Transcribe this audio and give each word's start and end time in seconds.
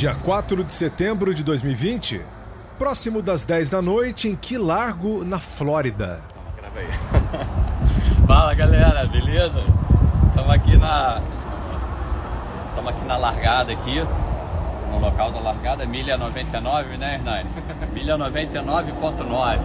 Dia 0.00 0.14
4 0.14 0.64
de 0.64 0.72
setembro 0.72 1.34
de 1.34 1.44
2020, 1.44 2.22
próximo 2.78 3.20
das 3.20 3.44
10 3.44 3.68
da 3.68 3.82
noite, 3.82 4.28
em 4.28 4.34
que 4.34 4.56
largo, 4.56 5.26
na 5.26 5.38
Flórida. 5.38 6.22
Fala 8.26 8.54
galera, 8.54 9.06
beleza? 9.06 9.62
Estamos 10.28 10.50
aqui 10.52 10.74
na. 10.78 11.20
Estamos 12.70 12.90
aqui 12.90 13.04
na 13.04 13.18
largada 13.18 13.72
aqui. 13.72 14.02
No 14.90 15.00
local 15.00 15.32
da 15.32 15.40
largada, 15.40 15.84
milha 15.84 16.16
99, 16.16 16.96
né, 16.96 17.16
Hernani? 17.16 17.50
Milha 17.92 18.16
99.9. 18.16 19.60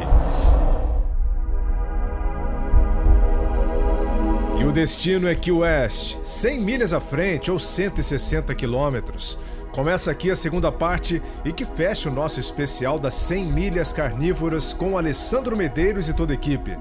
E 4.60 4.66
o 4.66 4.72
destino 4.74 5.30
é 5.30 5.36
Key 5.36 5.54
West, 5.54 6.18
100 6.26 6.60
milhas 6.60 6.92
à 6.92 7.00
frente 7.00 7.50
ou 7.50 7.58
160 7.58 8.54
quilômetros. 8.54 9.40
Começa 9.76 10.10
aqui 10.10 10.32
a 10.32 10.38
segunda 10.38 10.72
parte 10.72 11.22
e 11.44 11.52
que 11.52 11.66
fecha 11.66 12.10
o 12.10 12.14
nosso 12.14 12.40
especial 12.40 12.98
das 12.98 13.14
100 13.16 13.46
milhas 13.52 13.92
carnívoras 13.92 14.72
com 14.72 14.98
Alessandro 14.98 15.58
Medeiros 15.58 16.08
e 16.08 16.14
toda 16.14 16.32
a 16.32 16.34
equipe. 16.34 16.78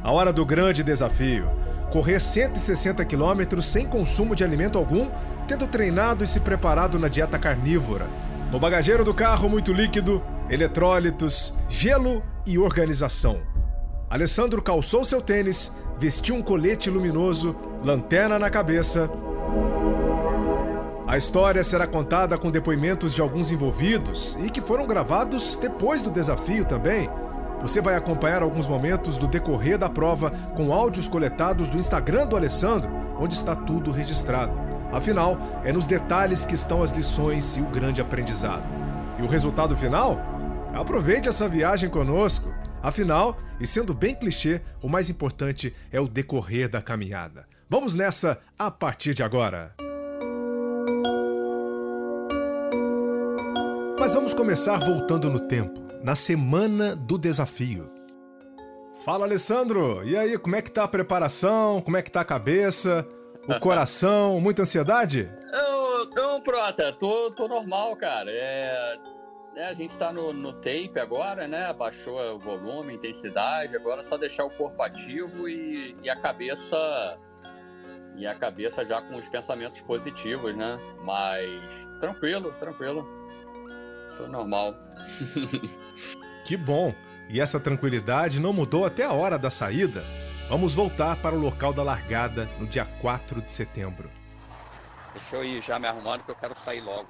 A 0.00 0.12
hora 0.12 0.32
do 0.32 0.46
grande 0.46 0.84
desafio: 0.84 1.50
correr 1.90 2.20
160 2.20 3.04
quilômetros 3.04 3.66
sem 3.66 3.84
consumo 3.84 4.36
de 4.36 4.44
alimento 4.44 4.78
algum, 4.78 5.10
tendo 5.48 5.66
treinado 5.66 6.22
e 6.22 6.26
se 6.26 6.38
preparado 6.38 7.00
na 7.00 7.08
dieta 7.08 7.36
carnívora. 7.36 8.06
No 8.52 8.60
bagageiro 8.60 9.04
do 9.04 9.12
carro, 9.12 9.48
muito 9.48 9.72
líquido, 9.72 10.22
eletrólitos, 10.48 11.54
gelo 11.68 12.22
e 12.46 12.58
organização. 12.58 13.40
Alessandro 14.08 14.62
calçou 14.62 15.04
seu 15.04 15.20
tênis, 15.20 15.76
vestiu 15.98 16.36
um 16.36 16.42
colete 16.42 16.88
luminoso, 16.90 17.56
lanterna 17.82 18.38
na 18.38 18.48
cabeça. 18.48 19.10
A 21.06 21.16
história 21.16 21.62
será 21.62 21.86
contada 21.86 22.36
com 22.36 22.50
depoimentos 22.50 23.14
de 23.14 23.20
alguns 23.20 23.52
envolvidos 23.52 24.36
e 24.42 24.50
que 24.50 24.60
foram 24.60 24.88
gravados 24.88 25.56
depois 25.56 26.02
do 26.02 26.10
desafio 26.10 26.64
também. 26.64 27.08
Você 27.60 27.80
vai 27.80 27.94
acompanhar 27.94 28.42
alguns 28.42 28.66
momentos 28.66 29.16
do 29.16 29.28
decorrer 29.28 29.78
da 29.78 29.88
prova 29.88 30.32
com 30.56 30.72
áudios 30.72 31.06
coletados 31.06 31.68
do 31.68 31.78
Instagram 31.78 32.26
do 32.26 32.36
Alessandro, 32.36 32.90
onde 33.20 33.34
está 33.34 33.54
tudo 33.54 33.92
registrado. 33.92 34.52
Afinal, 34.90 35.38
é 35.64 35.72
nos 35.72 35.86
detalhes 35.86 36.44
que 36.44 36.56
estão 36.56 36.82
as 36.82 36.90
lições 36.90 37.56
e 37.56 37.60
o 37.60 37.66
grande 37.66 38.00
aprendizado. 38.00 38.64
E 39.16 39.22
o 39.22 39.28
resultado 39.28 39.76
final? 39.76 40.18
Aproveite 40.74 41.28
essa 41.28 41.48
viagem 41.48 41.88
conosco. 41.88 42.52
Afinal, 42.82 43.38
e 43.60 43.66
sendo 43.66 43.94
bem 43.94 44.14
clichê, 44.14 44.60
o 44.82 44.88
mais 44.88 45.08
importante 45.08 45.74
é 45.92 46.00
o 46.00 46.08
decorrer 46.08 46.68
da 46.68 46.82
caminhada. 46.82 47.46
Vamos 47.70 47.94
nessa 47.94 48.40
a 48.58 48.72
partir 48.72 49.14
de 49.14 49.22
agora. 49.22 49.85
Mas 54.06 54.14
vamos 54.14 54.34
começar 54.34 54.78
voltando 54.78 55.28
no 55.28 55.48
tempo, 55.48 55.80
na 56.04 56.14
semana 56.14 56.94
do 56.94 57.18
desafio. 57.18 57.90
Fala, 59.04 59.24
Alessandro! 59.24 60.00
E 60.04 60.16
aí, 60.16 60.38
como 60.38 60.54
é 60.54 60.62
que 60.62 60.70
tá 60.70 60.84
a 60.84 60.88
preparação? 60.88 61.82
Como 61.82 61.96
é 61.96 62.02
que 62.02 62.12
tá 62.12 62.20
a 62.20 62.24
cabeça? 62.24 63.04
O 63.48 63.58
coração? 63.58 64.40
Muita 64.40 64.62
ansiedade? 64.62 65.28
Não, 65.50 66.04
não 66.10 66.40
Prota, 66.40 66.92
tô, 66.92 67.32
tô 67.32 67.48
normal, 67.48 67.96
cara. 67.96 68.30
É, 68.30 68.96
é, 69.56 69.66
a 69.66 69.72
gente 69.72 69.96
tá 69.96 70.12
no, 70.12 70.32
no 70.32 70.52
tape 70.52 71.00
agora, 71.00 71.48
né? 71.48 71.66
Abaixou 71.66 72.16
o 72.32 72.38
volume, 72.38 72.92
a 72.92 72.94
intensidade, 72.94 73.74
agora 73.74 74.02
é 74.02 74.04
só 74.04 74.16
deixar 74.16 74.44
o 74.44 74.50
corpo 74.50 74.80
ativo 74.84 75.48
e, 75.48 75.96
e 76.00 76.08
a 76.08 76.14
cabeça. 76.14 77.18
E 78.16 78.24
a 78.24 78.36
cabeça 78.36 78.86
já 78.86 79.02
com 79.02 79.16
os 79.16 79.28
pensamentos 79.28 79.80
positivos, 79.80 80.56
né? 80.56 80.78
Mas 81.02 81.60
tranquilo, 81.98 82.54
tranquilo. 82.60 83.25
Tô 84.16 84.26
normal. 84.26 84.74
que 86.44 86.56
bom! 86.56 86.94
E 87.28 87.40
essa 87.40 87.58
tranquilidade 87.58 88.40
não 88.40 88.52
mudou 88.52 88.84
até 88.84 89.04
a 89.04 89.12
hora 89.12 89.38
da 89.38 89.50
saída? 89.50 90.02
Vamos 90.48 90.74
voltar 90.74 91.16
para 91.16 91.34
o 91.34 91.38
local 91.38 91.72
da 91.72 91.82
largada 91.82 92.48
no 92.58 92.66
dia 92.66 92.86
4 92.86 93.42
de 93.42 93.50
setembro. 93.50 94.08
Deixa 95.14 95.36
eu 95.36 95.44
ir 95.44 95.62
já 95.62 95.78
me 95.78 95.86
arrumando 95.88 96.22
que 96.22 96.30
eu 96.30 96.36
quero 96.36 96.56
sair 96.56 96.80
logo. 96.80 97.08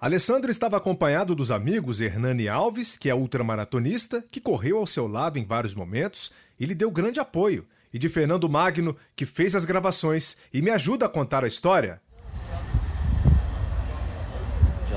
Alessandro 0.00 0.50
estava 0.50 0.76
acompanhado 0.76 1.34
dos 1.34 1.50
amigos 1.50 2.00
Hernani 2.00 2.48
Alves, 2.48 2.96
que 2.96 3.08
é 3.10 3.14
ultramaratonista, 3.14 4.24
que 4.32 4.40
correu 4.40 4.78
ao 4.78 4.86
seu 4.86 5.06
lado 5.06 5.38
em 5.38 5.44
vários 5.44 5.74
momentos 5.74 6.32
e 6.58 6.66
lhe 6.66 6.74
deu 6.74 6.90
grande 6.90 7.20
apoio, 7.20 7.66
e 7.92 7.98
de 7.98 8.08
Fernando 8.08 8.48
Magno, 8.48 8.96
que 9.14 9.26
fez 9.26 9.54
as 9.54 9.64
gravações 9.64 10.38
e 10.52 10.62
me 10.62 10.70
ajuda 10.70 11.06
a 11.06 11.08
contar 11.08 11.44
a 11.44 11.46
história. 11.46 12.00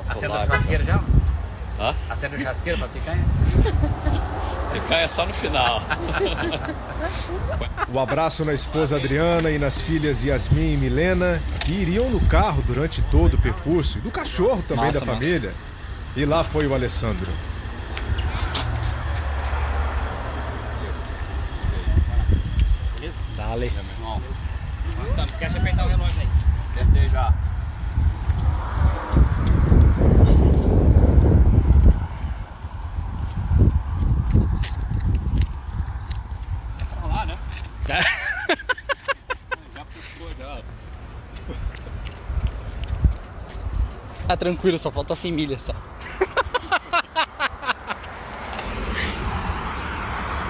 Acenda 0.07 0.35
a 0.35 0.39
churrasqueira 0.39 0.83
já? 0.83 1.03
Hã? 1.79 1.93
Acende 2.09 2.35
o 2.35 2.39
churrasqueiro 2.39 2.79
pra 2.79 2.87
picanha? 2.87 3.25
Picanha 4.71 5.07
só 5.07 5.25
no 5.25 5.33
final. 5.33 5.81
O 7.93 7.99
abraço 7.99 8.43
na 8.43 8.53
esposa 8.53 8.97
Adriana 8.97 9.49
e 9.49 9.57
nas 9.57 9.79
filhas 9.79 10.23
Yasmin 10.23 10.73
e 10.73 10.77
Milena, 10.77 11.41
que 11.61 11.71
iriam 11.71 12.09
no 12.09 12.19
carro 12.27 12.61
durante 12.61 13.01
todo 13.03 13.35
o 13.35 13.37
percurso, 13.37 13.99
e 13.99 14.01
do 14.01 14.11
cachorro 14.11 14.61
também 14.63 14.87
Massa, 14.87 14.99
da 14.99 15.05
família. 15.05 15.53
E 16.15 16.25
lá 16.25 16.43
foi 16.43 16.67
o 16.67 16.73
Alessandro. 16.73 17.31
Beleza? 22.95 23.15
Dale. 23.37 23.71
Meu 23.71 23.83
irmão. 23.83 24.21
Então, 25.01 25.15
não 25.17 25.25
esquece 25.25 25.53
de 25.53 25.59
apertar 25.59 25.85
o 25.85 25.89
relógio 25.89 26.21
aí. 26.21 26.83
Descer 26.83 27.09
já. 27.09 27.33
Já. 37.87 38.01
Já 39.73 39.85
puxou 39.85 40.29
já. 40.37 40.61
Tá 44.27 44.35
tranquilo, 44.35 44.79
só 44.79 44.91
falta 44.91 45.15
100 45.15 45.31
milhas 45.31 45.61
só. 45.61 45.73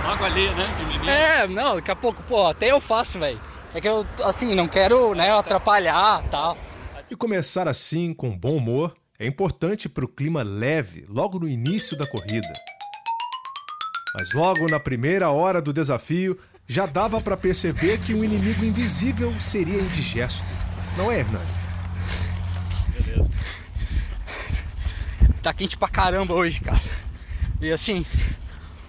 Logo 0.05 0.23
ali, 0.23 0.49
né? 0.53 0.73
De 0.77 0.85
menino. 0.85 1.09
É, 1.09 1.47
não, 1.47 1.75
daqui 1.75 1.91
a 1.91 1.95
pouco, 1.95 2.23
pô, 2.23 2.47
até 2.47 2.71
eu 2.71 2.79
faço, 2.79 3.19
velho. 3.19 3.41
É 3.73 3.81
que 3.81 3.87
eu, 3.89 4.05
assim, 4.23 4.55
não 4.55 4.67
quero, 4.69 5.13
né, 5.13 5.31
atrapalhar 5.31 6.23
tal. 6.31 6.57
E 7.11 7.15
começar 7.15 7.67
assim, 7.67 8.13
com 8.13 8.37
bom 8.37 8.55
humor, 8.55 8.93
é 9.19 9.27
importante 9.27 9.89
para 9.89 10.05
o 10.05 10.07
clima 10.07 10.41
leve 10.43 11.05
logo 11.09 11.39
no 11.39 11.47
início 11.47 11.97
da 11.97 12.07
corrida. 12.07 12.53
Mas 14.13 14.31
logo 14.33 14.67
na 14.69 14.79
primeira 14.79 15.29
hora 15.29 15.61
do 15.61 15.73
desafio, 15.73 16.39
já 16.67 16.85
dava 16.85 17.21
para 17.21 17.37
perceber 17.37 17.99
que 17.99 18.13
um 18.13 18.23
inimigo 18.23 18.65
invisível 18.65 19.33
seria 19.39 19.79
indigesto. 19.79 20.43
Não 20.97 21.11
é, 21.11 21.19
Hernani? 21.19 21.45
Beleza. 22.89 23.29
Tá 25.41 25.53
quente 25.53 25.77
pra 25.77 25.87
caramba 25.87 26.33
hoje, 26.33 26.59
cara. 26.59 26.81
E 27.61 27.71
assim, 27.71 28.05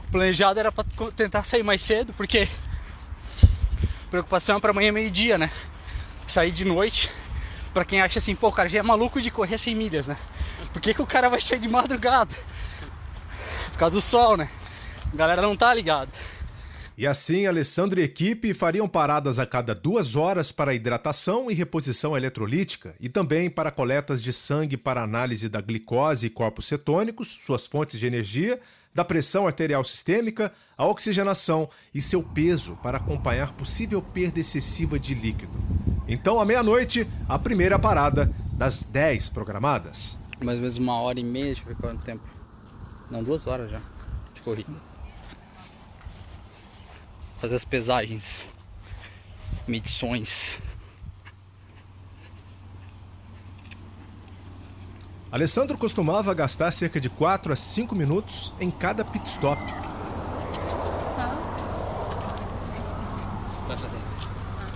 o 0.09 0.11
planejado 0.11 0.59
era 0.59 0.73
pra 0.73 0.85
tentar 1.15 1.43
sair 1.45 1.63
mais 1.63 1.83
cedo, 1.83 2.15
porque 2.15 2.49
preocupação 4.11 4.57
é 4.57 4.61
pra 4.61 4.71
amanhã 4.71 4.91
meio-dia, 4.91 5.37
né? 5.37 5.51
Sair 6.27 6.51
de 6.51 6.65
noite. 6.65 7.11
Pra 7.75 7.85
quem 7.85 8.01
acha 8.01 8.19
assim, 8.19 8.35
pô, 8.35 8.49
o 8.49 8.53
cara 8.53 8.71
já 8.71 8.79
é 8.79 8.83
maluco 8.83 9.21
de 9.21 9.31
correr 9.31 9.59
100 9.59 9.75
milhas, 9.75 10.07
né? 10.07 10.17
Por 10.73 10.81
que, 10.81 10.95
que 10.95 11.03
o 11.03 11.07
cara 11.07 11.29
vai 11.29 11.41
sair 11.41 11.59
de 11.59 11.69
madrugada? 11.69 12.35
Por 13.73 13.79
causa 13.79 13.95
do 13.95 14.01
sol, 14.01 14.37
né? 14.39 14.49
A 15.13 15.17
galera 15.17 15.43
não 15.43 15.55
tá 15.55 15.75
ligada. 15.75 16.11
E 16.99 17.07
assim, 17.07 17.47
Alessandro 17.47 18.01
e 18.01 18.05
equipe 18.05 18.55
fariam 18.55 18.89
paradas 18.89 19.39
a 19.39 19.45
cada 19.45 19.75
duas 19.75 20.17
horas 20.17 20.51
para 20.51 20.73
hidratação 20.73 21.51
e 21.51 21.55
reposição 21.55 22.17
eletrolítica 22.17 22.95
e 22.99 23.07
também 23.07 23.51
para 23.51 23.71
coletas 23.71 24.23
de 24.23 24.33
sangue 24.33 24.79
para 24.79 25.03
análise 25.03 25.47
da 25.51 25.61
glicose 25.61 26.29
e 26.29 26.31
corpos 26.31 26.65
cetônicos, 26.65 27.29
suas 27.29 27.67
fontes 27.67 28.01
de 28.01 28.07
energia, 28.07 28.59
da 28.95 29.05
pressão 29.05 29.47
arterial 29.47 29.85
sistêmica, 29.85 30.51
a 30.75 30.87
oxigenação 30.87 31.69
e 31.95 32.01
seu 32.01 32.23
peso 32.23 32.79
para 32.83 32.97
acompanhar 32.97 33.53
possível 33.53 34.01
perda 34.01 34.41
excessiva 34.41 34.99
de 34.99 35.15
líquido. 35.15 35.53
Então, 36.09 36.41
à 36.41 36.47
meia-noite, 36.47 37.07
a 37.29 37.39
primeira 37.39 37.79
parada 37.79 38.35
das 38.55 38.85
10 38.85 39.29
programadas. 39.29 40.19
Mais 40.43 40.57
ou 40.57 40.63
menos 40.63 40.79
uma 40.79 40.99
hora 41.03 41.21
e 41.21 41.25
meia, 41.25 41.47
deixa 41.47 41.61
eu 41.61 41.67
ver 41.67 41.77
quanto 41.77 42.03
tempo. 42.05 42.23
Não, 43.11 43.23
duas 43.23 43.47
horas 43.47 43.71
já 43.71 43.83
de 44.35 44.41
corrida. 44.41 44.86
Fazer 47.41 47.55
as 47.55 47.65
pesagens, 47.65 48.47
medições. 49.67 50.59
Alessandro 55.31 55.77
costumava 55.77 56.33
gastar 56.33 56.71
cerca 56.73 57.01
de 57.01 57.11
4 57.11 57.53
a 57.53 57.57
5 57.57 57.95
minutos 57.95 58.55
em 58.61 58.71
cada 58.71 59.05
pit 59.05 59.27
stop. 59.29 59.61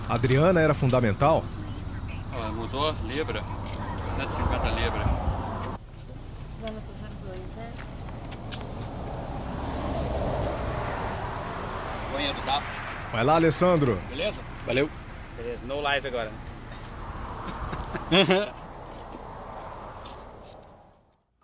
A 0.07 0.13
Adriana 0.13 0.59
era 0.59 0.73
fundamental 0.73 1.43
Ó, 2.33 2.51
motor 2.53 2.95
Libra. 3.05 3.43
150 4.15 4.69
Libra. 4.69 5.03
Zona 6.61 6.81
02, 7.25 7.39
né? 7.57 7.73
Banheiro, 12.11 12.41
tá? 12.43 12.61
Vai 13.11 13.23
lá, 13.23 13.35
Alessandro. 13.35 13.99
Beleza? 14.09 14.37
Valeu. 14.65 14.89
Beleza, 15.37 15.59
no 15.65 15.81
live 15.81 16.07
agora. 16.07 16.31
né? 18.11 18.53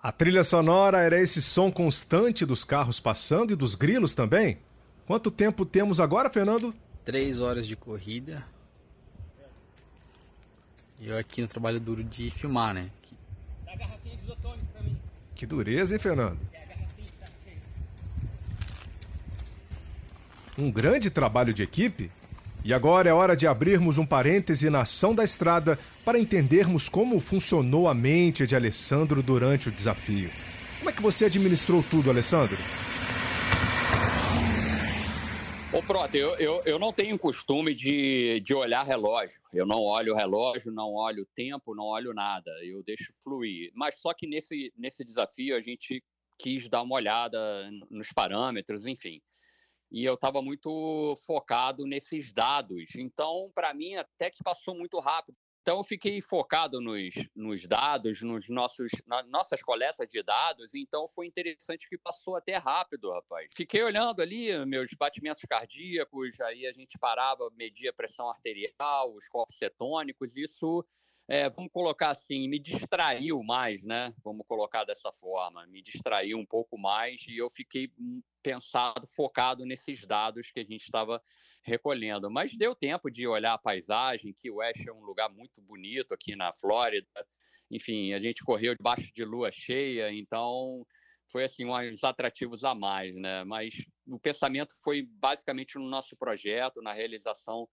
A 0.02 0.12
trilha 0.12 0.44
sonora 0.44 1.00
era 1.00 1.20
esse 1.20 1.42
som 1.42 1.70
constante 1.72 2.46
dos 2.46 2.64
carros 2.64 3.00
passando 3.00 3.52
e 3.52 3.56
dos 3.56 3.76
grilos 3.76 4.16
também? 4.16 4.58
Quanto 5.06 5.30
tempo 5.30 5.66
temos 5.66 6.00
agora, 6.00 6.30
Fernando? 6.30 6.74
Três 7.04 7.40
horas 7.40 7.68
de 7.68 7.76
corrida. 7.76 8.42
E 11.00 11.10
eu 11.10 11.18
aqui 11.18 11.42
no 11.42 11.48
trabalho 11.48 11.80
duro 11.80 12.04
de 12.04 12.30
filmar, 12.30 12.74
né? 12.74 12.90
Que 15.36 15.46
dureza, 15.46 15.94
hein, 15.94 16.00
Fernando? 16.00 16.40
Um 20.58 20.72
grande 20.72 21.12
trabalho 21.12 21.54
de 21.54 21.62
equipe? 21.62 22.10
E 22.66 22.74
agora 22.74 23.08
é 23.08 23.14
hora 23.14 23.36
de 23.36 23.46
abrirmos 23.46 24.00
um 24.00 24.06
parêntese 24.08 24.72
na 24.72 24.82
ação 24.82 25.14
da 25.14 25.24
estrada 25.24 25.78
para 26.04 26.18
entendermos 26.18 26.90
como 26.90 27.20
funcionou 27.20 27.88
a 27.88 27.94
mente 27.94 28.48
de 28.48 28.56
Alessandro 28.56 29.22
durante 29.22 29.70
o 29.70 29.72
desafio. 29.72 30.32
Como 30.80 30.90
é 30.90 30.94
que 30.94 31.02
você 31.02 31.26
administrou 31.26 31.84
tudo, 31.84 32.10
Alessandro? 32.10 32.58
Ô, 35.72 35.84
Prota, 35.84 36.18
eu, 36.18 36.36
eu, 36.38 36.64
eu 36.66 36.80
não 36.80 36.92
tenho 36.92 37.20
costume 37.20 37.76
de, 37.76 38.40
de 38.40 38.56
olhar 38.56 38.84
relógio. 38.84 39.40
Eu 39.54 39.66
não 39.68 39.82
olho 39.82 40.14
o 40.14 40.18
relógio, 40.18 40.72
não 40.72 40.94
olho 40.94 41.22
o 41.22 41.28
tempo, 41.36 41.76
não 41.76 41.84
olho 41.84 42.16
nada. 42.16 42.50
Eu 42.64 42.82
deixo 42.82 43.14
fluir. 43.24 43.70
Mas 43.76 44.00
só 44.00 44.12
que 44.12 44.26
nesse, 44.26 44.74
nesse 44.76 45.06
desafio 45.06 45.56
a 45.56 45.60
gente 45.60 46.04
quis 46.40 46.68
dar 46.68 46.82
uma 46.82 46.96
olhada 46.96 47.70
nos 47.92 48.12
parâmetros, 48.12 48.88
enfim. 48.88 49.22
E 49.92 50.04
eu 50.04 50.16
estava 50.16 50.42
muito 50.42 51.16
focado 51.26 51.86
nesses 51.86 52.34
dados. 52.34 52.96
Então, 52.96 53.52
para 53.54 53.74
mim, 53.74 53.96
até 53.96 54.30
que 54.30 54.44
passou 54.44 54.76
muito 54.76 55.00
rápido. 55.00 55.38
Então, 55.68 55.80
eu 55.80 55.84
fiquei 55.84 56.22
focado 56.22 56.80
nos, 56.80 57.14
nos 57.36 57.68
dados, 57.68 58.22
nos 58.22 58.48
nossos, 58.48 58.90
nas 59.06 59.28
nossas 59.28 59.62
coletas 59.62 60.08
de 60.08 60.24
dados. 60.24 60.74
Então, 60.74 61.10
foi 61.10 61.28
interessante 61.28 61.90
que 61.90 61.98
passou 61.98 62.38
até 62.38 62.56
rápido, 62.56 63.12
rapaz. 63.12 63.50
Fiquei 63.54 63.84
olhando 63.84 64.22
ali 64.22 64.66
meus 64.66 64.92
batimentos 64.98 65.44
cardíacos, 65.44 66.40
aí 66.40 66.66
a 66.66 66.72
gente 66.72 66.98
parava, 66.98 67.50
media 67.52 67.90
a 67.90 67.94
pressão 67.94 68.30
arterial, 68.30 69.14
os 69.14 69.28
corpos 69.28 69.58
cetônicos. 69.58 70.38
Isso, 70.38 70.86
é, 71.30 71.50
vamos 71.50 71.72
colocar 71.74 72.12
assim, 72.12 72.48
me 72.48 72.58
distraiu 72.58 73.44
mais, 73.44 73.84
né? 73.84 74.14
Vamos 74.24 74.46
colocar 74.48 74.86
dessa 74.86 75.12
forma. 75.12 75.68
Me 75.68 75.82
distraiu 75.82 76.38
um 76.38 76.46
pouco 76.46 76.78
mais 76.78 77.26
e 77.28 77.38
eu 77.38 77.50
fiquei 77.50 77.92
hum, 78.00 78.22
pensado, 78.42 79.06
focado 79.06 79.66
nesses 79.66 80.06
dados 80.06 80.52
que 80.52 80.62
a 80.62 80.64
gente 80.64 80.84
estava 80.84 81.22
recolhendo. 81.64 82.32
Mas 82.32 82.56
deu 82.56 82.74
tempo 82.74 83.12
de 83.12 83.28
olhar 83.28 83.54
a 83.54 83.58
paisagem, 83.58 84.34
que 84.40 84.50
o 84.50 84.56
West 84.56 84.88
é 84.88 84.94
um 84.94 85.04
lugar 85.04 85.30
muito 85.30 85.62
bonito 85.62 86.14
aqui 86.14 86.34
na 86.34 86.54
Flórida. 86.54 87.08
Enfim, 87.70 88.14
a 88.14 88.20
gente 88.20 88.42
correu 88.46 88.74
debaixo 88.74 89.12
de 89.14 89.26
lua 89.26 89.52
cheia, 89.52 90.10
então 90.14 90.86
foi 91.30 91.44
assim 91.44 91.66
uns 91.66 92.06
atrativos 92.06 92.64
a 92.64 92.74
mais, 92.74 93.14
né? 93.16 93.44
Mas 93.44 93.74
o 94.08 94.18
pensamento 94.18 94.74
foi 94.82 95.02
basicamente 95.02 95.78
no 95.78 95.90
nosso 95.90 96.16
projeto, 96.16 96.82
na 96.82 96.94
realização 96.94 97.68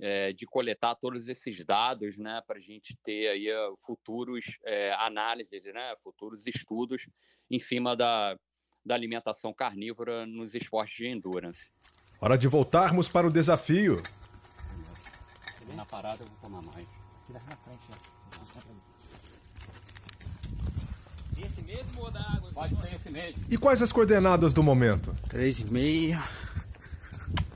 é, 0.00 0.32
de 0.32 0.46
coletar 0.46 0.94
todos 0.94 1.28
esses 1.28 1.64
dados, 1.64 2.16
né, 2.16 2.42
para 2.46 2.58
a 2.58 2.60
gente 2.60 2.96
ter 3.02 3.28
aí 3.28 3.48
uh, 3.50 3.74
futuros 3.84 4.58
é, 4.64 4.92
análises, 4.94 5.62
né, 5.64 5.94
futuros 6.02 6.46
estudos 6.46 7.08
em 7.50 7.58
cima 7.58 7.94
da, 7.94 8.36
da 8.84 8.94
alimentação 8.94 9.52
carnívora 9.52 10.26
nos 10.26 10.54
esportes 10.54 10.96
de 10.96 11.06
endurance. 11.06 11.70
Hora 12.20 12.36
de 12.36 12.48
voltarmos 12.48 13.08
para 13.08 13.26
o 13.26 13.30
desafio. 13.30 14.02
Na 15.74 15.84
parada 15.84 16.22
eu 16.22 16.26
vou 16.26 16.36
tomar 16.40 16.62
mais. 16.62 16.86
Esse 21.36 21.62
mesmo 21.62 22.02
ou 22.02 22.10
da 22.10 22.20
água? 22.20 22.52
Pode 22.52 22.80
ser 22.80 22.94
esse 22.94 23.10
mesmo. 23.10 23.42
E 23.50 23.58
quais 23.58 23.82
as 23.82 23.90
coordenadas 23.90 24.52
do 24.52 24.62
momento? 24.62 25.16
Três 25.28 25.60
e 25.60 25.70
meia. 25.70 26.22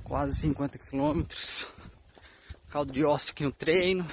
Quase 0.03 0.37
50 0.37 0.79
quilômetros. 0.79 1.67
Caldo 2.71 2.93
de 2.93 3.05
osso 3.05 3.31
aqui 3.31 3.45
no 3.45 3.53
treino. 3.53 4.07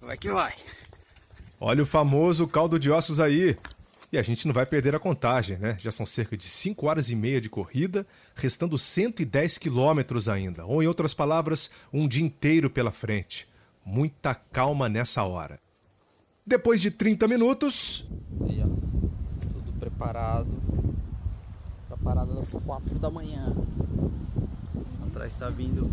Vai 0.00 0.16
que 0.16 0.30
vai. 0.30 0.54
Olha 1.60 1.82
o 1.82 1.86
famoso 1.86 2.48
caldo 2.48 2.78
de 2.78 2.90
ossos 2.90 3.20
aí. 3.20 3.56
E 4.12 4.18
a 4.18 4.22
gente 4.22 4.46
não 4.46 4.52
vai 4.52 4.66
perder 4.66 4.94
a 4.94 4.98
contagem, 4.98 5.56
né? 5.58 5.76
Já 5.78 5.92
são 5.92 6.04
cerca 6.04 6.36
de 6.36 6.44
5 6.44 6.86
horas 6.86 7.10
e 7.10 7.14
meia 7.14 7.40
de 7.40 7.48
corrida, 7.48 8.04
restando 8.34 8.76
110 8.76 9.56
quilômetros 9.56 10.28
ainda. 10.28 10.64
Ou, 10.64 10.82
em 10.82 10.86
outras 10.88 11.14
palavras, 11.14 11.70
um 11.92 12.08
dia 12.08 12.24
inteiro 12.24 12.68
pela 12.68 12.90
frente. 12.90 13.46
Muita 13.84 14.34
calma 14.34 14.88
nessa 14.88 15.22
hora. 15.22 15.60
Depois 16.44 16.80
de 16.80 16.90
30 16.90 17.28
minutos, 17.28 18.04
Aí, 18.48 18.60
ó. 18.62 18.66
Tudo 18.66 19.72
preparado. 19.78 20.48
Pra 21.86 21.96
parada 21.98 22.34
das 22.34 22.52
4 22.52 22.98
da 22.98 23.10
manhã. 23.10 23.54
Atrás 25.06 25.34
tá 25.36 25.48
vindo. 25.50 25.88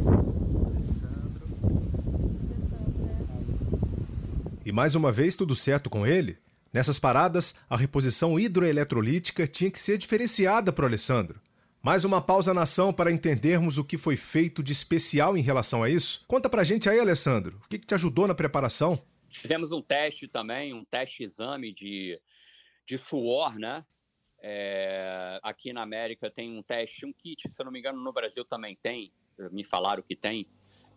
E 4.67 4.71
mais 4.73 4.95
uma 4.95 5.13
vez 5.13 5.37
tudo 5.37 5.55
certo 5.55 5.89
com 5.89 6.05
ele, 6.05 6.37
nessas 6.73 6.99
paradas 6.99 7.63
a 7.69 7.77
reposição 7.77 8.37
hidroeletrolítica 8.37 9.47
tinha 9.47 9.71
que 9.71 9.79
ser 9.79 9.97
diferenciada 9.97 10.73
para 10.73 10.83
o 10.83 10.87
Alessandro. 10.87 11.39
Mais 11.81 12.03
uma 12.03 12.21
pausa 12.21 12.53
na 12.53 12.63
ação 12.63 12.91
para 12.91 13.09
entendermos 13.09 13.77
o 13.77 13.83
que 13.85 13.97
foi 13.97 14.17
feito 14.17 14.61
de 14.61 14.73
especial 14.73 15.37
em 15.37 15.41
relação 15.41 15.83
a 15.83 15.89
isso. 15.89 16.25
Conta 16.27 16.49
pra 16.49 16.65
gente 16.65 16.89
aí, 16.89 16.99
Alessandro, 16.99 17.61
o 17.63 17.69
que, 17.69 17.79
que 17.79 17.87
te 17.87 17.93
ajudou 17.93 18.27
na 18.27 18.35
preparação? 18.35 19.01
Fizemos 19.29 19.71
um 19.71 19.81
teste 19.81 20.27
também, 20.27 20.73
um 20.73 20.83
teste 20.83 21.23
exame 21.23 21.73
de, 21.73 22.19
de 22.85 22.97
suor, 22.97 23.57
né? 23.57 23.85
É, 24.41 25.39
aqui 25.41 25.71
na 25.71 25.81
América 25.81 26.29
tem 26.29 26.57
um 26.57 26.61
teste, 26.61 27.05
um 27.05 27.13
kit, 27.13 27.49
se 27.49 27.61
eu 27.61 27.65
não 27.65 27.71
me 27.71 27.79
engano, 27.79 28.03
no 28.03 28.11
Brasil 28.11 28.43
também 28.43 28.77
tem, 28.81 29.13
me 29.49 29.63
falaram 29.63 30.03
que 30.03 30.13
tem. 30.13 30.45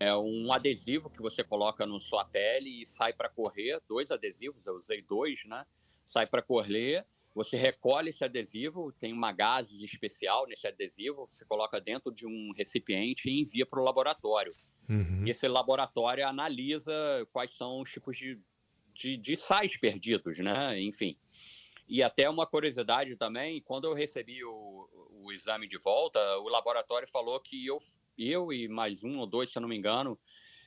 É 0.00 0.16
um 0.16 0.50
adesivo 0.50 1.11
que 1.11 1.21
você 1.21 1.45
coloca 1.45 1.85
na 1.85 2.00
sua 2.00 2.25
pele 2.25 2.80
e 2.80 2.87
sai 2.87 3.12
para 3.12 3.28
correr, 3.28 3.78
dois 3.87 4.11
adesivos, 4.11 4.66
eu 4.66 4.75
usei 4.75 5.02
dois, 5.02 5.45
né? 5.45 5.66
Sai 6.07 6.26
para 6.26 6.40
correr, 6.40 7.07
você 7.35 7.59
recolhe 7.59 8.09
esse 8.09 8.25
adesivo, 8.25 8.90
tem 8.92 9.12
uma 9.12 9.30
gases 9.30 9.83
especial 9.83 10.47
nesse 10.47 10.66
adesivo, 10.66 11.26
você 11.26 11.45
coloca 11.45 11.78
dentro 11.78 12.11
de 12.11 12.26
um 12.26 12.52
recipiente 12.57 13.28
e 13.28 13.40
envia 13.40 13.66
para 13.66 13.78
o 13.78 13.85
laboratório. 13.85 14.52
Uhum. 14.88 15.26
E 15.26 15.30
esse 15.30 15.47
laboratório 15.47 16.26
analisa 16.26 16.92
quais 17.30 17.52
são 17.52 17.83
os 17.83 17.90
tipos 17.90 18.16
de, 18.16 18.40
de, 18.95 19.19
de 19.19 19.37
sais 19.37 19.76
perdidos, 19.76 20.38
né? 20.38 20.80
Enfim. 20.80 21.16
E 21.87 22.02
até 22.02 22.28
uma 22.30 22.47
curiosidade 22.47 23.16
também, 23.16 23.61
quando 23.61 23.85
eu 23.85 23.95
recebi 23.95 24.42
o, 24.45 24.88
o 25.23 25.33
exame 25.33 25.69
de 25.69 25.76
volta, 25.76 26.19
o 26.38 26.49
laboratório 26.49 27.07
falou 27.07 27.38
que 27.38 27.66
eu, 27.66 27.78
eu 28.23 28.53
e 28.53 28.69
mais 28.69 29.03
um 29.03 29.19
ou 29.19 29.27
dois, 29.27 29.50
se 29.50 29.59
eu 29.59 29.62
não 29.62 29.69
me 29.69 29.77
engano, 29.77 30.19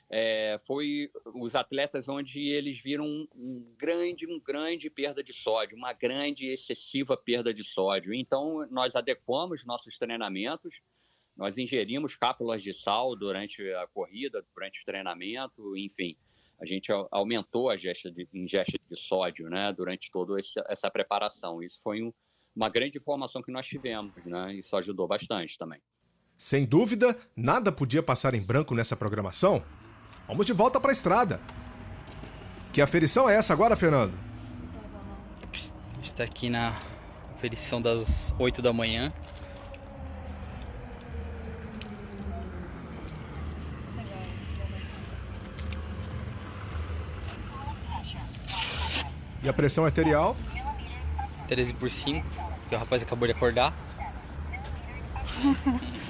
é, 0.10 0.58
foi 0.68 1.10
os 1.34 1.56
atletas 1.56 2.08
onde 2.08 2.48
eles 2.48 2.80
viram 2.80 3.06
um, 3.06 3.28
um 3.36 3.76
grande, 3.78 4.28
um 4.28 4.40
grande 4.40 4.90
perda 4.90 5.24
de 5.24 5.34
sódio, 5.34 5.78
uma 5.78 5.94
grande 5.94 6.48
excessiva 6.48 7.18
perda 7.18 7.54
de 7.54 7.64
sódio. 7.64 8.14
Então, 8.14 8.68
nós 8.70 8.96
adequamos 8.96 9.66
nossos 9.66 9.98
treinamentos, 9.98 10.82
nós 11.36 11.58
ingerimos 11.58 12.16
cápsulas 12.16 12.62
de 12.62 12.74
sal 12.74 13.16
durante 13.16 13.68
a 13.74 13.88
corrida, 13.88 14.46
durante 14.54 14.82
o 14.82 14.86
treinamento, 14.86 15.76
enfim, 15.76 16.16
a 16.60 16.66
gente 16.66 16.92
au- 16.92 17.08
aumentou 17.12 17.70
a 17.70 17.76
ingesta 17.76 18.12
de, 18.12 18.28
ingesta 18.32 18.78
de 18.88 18.96
sódio, 18.96 19.50
né, 19.50 19.74
durante 19.74 20.12
toda 20.12 20.38
essa 20.70 20.92
preparação. 20.92 21.64
Isso 21.64 21.82
foi 21.82 22.04
um- 22.04 22.14
uma 22.56 22.70
grande 22.70 23.00
informação 23.00 23.42
que 23.42 23.52
nós 23.52 23.66
tivemos, 23.66 24.14
né, 24.24 24.54
isso 24.54 24.76
ajudou 24.78 25.08
bastante 25.08 25.58
também. 25.58 25.82
Sem 26.38 26.66
dúvida, 26.66 27.18
nada 27.36 27.72
podia 27.72 28.04
passar 28.04 28.34
em 28.34 28.42
branco 28.42 28.76
nessa 28.76 28.96
programação. 28.96 29.64
Vamos 30.28 30.46
de 30.46 30.54
volta 30.54 30.80
para 30.80 30.92
a 30.92 30.94
estrada. 30.94 31.40
Que 32.72 32.82
aferição 32.82 33.30
é 33.30 33.36
essa 33.36 33.54
agora, 33.54 33.76
Fernando? 33.76 34.14
A 35.52 36.02
gente 36.02 36.14
tá 36.14 36.24
aqui 36.24 36.50
na 36.50 36.76
aferição 37.36 37.82
das 37.82 38.34
8 38.40 38.62
da 38.62 38.74
manhã. 38.74 39.14
E 49.44 49.50
a 49.50 49.54
pressão 49.54 49.84
arterial? 49.84 50.38
13 51.50 51.74
por 51.74 51.92
5, 51.92 52.26
que 52.70 52.76
o 52.76 52.78
rapaz 52.80 53.04
acabou 53.04 53.28
de 53.28 53.34
acordar. 53.34 53.74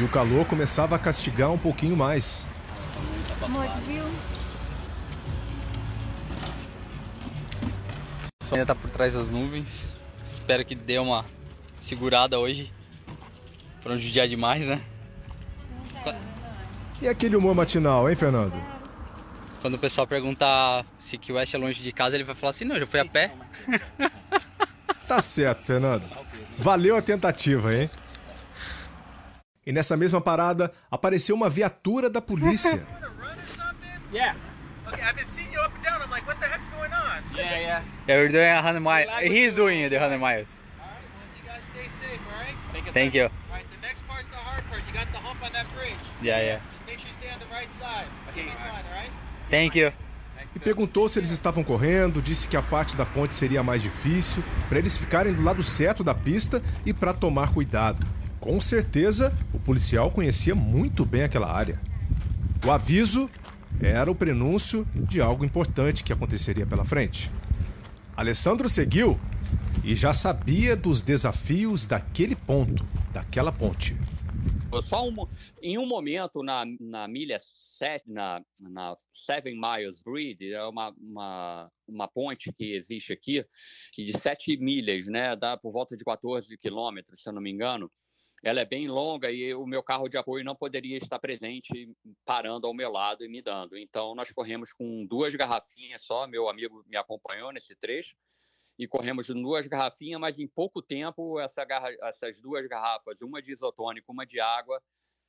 E 0.00 0.02
o 0.02 0.08
calor 0.08 0.46
começava 0.46 0.96
a 0.96 0.98
castigar 0.98 1.52
um 1.52 1.58
pouquinho 1.58 1.94
mais. 1.94 2.48
Amor, 3.44 3.68
viu? 3.86 4.02
sol 8.42 8.56
ainda 8.56 8.64
tá 8.64 8.74
por 8.74 8.88
trás 8.88 9.12
das 9.12 9.28
nuvens. 9.28 9.86
Espero 10.24 10.64
que 10.64 10.74
dê 10.74 10.98
uma 10.98 11.26
segurada 11.76 12.38
hoje. 12.38 12.72
Pra 13.82 13.92
não 13.92 14.00
judiar 14.00 14.26
demais, 14.26 14.64
né? 14.64 14.80
E 17.02 17.06
aquele 17.06 17.36
humor 17.36 17.54
matinal, 17.54 18.08
hein, 18.08 18.16
Fernando? 18.16 18.58
Quando 19.60 19.74
o 19.74 19.78
pessoal 19.78 20.06
perguntar 20.06 20.86
se 20.98 21.18
que 21.18 21.30
West 21.30 21.52
é 21.52 21.58
longe 21.58 21.82
de 21.82 21.92
casa, 21.92 22.16
ele 22.16 22.24
vai 22.24 22.34
falar 22.34 22.52
assim: 22.52 22.64
não, 22.64 22.76
eu 22.76 22.80
já 22.80 22.86
fui 22.86 23.00
a 23.00 23.04
pé. 23.04 23.34
Tá 25.06 25.20
certo, 25.20 25.66
Fernando. 25.66 26.04
Valeu 26.56 26.96
a 26.96 27.02
tentativa, 27.02 27.74
hein? 27.74 27.90
E 29.70 29.72
nessa 29.72 29.96
mesma 29.96 30.20
parada, 30.20 30.72
apareceu 30.90 31.36
uma 31.36 31.48
viatura 31.48 32.10
da 32.10 32.20
polícia. 32.20 32.84
Yeah. 34.12 34.34
Okay, 34.88 35.00
I've 35.00 35.14
been 35.14 35.30
seeing 35.36 35.52
you 35.52 35.60
up 35.60 35.72
and 35.72 35.84
down. 35.84 36.02
I'm 36.02 36.10
like, 36.10 36.26
what 36.26 36.40
the 36.40 36.46
heck's 36.46 36.68
going 36.70 36.90
on? 36.92 37.22
Yeah, 37.32 37.60
yeah. 37.60 37.82
Yeah, 38.08 38.16
we're 38.16 38.28
doing 38.28 38.52
100 38.52 38.80
miles. 38.80 39.08
He's 39.22 39.54
doing 39.54 39.88
the 39.88 39.98
100 39.98 40.18
miles. 40.18 40.48
All 40.50 40.90
right, 40.90 40.98
well, 41.14 41.30
you 41.38 41.46
guys 41.46 41.62
stay 41.70 41.86
safe, 42.02 42.18
all 42.26 42.42
right? 42.42 42.92
Thank 42.92 43.14
you. 43.14 43.30
All 43.30 43.54
right, 43.54 43.64
the 43.70 43.86
next 43.86 44.02
part's 44.08 44.26
the 44.30 44.42
hard 44.42 44.64
part. 44.68 44.82
You 44.88 44.92
got 44.92 45.06
the 45.12 45.18
hump 45.18 45.40
on 45.44 45.52
that 45.52 45.66
bridge. 45.78 45.94
Yeah, 46.20 46.42
yeah. 46.42 46.58
Just 46.58 46.86
make 46.88 46.98
sure 46.98 47.06
you 47.06 47.14
stay 47.22 47.30
on 47.30 47.38
the 47.38 47.46
right 47.54 47.70
side. 47.78 48.08
Okay. 48.32 48.50
All 48.50 48.82
right? 48.90 49.12
Thank 49.48 49.76
you. 49.76 49.92
E 50.56 50.58
perguntou 50.58 51.08
se 51.08 51.20
eles 51.20 51.30
estavam 51.30 51.62
correndo, 51.62 52.20
disse 52.20 52.48
que 52.48 52.56
a 52.56 52.62
parte 52.62 52.96
da 52.96 53.06
ponte 53.06 53.32
seria 53.32 53.62
mais 53.62 53.80
difícil, 53.80 54.42
para 54.68 54.80
eles 54.80 54.96
ficarem 54.96 55.32
do 55.32 55.42
lado 55.44 55.62
certo 55.62 56.02
da 56.02 56.14
pista 56.16 56.60
e 56.84 56.92
para 56.92 57.12
tomar 57.12 57.54
cuidado. 57.54 58.04
Com 58.40 58.58
certeza, 58.58 59.36
o 59.52 59.60
policial 59.60 60.10
conhecia 60.10 60.54
muito 60.54 61.04
bem 61.04 61.24
aquela 61.24 61.52
área. 61.52 61.78
O 62.66 62.70
aviso 62.70 63.30
era 63.82 64.10
o 64.10 64.14
prenúncio 64.14 64.86
de 64.94 65.20
algo 65.20 65.44
importante 65.44 66.02
que 66.02 66.10
aconteceria 66.10 66.66
pela 66.66 66.82
frente. 66.82 67.30
Alessandro 68.16 68.66
seguiu 68.66 69.20
e 69.84 69.94
já 69.94 70.14
sabia 70.14 70.74
dos 70.74 71.02
desafios 71.02 71.86
daquele 71.86 72.34
ponto, 72.34 72.82
daquela 73.12 73.52
ponte. 73.52 73.94
Só 74.82 75.06
um, 75.06 75.14
em 75.60 75.76
um 75.76 75.86
momento 75.86 76.42
na, 76.42 76.64
na 76.80 77.06
milha 77.06 77.38
7, 77.40 78.10
na, 78.10 78.42
na 78.62 78.96
Seven 79.12 79.60
Miles 79.60 80.00
Bridge, 80.02 80.52
é 80.52 80.64
uma, 80.64 80.94
uma, 80.98 81.70
uma 81.86 82.08
ponte 82.08 82.50
que 82.52 82.72
existe 82.72 83.12
aqui, 83.12 83.44
que 83.92 84.04
de 84.04 84.16
7 84.16 84.56
milhas, 84.56 85.06
né, 85.08 85.36
dá 85.36 85.58
por 85.58 85.72
volta 85.72 85.94
de 85.94 86.04
14 86.04 86.56
quilômetros, 86.56 87.22
se 87.22 87.28
eu 87.28 87.34
não 87.34 87.42
me 87.42 87.50
engano. 87.50 87.90
Ela 88.42 88.60
é 88.60 88.64
bem 88.64 88.88
longa 88.88 89.30
e 89.30 89.54
o 89.54 89.66
meu 89.66 89.82
carro 89.82 90.08
de 90.08 90.16
apoio 90.16 90.42
não 90.44 90.56
poderia 90.56 90.96
estar 90.96 91.18
presente, 91.18 91.92
parando 92.24 92.66
ao 92.66 92.72
meu 92.72 92.90
lado 92.90 93.22
e 93.24 93.28
me 93.28 93.42
dando. 93.42 93.76
Então, 93.76 94.14
nós 94.14 94.32
corremos 94.32 94.72
com 94.72 95.04
duas 95.04 95.34
garrafinhas 95.34 96.02
só. 96.02 96.26
Meu 96.26 96.48
amigo 96.48 96.82
me 96.86 96.96
acompanhou 96.96 97.52
nesse 97.52 97.76
trecho 97.76 98.16
e 98.78 98.88
corremos 98.88 99.26
duas 99.26 99.66
garrafinhas, 99.66 100.18
mas 100.18 100.38
em 100.38 100.48
pouco 100.48 100.80
tempo 100.80 101.38
essa 101.38 101.64
garra... 101.66 101.90
essas 102.02 102.40
duas 102.40 102.66
garrafas, 102.66 103.20
uma 103.20 103.42
de 103.42 103.52
isotônico, 103.52 104.10
uma 104.10 104.24
de 104.24 104.40
água, 104.40 104.82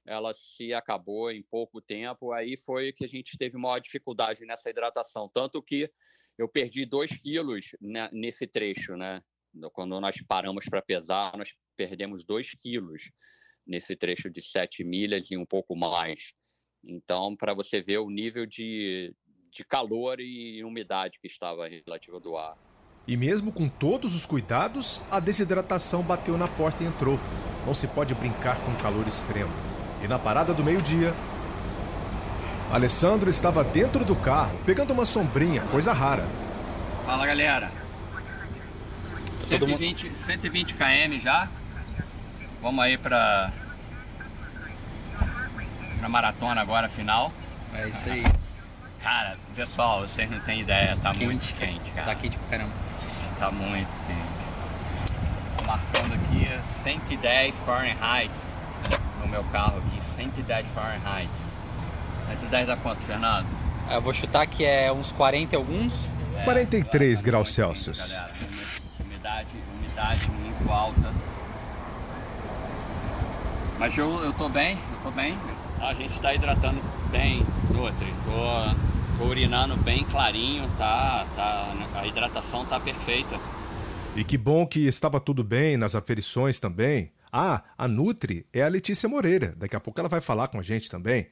ela 0.05 0.33
se 0.33 0.73
acabou 0.73 1.29
em 1.29 1.43
pouco 1.43 1.81
tempo. 1.81 2.31
Aí 2.31 2.55
foi 2.55 2.93
que 2.93 3.03
a 3.03 3.09
gente 3.09 3.37
teve 3.37 3.57
maior 3.57 3.79
dificuldade 3.79 4.45
nessa 4.45 4.69
hidratação, 4.69 5.29
tanto 5.33 5.61
que 5.61 5.91
eu 6.37 6.47
perdi 6.47 6.85
dois 6.85 7.11
quilos 7.17 7.75
nesse 8.11 8.47
trecho, 8.47 8.95
né? 8.95 9.21
Quando 9.73 9.99
nós 9.99 10.15
paramos 10.25 10.63
para 10.65 10.81
pesar, 10.81 11.37
nós 11.37 11.53
perdemos 11.87 12.23
dois 12.23 12.51
quilos 12.51 13.11
nesse 13.65 13.95
trecho 13.95 14.29
de 14.29 14.39
sete 14.39 14.83
milhas 14.83 15.31
e 15.31 15.37
um 15.37 15.45
pouco 15.45 15.75
mais. 15.75 16.33
Então, 16.83 17.35
para 17.35 17.55
você 17.55 17.81
ver 17.81 17.97
o 17.97 18.09
nível 18.09 18.45
de, 18.45 19.13
de 19.51 19.65
calor 19.65 20.19
e 20.19 20.63
umidade 20.63 21.19
que 21.19 21.27
estava 21.27 21.67
relativa 21.67 22.19
do 22.19 22.37
ar. 22.37 22.55
E 23.07 23.17
mesmo 23.17 23.51
com 23.51 23.67
todos 23.67 24.15
os 24.15 24.27
cuidados, 24.27 25.03
a 25.09 25.19
desidratação 25.19 26.03
bateu 26.03 26.37
na 26.37 26.47
porta 26.47 26.83
e 26.83 26.87
entrou. 26.87 27.19
Não 27.65 27.73
se 27.73 27.87
pode 27.87 28.13
brincar 28.13 28.63
com 28.63 28.75
calor 28.75 29.07
extremo. 29.07 29.51
E 30.03 30.07
na 30.07 30.19
parada 30.19 30.53
do 30.53 30.63
meio-dia, 30.63 31.13
Alessandro 32.71 33.27
estava 33.27 33.63
dentro 33.63 34.05
do 34.05 34.15
carro, 34.15 34.55
pegando 34.65 34.93
uma 34.93 35.05
sombrinha, 35.05 35.61
coisa 35.65 35.93
rara. 35.93 36.27
Fala 37.05 37.25
galera. 37.25 37.71
120, 39.47 40.11
120 40.25 40.75
km 40.75 41.19
já. 41.19 41.49
Vamos 42.61 42.83
aí 42.83 42.97
para 42.97 43.51
pra 45.99 46.09
maratona 46.09 46.61
agora 46.61 46.87
final. 46.89 47.31
É 47.73 47.87
isso 47.87 48.09
aí. 48.09 48.23
Cara, 49.01 49.35
pessoal, 49.55 50.01
vocês 50.01 50.29
não 50.29 50.39
têm 50.41 50.61
ideia, 50.61 50.95
tá 51.01 51.11
Quente. 51.11 51.25
muito 51.25 51.55
quente, 51.55 51.91
cara. 51.91 52.07
Tá 52.07 52.15
quente 52.15 52.37
pra 52.37 52.49
caramba. 52.49 52.73
Tá 53.39 53.51
muito 53.51 53.89
quente. 54.05 55.57
Tô 55.57 55.63
marcando 55.65 56.13
aqui 56.13 56.47
110 56.83 57.55
Fahrenheit 57.65 58.31
no 59.21 59.27
meu 59.27 59.43
carro 59.45 59.77
aqui, 59.79 60.01
110 60.15 60.67
Fahrenheit. 60.67 61.29
110 62.29 62.69
a 62.69 62.77
quanto, 62.77 63.01
Fernando? 63.01 63.47
Eu 63.89 64.01
vou 64.01 64.13
chutar 64.13 64.45
que 64.45 64.63
é 64.63 64.91
uns 64.91 65.11
40 65.11 65.55
e 65.55 65.57
alguns. 65.57 66.11
43 66.43 67.21
graus 67.21 67.53
Celsius. 67.53 68.11
Galera, 68.11 68.31
umidade, 68.99 69.49
umidade 69.79 70.29
muito 70.29 70.71
alta. 70.71 71.11
Mas 73.81 73.97
eu, 73.97 74.23
eu 74.23 74.31
tô 74.33 74.47
bem, 74.47 74.77
eu 74.93 74.99
tô 75.01 75.09
bem. 75.09 75.35
A 75.79 75.91
gente 75.95 76.11
está 76.11 76.31
hidratando 76.35 76.79
bem, 77.09 77.43
Nutri. 77.73 78.13
Tô, 78.25 79.17
tô 79.17 79.25
urinando 79.27 79.75
bem 79.75 80.03
clarinho, 80.03 80.69
tá, 80.77 81.25
tá, 81.35 81.73
a 81.95 82.05
hidratação 82.05 82.63
tá 82.63 82.79
perfeita. 82.79 83.39
E 84.15 84.23
que 84.23 84.37
bom 84.37 84.67
que 84.67 84.85
estava 84.85 85.19
tudo 85.19 85.43
bem 85.43 85.77
nas 85.77 85.95
aferições 85.95 86.59
também. 86.59 87.11
Ah, 87.33 87.63
a 87.75 87.87
Nutri 87.87 88.45
é 88.53 88.61
a 88.61 88.67
Letícia 88.67 89.09
Moreira. 89.09 89.55
Daqui 89.57 89.75
a 89.75 89.79
pouco 89.79 89.99
ela 89.99 90.07
vai 90.07 90.21
falar 90.21 90.47
com 90.49 90.59
a 90.59 90.61
gente 90.61 90.87
também. 90.87 91.25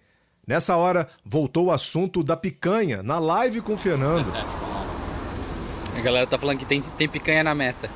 Nessa 0.47 0.75
hora, 0.75 1.07
voltou 1.23 1.67
o 1.67 1.71
assunto 1.71 2.23
da 2.23 2.35
picanha 2.35 3.03
na 3.03 3.19
live 3.19 3.61
com 3.61 3.73
o 3.73 3.77
Fernando. 3.77 4.33
A 5.95 6.01
galera 6.01 6.25
tá 6.25 6.39
falando 6.39 6.57
que 6.57 6.65
tem, 6.65 6.81
tem 6.81 7.07
picanha 7.07 7.43
na 7.43 7.53
meta. 7.53 7.91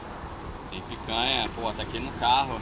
Tem 0.70 0.80
picanha, 0.82 1.50
pô, 1.56 1.72
tá 1.74 1.82
aqui 1.82 2.00
no 2.00 2.12
carro. 2.20 2.62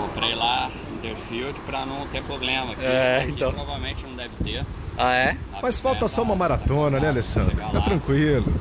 Comprei 0.00 0.34
lá 0.34 0.70
em 0.92 0.96
Deerfield 1.00 1.58
pra 1.60 1.84
não 1.84 2.06
ter 2.08 2.22
problema. 2.24 2.72
Aqui, 2.72 2.82
É, 2.84 3.22
aqui 3.22 3.32
então. 3.32 3.52
provavelmente 3.52 4.02
não 4.04 4.16
deve 4.16 4.34
ter. 4.42 4.66
Ah, 4.96 5.12
é? 5.14 5.36
Mas 5.62 5.78
falta 5.80 6.08
só 6.08 6.16
tá- 6.22 6.22
uma 6.22 6.36
maratona, 6.36 6.98
né, 6.98 7.08
Alessandro? 7.08 7.56
Tá 7.56 7.80
tranquilo. 7.82 8.52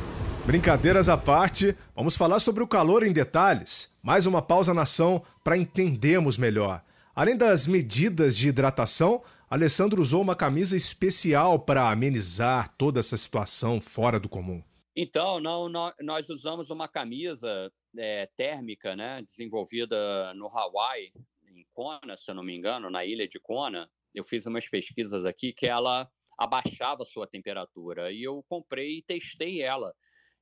Brincadeiras 0.46 1.08
à 1.10 1.18
parte, 1.18 1.76
vamos 1.96 2.16
falar 2.16 2.40
sobre 2.40 2.64
o 2.64 2.68
calor 2.68 3.04
em 3.04 3.12
detalhes. 3.14 3.98
Mais 4.02 4.26
uma 4.26 4.42
pausa 4.42 4.74
na 4.74 4.82
ação 4.84 5.22
para 5.44 5.58
entendermos 5.58 6.38
melhor. 6.38 6.82
Além 7.16 7.36
das 7.38 7.68
medidas 7.68 8.36
de 8.36 8.48
hidratação, 8.50 9.22
Alessandro 9.50 10.02
usou 10.02 10.22
uma 10.22 10.36
camisa 10.36 10.76
especial 10.78 11.60
para 11.60 11.90
amenizar 11.90 12.70
toda 12.78 13.00
essa 13.00 13.18
situação 13.18 13.80
fora 13.82 14.20
do 14.20 14.30
comum. 14.30 14.62
Então, 14.96 15.40
não, 15.40 15.70
nó- 15.70 15.94
nós 16.02 16.30
usamos 16.30 16.70
uma 16.70 16.88
camisa 16.88 17.72
é, 18.00 18.26
térmica, 18.38 18.96
né, 18.96 19.22
desenvolvida 19.22 20.34
no 20.34 20.48
Hawaii, 20.48 21.12
em 21.48 21.66
Kona, 21.74 22.16
se 22.16 22.32
eu 22.32 22.36
não 22.36 22.44
me 22.44 22.56
engano, 22.56 22.90
na 22.90 23.06
ilha 23.06 23.28
de 23.28 23.40
Kona. 23.40 23.90
Eu 24.16 24.24
fiz 24.24 24.46
umas 24.46 24.68
pesquisas 24.68 25.26
aqui 25.26 25.52
que 25.52 25.68
ela 25.68 26.10
abaixava 26.38 27.04
a 27.04 27.06
sua 27.06 27.28
temperatura 27.28 28.12
e 28.12 28.24
eu 28.24 28.44
comprei 28.48 29.00
e 29.00 29.04
testei 29.04 29.62
ela. 29.62 29.94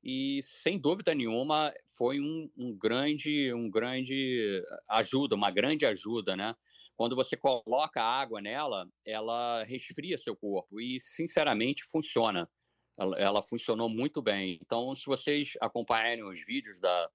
E 0.04 0.40
sem 0.44 0.80
dúvida 0.80 1.16
nenhuma 1.16 1.74
foi 1.98 2.20
um, 2.20 2.50
um 2.56 2.78
grande, 2.78 3.52
um 3.54 3.70
grande 3.70 4.64
ajuda, 4.88 5.36
uma 5.36 5.50
grande 5.50 5.86
ajuda, 5.86 6.36
né? 6.36 6.56
Quando 6.96 7.16
você 7.16 7.36
coloca 7.36 8.02
água 8.02 8.40
nela, 8.40 8.88
ela 9.06 9.64
resfria 9.64 10.18
seu 10.18 10.36
corpo 10.36 10.80
e, 10.80 11.00
sinceramente, 11.02 11.84
funciona 11.84 12.50
ela, 12.98 13.20
ela 13.20 13.44
funcionou 13.44 13.88
muito 13.88 14.22
bem. 14.22 14.58
Então, 14.62 14.94
se 14.96 15.06
vocês 15.06 15.54
acompanharem 15.62 16.24
os 16.24 16.44
vídeos 16.44 16.80
da, 16.80 17.10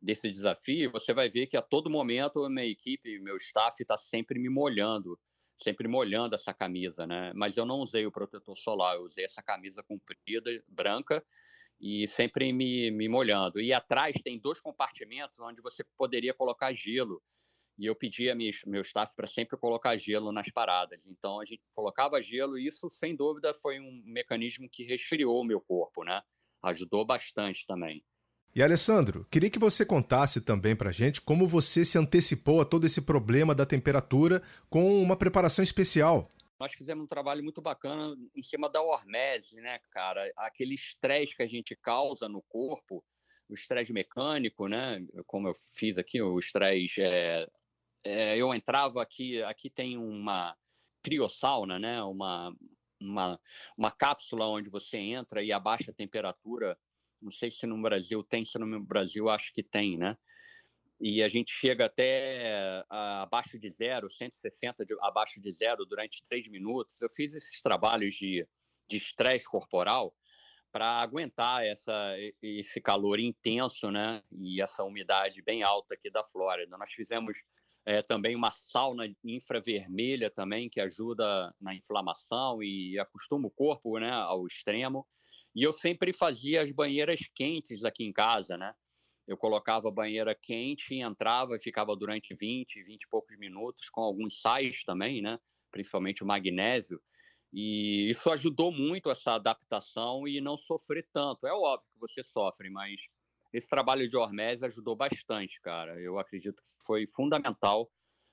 desse 0.00 0.30
desafio, 0.30 0.90
você 0.90 1.12
vai 1.12 1.28
ver 1.28 1.46
que 1.46 1.56
a 1.56 1.62
todo 1.62 1.90
momento 1.90 2.48
minha 2.48 2.66
equipe, 2.66 3.18
meu 3.20 3.36
staff 3.36 3.82
está 3.82 3.96
sempre 3.96 4.38
me 4.38 4.48
molhando, 4.48 5.18
sempre 5.56 5.86
molhando 5.86 6.34
essa 6.34 6.54
camisa, 6.54 7.06
né? 7.06 7.32
Mas 7.34 7.56
eu 7.56 7.66
não 7.66 7.80
usei 7.80 8.06
o 8.06 8.12
protetor 8.12 8.56
solar, 8.56 8.96
eu 8.96 9.02
usei 9.02 9.24
essa 9.24 9.42
camisa 9.42 9.82
comprida, 9.82 10.50
branca, 10.66 11.24
e 11.78 12.06
sempre 12.08 12.52
me, 12.52 12.90
me 12.90 13.08
molhando. 13.08 13.60
E 13.60 13.72
atrás 13.72 14.16
tem 14.22 14.38
dois 14.38 14.60
compartimentos 14.60 15.38
onde 15.40 15.60
você 15.62 15.84
poderia 15.96 16.34
colocar 16.34 16.72
gelo. 16.72 17.22
E 17.78 17.86
eu 17.86 17.96
pedi 17.96 18.28
a 18.30 18.34
meu 18.34 18.82
staff 18.82 19.14
para 19.16 19.26
sempre 19.26 19.56
colocar 19.56 19.96
gelo 19.96 20.32
nas 20.32 20.50
paradas. 20.50 21.06
Então 21.06 21.40
a 21.40 21.44
gente 21.44 21.62
colocava 21.74 22.20
gelo 22.20 22.58
e 22.58 22.66
isso, 22.66 22.90
sem 22.90 23.16
dúvida, 23.16 23.54
foi 23.54 23.80
um 23.80 24.02
mecanismo 24.04 24.68
que 24.68 24.84
resfriou 24.84 25.40
o 25.40 25.44
meu 25.44 25.60
corpo, 25.60 26.04
né? 26.04 26.22
Ajudou 26.62 27.06
bastante 27.06 27.64
também. 27.66 28.04
E 28.52 28.62
Alessandro, 28.62 29.24
queria 29.30 29.48
que 29.48 29.60
você 29.60 29.86
contasse 29.86 30.44
também 30.44 30.74
pra 30.74 30.90
gente 30.90 31.20
como 31.20 31.46
você 31.46 31.84
se 31.84 31.96
antecipou 31.96 32.60
a 32.60 32.64
todo 32.64 32.84
esse 32.84 33.02
problema 33.02 33.54
da 33.54 33.64
temperatura 33.64 34.42
com 34.68 35.00
uma 35.00 35.16
preparação 35.16 35.62
especial. 35.62 36.28
nós 36.58 36.72
fizemos 36.72 37.04
um 37.04 37.06
trabalho 37.06 37.44
muito 37.44 37.62
bacana 37.62 38.16
em 38.34 38.42
cima 38.42 38.68
da 38.68 38.82
hormese, 38.82 39.54
né, 39.60 39.78
cara? 39.90 40.30
Aquele 40.36 40.74
estresse 40.74 41.36
que 41.36 41.44
a 41.44 41.48
gente 41.48 41.76
causa 41.76 42.28
no 42.28 42.42
corpo, 42.42 43.04
o 43.48 43.54
estresse 43.54 43.92
mecânico, 43.92 44.66
né? 44.66 45.00
Como 45.26 45.46
eu 45.46 45.54
fiz 45.72 45.96
aqui, 45.96 46.20
o 46.20 46.38
estresse. 46.38 47.00
É, 47.00 47.48
é, 48.04 48.36
eu 48.36 48.52
entrava 48.52 49.00
aqui, 49.00 49.40
aqui 49.44 49.70
tem 49.70 49.96
uma 49.96 50.56
criossauna, 51.02 51.78
né? 51.78 52.02
Uma, 52.02 52.52
uma, 53.00 53.40
uma 53.76 53.90
cápsula 53.90 54.46
onde 54.46 54.68
você 54.68 54.98
entra 54.98 55.42
e 55.42 55.52
abaixa 55.52 55.92
a 55.92 55.94
temperatura. 55.94 56.76
Não 57.20 57.30
sei 57.30 57.50
se 57.50 57.66
no 57.66 57.80
Brasil 57.80 58.22
tem, 58.22 58.44
se 58.44 58.58
no 58.58 58.80
Brasil 58.80 59.28
acho 59.28 59.52
que 59.52 59.62
tem, 59.62 59.96
né? 59.96 60.16
e 61.00 61.22
a 61.22 61.28
gente 61.28 61.50
chega 61.50 61.86
até 61.86 62.82
uh, 62.82 63.22
abaixo 63.22 63.58
de 63.58 63.70
zero, 63.70 64.10
160 64.10 64.84
de, 64.84 64.94
abaixo 65.00 65.40
de 65.40 65.50
zero 65.50 65.86
durante 65.86 66.22
três 66.22 66.46
minutos. 66.46 67.00
Eu 67.00 67.08
fiz 67.08 67.34
esses 67.34 67.62
trabalhos 67.62 68.14
de 68.14 68.46
estresse 68.90 69.48
corporal 69.48 70.14
para 70.70 71.00
aguentar 71.00 71.64
essa, 71.64 72.14
esse 72.42 72.80
calor 72.80 73.18
intenso, 73.18 73.90
né? 73.90 74.22
E 74.30 74.60
essa 74.60 74.84
umidade 74.84 75.42
bem 75.42 75.62
alta 75.62 75.94
aqui 75.94 76.10
da 76.10 76.22
Flórida. 76.22 76.76
Nós 76.76 76.92
fizemos 76.92 77.38
é, 77.86 78.02
também 78.02 78.36
uma 78.36 78.52
sauna 78.52 79.10
infravermelha 79.24 80.30
também 80.30 80.68
que 80.68 80.80
ajuda 80.80 81.52
na 81.58 81.74
inflamação 81.74 82.62
e 82.62 82.98
acostuma 82.98 83.48
o 83.48 83.50
corpo, 83.50 83.98
né, 83.98 84.10
ao 84.12 84.46
extremo. 84.46 85.06
E 85.54 85.62
eu 85.62 85.72
sempre 85.72 86.12
fazia 86.12 86.62
as 86.62 86.70
banheiras 86.70 87.20
quentes 87.34 87.84
aqui 87.84 88.04
em 88.04 88.12
casa, 88.12 88.56
né? 88.56 88.72
eu 89.30 89.36
colocava 89.36 89.88
a 89.88 89.92
banheira 89.92 90.34
quente, 90.34 90.96
entrava 90.96 91.54
e 91.54 91.62
ficava 91.62 91.94
durante 91.94 92.34
20, 92.34 92.82
20 92.82 93.02
e 93.02 93.08
poucos 93.08 93.38
minutos, 93.38 93.88
com 93.88 94.00
alguns 94.00 94.40
sais 94.40 94.82
também, 94.82 95.22
né? 95.22 95.38
principalmente 95.70 96.24
o 96.24 96.26
magnésio. 96.26 97.00
E 97.52 98.10
isso 98.10 98.28
ajudou 98.32 98.72
muito 98.72 99.08
essa 99.08 99.34
adaptação 99.34 100.26
e 100.26 100.40
não 100.40 100.58
sofrer 100.58 101.06
tanto. 101.12 101.46
É 101.46 101.52
óbvio 101.52 101.88
que 101.92 102.00
você 102.00 102.24
sofre, 102.24 102.68
mas 102.70 102.96
esse 103.52 103.68
trabalho 103.68 104.08
de 104.08 104.16
hormese 104.16 104.64
ajudou 104.64 104.96
bastante, 104.96 105.60
cara. 105.60 106.00
Eu 106.00 106.18
acredito 106.18 106.56
que 106.56 106.84
foi 106.84 107.06
fundamental 107.06 107.88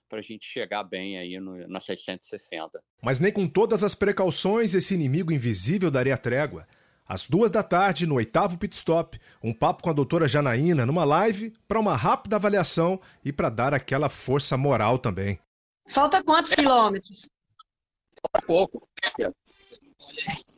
para 0.10 0.18
a 0.18 0.24
gente 0.24 0.48
chegar 0.48 0.84
bem 0.84 1.20
aí 1.20 1.40
no, 1.40 1.68
na 1.68 1.80
660. 1.80 2.84
Mas 3.04 3.20
nem 3.20 3.32
com 3.32 3.48
todas 3.48 3.84
as 3.84 3.94
precauções 3.94 4.74
esse 4.74 4.96
inimigo 4.96 5.32
invisível 5.32 5.92
daria 5.92 6.18
trégua. 6.18 6.68
Às 7.08 7.28
duas 7.28 7.50
da 7.50 7.64
tarde, 7.64 8.06
no 8.06 8.16
oitavo 8.16 8.58
pit 8.58 8.76
stop, 8.76 9.18
um 9.42 9.54
papo 9.54 9.82
com 9.82 9.90
a 9.90 9.94
doutora 9.94 10.28
Janaína 10.28 10.86
numa 10.86 11.06
live 11.06 11.54
para 11.68 11.80
uma 11.80 11.96
rápida 11.96 12.36
avaliação 12.36 13.00
e 13.24 13.32
para 13.32 13.50
dar 13.50 13.74
aquela 13.74 14.10
força 14.10 14.58
moral 14.58 15.00
também. 15.00 15.40
Falta 15.88 16.22
quantos 16.22 16.54
quilômetros? 16.54 17.30
Falta 18.22 18.46
pouco. 18.46 18.88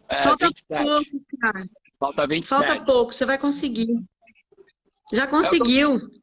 É, 0.10 0.24
Falta 0.24 0.48
27. 0.48 0.84
pouco, 0.84 1.26
cara. 1.40 1.70
Falta 2.00 2.28
27. 2.28 2.48
Falta 2.48 2.84
pouco, 2.84 3.14
você 3.14 3.26
vai 3.26 3.38
conseguir. 3.38 4.04
Já 5.14 5.28
conseguiu. 5.28 5.94
Eu 5.94 6.00
tô... 6.00 6.20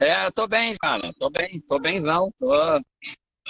É, 0.00 0.26
eu 0.26 0.32
tô 0.32 0.46
bem, 0.46 0.76
cara. 0.76 1.12
Tô 1.18 1.30
bem, 1.30 1.60
tô 1.66 1.80
bemzão. 1.80 2.32
Tô... 2.38 2.52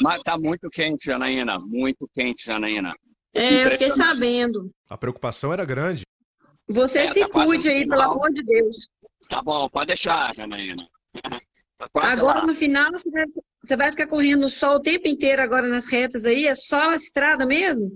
Mas 0.01 0.23
tá 0.23 0.39
muito 0.39 0.71
quente, 0.71 1.07
Janaína. 1.07 1.59
Muito 1.59 2.09
quente, 2.15 2.47
Janaína. 2.47 2.95
É, 3.35 3.67
eu 3.67 3.71
fiquei 3.73 3.91
sabendo. 3.91 4.69
A 4.89 4.97
preocupação 4.97 5.53
era 5.53 5.65
grande. 5.65 6.03
Você 6.75 7.01
é, 7.01 7.07
se 7.07 7.21
tá 7.21 7.29
cuide 7.29 7.69
aí, 7.69 7.87
pelo 7.87 8.03
amor 8.03 8.31
de 8.33 8.43
Deus. 8.43 8.77
Tá 9.29 9.41
bom, 9.41 9.69
pode 9.71 9.87
deixar, 9.89 10.35
Janaína. 10.35 10.87
Tá 11.77 11.89
agora 12.13 12.39
lá. 12.39 12.47
no 12.47 12.55
final 12.55 12.89
você 12.93 13.11
vai, 13.11 13.25
você 13.63 13.77
vai 13.77 13.91
ficar 13.91 14.07
correndo 14.07 14.43
no 14.43 14.49
sol 14.49 14.77
o 14.77 14.81
tempo 14.81 15.09
inteiro 15.09 15.43
agora 15.43 15.67
nas 15.67 15.91
retas 15.91 16.25
aí? 16.25 16.47
É 16.47 16.55
só 16.55 16.91
a 16.91 16.95
estrada 16.95 17.45
mesmo? 17.45 17.91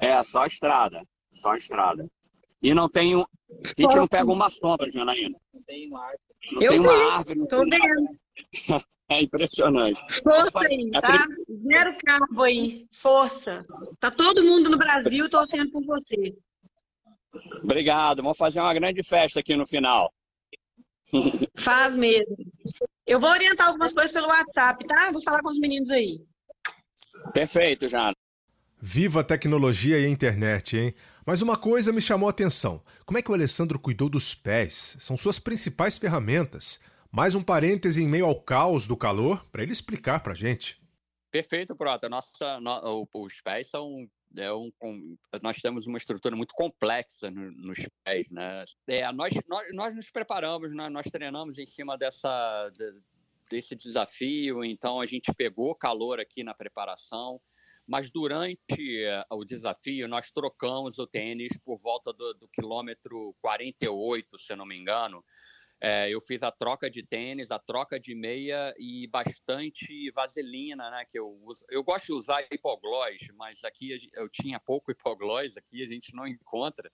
É, 0.00 0.22
só 0.24 0.42
a 0.42 0.46
estrada. 0.48 1.00
Só 1.40 1.52
a 1.52 1.56
estrada. 1.56 2.04
E 2.60 2.74
não 2.74 2.88
tem 2.88 3.16
um. 3.16 3.20
A 3.22 3.68
gente 3.68 3.96
não 3.96 4.08
pega 4.08 4.30
uma 4.30 4.50
sombra, 4.50 4.90
Janaína. 4.90 5.38
Não 5.54 5.62
tem 5.62 5.88
uma 5.88 6.00
árvore. 6.00 6.20
Não 6.52 6.62
Eu 6.62 6.70
tem 6.70 6.80
uma 6.80 6.94
vi, 6.94 7.02
árvore. 7.12 7.46
Tô 7.48 7.58
vendo. 7.60 8.84
É 9.10 9.22
impressionante. 9.22 10.00
Força 10.22 10.60
aí, 10.60 10.88
tá? 10.92 11.26
Zero 11.66 11.96
carro 12.04 12.42
aí. 12.44 12.86
Força. 12.92 13.66
Tá 13.98 14.08
todo 14.08 14.44
mundo 14.44 14.70
no 14.70 14.78
Brasil 14.78 15.28
torcendo 15.28 15.68
por 15.72 15.84
você. 15.84 16.36
Obrigado. 17.64 18.22
Vamos 18.22 18.38
fazer 18.38 18.60
uma 18.60 18.74
grande 18.74 19.02
festa 19.02 19.40
aqui 19.40 19.56
no 19.56 19.66
final. 19.66 20.12
Faz 21.56 21.96
mesmo. 21.96 22.36
Eu 23.06 23.18
vou 23.18 23.30
orientar 23.30 23.68
algumas 23.68 23.92
coisas 23.92 24.12
pelo 24.12 24.28
WhatsApp, 24.28 24.84
tá? 24.86 25.10
Vou 25.12 25.22
falar 25.22 25.42
com 25.42 25.48
os 25.48 25.58
meninos 25.58 25.90
aí. 25.90 26.20
Perfeito, 27.32 27.88
Jana. 27.88 28.14
Viva 28.80 29.20
a 29.20 29.24
tecnologia 29.24 29.98
e 30.00 30.06
a 30.06 30.08
internet, 30.08 30.76
hein? 30.76 30.94
Mas 31.26 31.42
uma 31.42 31.56
coisa 31.56 31.92
me 31.92 32.00
chamou 32.00 32.28
a 32.28 32.30
atenção. 32.30 32.82
Como 33.04 33.18
é 33.18 33.22
que 33.22 33.30
o 33.30 33.34
Alessandro 33.34 33.78
cuidou 33.78 34.08
dos 34.08 34.34
pés? 34.34 34.96
São 35.00 35.16
suas 35.16 35.38
principais 35.38 35.98
ferramentas. 35.98 36.80
Mais 37.12 37.34
um 37.34 37.42
parêntese 37.42 38.02
em 38.02 38.08
meio 38.08 38.24
ao 38.24 38.40
caos 38.40 38.86
do 38.86 38.96
calor 38.96 39.44
para 39.50 39.62
ele 39.62 39.72
explicar 39.72 40.20
para 40.20 40.34
gente. 40.34 40.80
Perfeito, 41.30 41.76
Prota. 41.76 42.08
Nossa, 42.08 42.58
no, 42.60 43.08
os 43.12 43.40
pés 43.40 43.68
são 43.68 44.08
é 44.36 44.52
um, 44.52 44.70
nós 45.42 45.58
temos 45.58 45.86
uma 45.86 45.98
estrutura 45.98 46.36
muito 46.36 46.54
complexa 46.54 47.30
no, 47.30 47.50
nos 47.50 47.78
pés, 48.04 48.30
né? 48.30 48.64
É, 48.86 49.10
nós, 49.12 49.34
nós, 49.48 49.66
nós 49.72 49.94
nos 49.94 50.10
preparamos, 50.10 50.74
né? 50.74 50.88
nós 50.88 51.06
treinamos 51.06 51.58
em 51.58 51.66
cima 51.66 51.98
dessa, 51.98 52.70
de, 52.70 52.92
desse 53.50 53.74
desafio, 53.74 54.64
então 54.64 55.00
a 55.00 55.06
gente 55.06 55.32
pegou 55.34 55.74
calor 55.74 56.20
aqui 56.20 56.44
na 56.44 56.54
preparação, 56.54 57.40
mas 57.86 58.10
durante 58.10 59.04
uh, 59.30 59.36
o 59.36 59.44
desafio 59.44 60.06
nós 60.06 60.30
trocamos 60.30 60.98
o 60.98 61.06
tênis 61.06 61.58
por 61.64 61.78
volta 61.78 62.12
do, 62.12 62.34
do 62.34 62.48
quilômetro 62.48 63.34
48, 63.40 64.38
se 64.38 64.54
não 64.54 64.64
me 64.64 64.76
engano, 64.76 65.24
é, 65.80 66.10
eu 66.10 66.20
fiz 66.20 66.42
a 66.42 66.50
troca 66.50 66.90
de 66.90 67.02
tênis, 67.02 67.50
a 67.50 67.58
troca 67.58 67.98
de 67.98 68.14
meia 68.14 68.74
e 68.78 69.06
bastante 69.06 70.10
vaselina, 70.10 70.90
né? 70.90 71.06
Que 71.10 71.18
eu 71.18 71.40
uso. 71.42 71.64
Eu 71.70 71.82
gosto 71.82 72.06
de 72.06 72.12
usar 72.12 72.46
hipoglós, 72.52 73.22
mas 73.34 73.64
aqui 73.64 73.96
eu 74.12 74.28
tinha 74.28 74.60
pouco 74.60 74.90
hipoglós, 74.92 75.56
aqui 75.56 75.82
a 75.82 75.86
gente 75.86 76.14
não 76.14 76.26
encontra. 76.26 76.92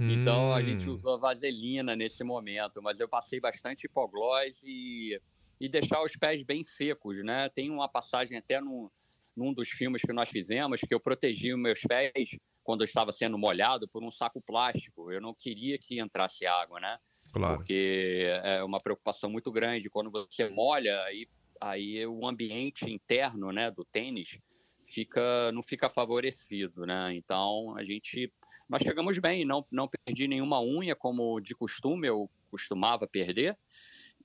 Hum. 0.00 0.10
Então 0.10 0.52
a 0.52 0.60
gente 0.60 0.88
hum. 0.90 0.92
usou 0.92 1.18
vaselina 1.20 1.94
nesse 1.94 2.24
momento, 2.24 2.82
mas 2.82 2.98
eu 2.98 3.08
passei 3.08 3.38
bastante 3.38 3.84
hipoglós 3.84 4.62
e, 4.64 5.20
e 5.60 5.68
deixar 5.68 6.02
os 6.02 6.16
pés 6.16 6.42
bem 6.42 6.64
secos, 6.64 7.22
né? 7.22 7.48
Tem 7.50 7.70
uma 7.70 7.88
passagem 7.88 8.36
até 8.36 8.60
no, 8.60 8.90
num 9.36 9.54
dos 9.54 9.68
filmes 9.68 10.02
que 10.02 10.12
nós 10.12 10.28
fizemos 10.28 10.80
que 10.80 10.92
eu 10.92 10.98
protegi 10.98 11.54
os 11.54 11.60
meus 11.60 11.82
pés 11.82 12.36
quando 12.64 12.80
eu 12.80 12.86
estava 12.86 13.12
sendo 13.12 13.38
molhado 13.38 13.86
por 13.86 14.02
um 14.02 14.10
saco 14.10 14.42
plástico. 14.42 15.12
Eu 15.12 15.20
não 15.20 15.32
queria 15.32 15.78
que 15.78 16.00
entrasse 16.00 16.44
água, 16.46 16.80
né? 16.80 16.98
Claro. 17.34 17.58
Porque 17.58 18.26
é 18.44 18.62
uma 18.62 18.80
preocupação 18.80 19.28
muito 19.28 19.50
grande. 19.50 19.90
Quando 19.90 20.10
você 20.10 20.48
molha, 20.48 21.02
aí, 21.02 21.26
aí 21.60 22.06
o 22.06 22.26
ambiente 22.26 22.88
interno 22.88 23.50
né, 23.50 23.72
do 23.72 23.84
tênis 23.84 24.38
fica 24.86 25.50
não 25.52 25.62
fica 25.62 25.88
favorecido, 25.88 26.86
né? 26.86 27.14
Então 27.14 27.74
a 27.76 27.82
gente 27.82 28.32
nós 28.68 28.82
chegamos 28.82 29.18
bem, 29.18 29.44
não 29.44 29.66
não 29.70 29.88
perdi 29.88 30.28
nenhuma 30.28 30.60
unha 30.60 30.94
como 30.94 31.40
de 31.40 31.54
costume 31.54 32.06
eu 32.06 32.30
costumava 32.50 33.08
perder 33.08 33.56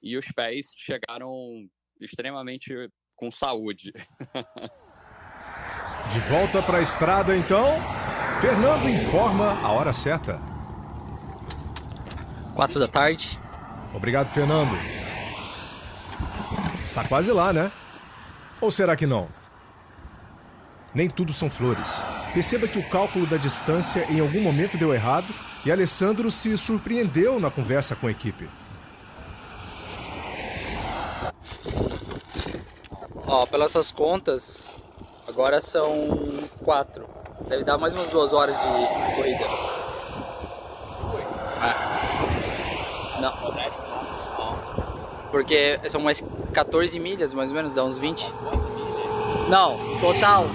e 0.04 0.17
os 0.17 0.28
pés 0.28 0.74
chegaram 0.78 1.67
extremamente 2.00 2.74
com 3.15 3.32
saúde. 3.32 3.91
De 6.13 6.19
volta 6.22 6.62
para 6.62 6.80
a 6.80 6.82
estrada 6.82 7.38
então, 7.38 7.67
Fernando 8.41 8.89
informa 8.89 9.54
a 9.62 9.72
hora 9.72 9.93
certa. 9.93 10.48
Quatro 12.60 12.78
da 12.78 12.89
tarde. 12.89 13.39
Obrigado, 13.93 14.28
Fernando. 14.34 14.78
Está 16.84 17.08
quase 17.08 17.32
lá, 17.32 17.54
né? 17.54 17.72
Ou 18.60 18.69
será 18.69 18.98
que 18.98 19.06
não? 19.06 19.30
Nem 20.93 21.10
tudo 21.10 21.32
são 21.32 21.50
flores. 21.50 22.04
Perceba 22.34 22.67
que 22.67 22.78
o 22.78 22.89
cálculo 22.89 23.26
da 23.26 23.38
distância 23.38 24.06
em 24.12 24.19
algum 24.19 24.41
momento 24.41 24.78
deu 24.78 24.93
errado 24.93 25.34
e 25.63 25.72
Alessandro 25.72 26.30
se 26.30 26.58
surpreendeu 26.58 27.39
na 27.39 27.50
conversa 27.50 27.95
com 27.95 28.08
a 28.08 28.12
equipe. 28.12 28.50
Ó, 33.26 33.45
pelas 33.45 33.72
essas 33.72 33.89
contas, 33.89 34.76
agora 35.26 35.62
são 35.62 36.10
quatro. 36.65 37.08
Deve 37.48 37.63
dar 37.63 37.78
mais 37.78 37.93
umas 37.93 38.10
duas 38.10 38.34
horas 38.34 38.58
de 38.58 39.15
corrida. 39.15 39.45
Ah. 41.62 41.98
Porque 45.31 45.79
são 45.89 46.01
mais 46.01 46.23
14 46.53 46.99
milhas, 46.99 47.33
mais 47.33 47.49
ou 47.49 47.55
menos, 47.55 47.73
dá 47.73 47.83
uns 47.83 47.97
20. 47.97 48.25
Não, 49.49 49.77
total. 49.99 50.45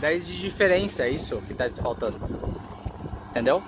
10 0.00 0.26
de 0.26 0.40
diferença, 0.40 1.04
é 1.04 1.10
isso 1.10 1.36
que 1.42 1.54
tá 1.54 1.70
faltando. 1.82 2.20
Entendeu? 3.30 3.62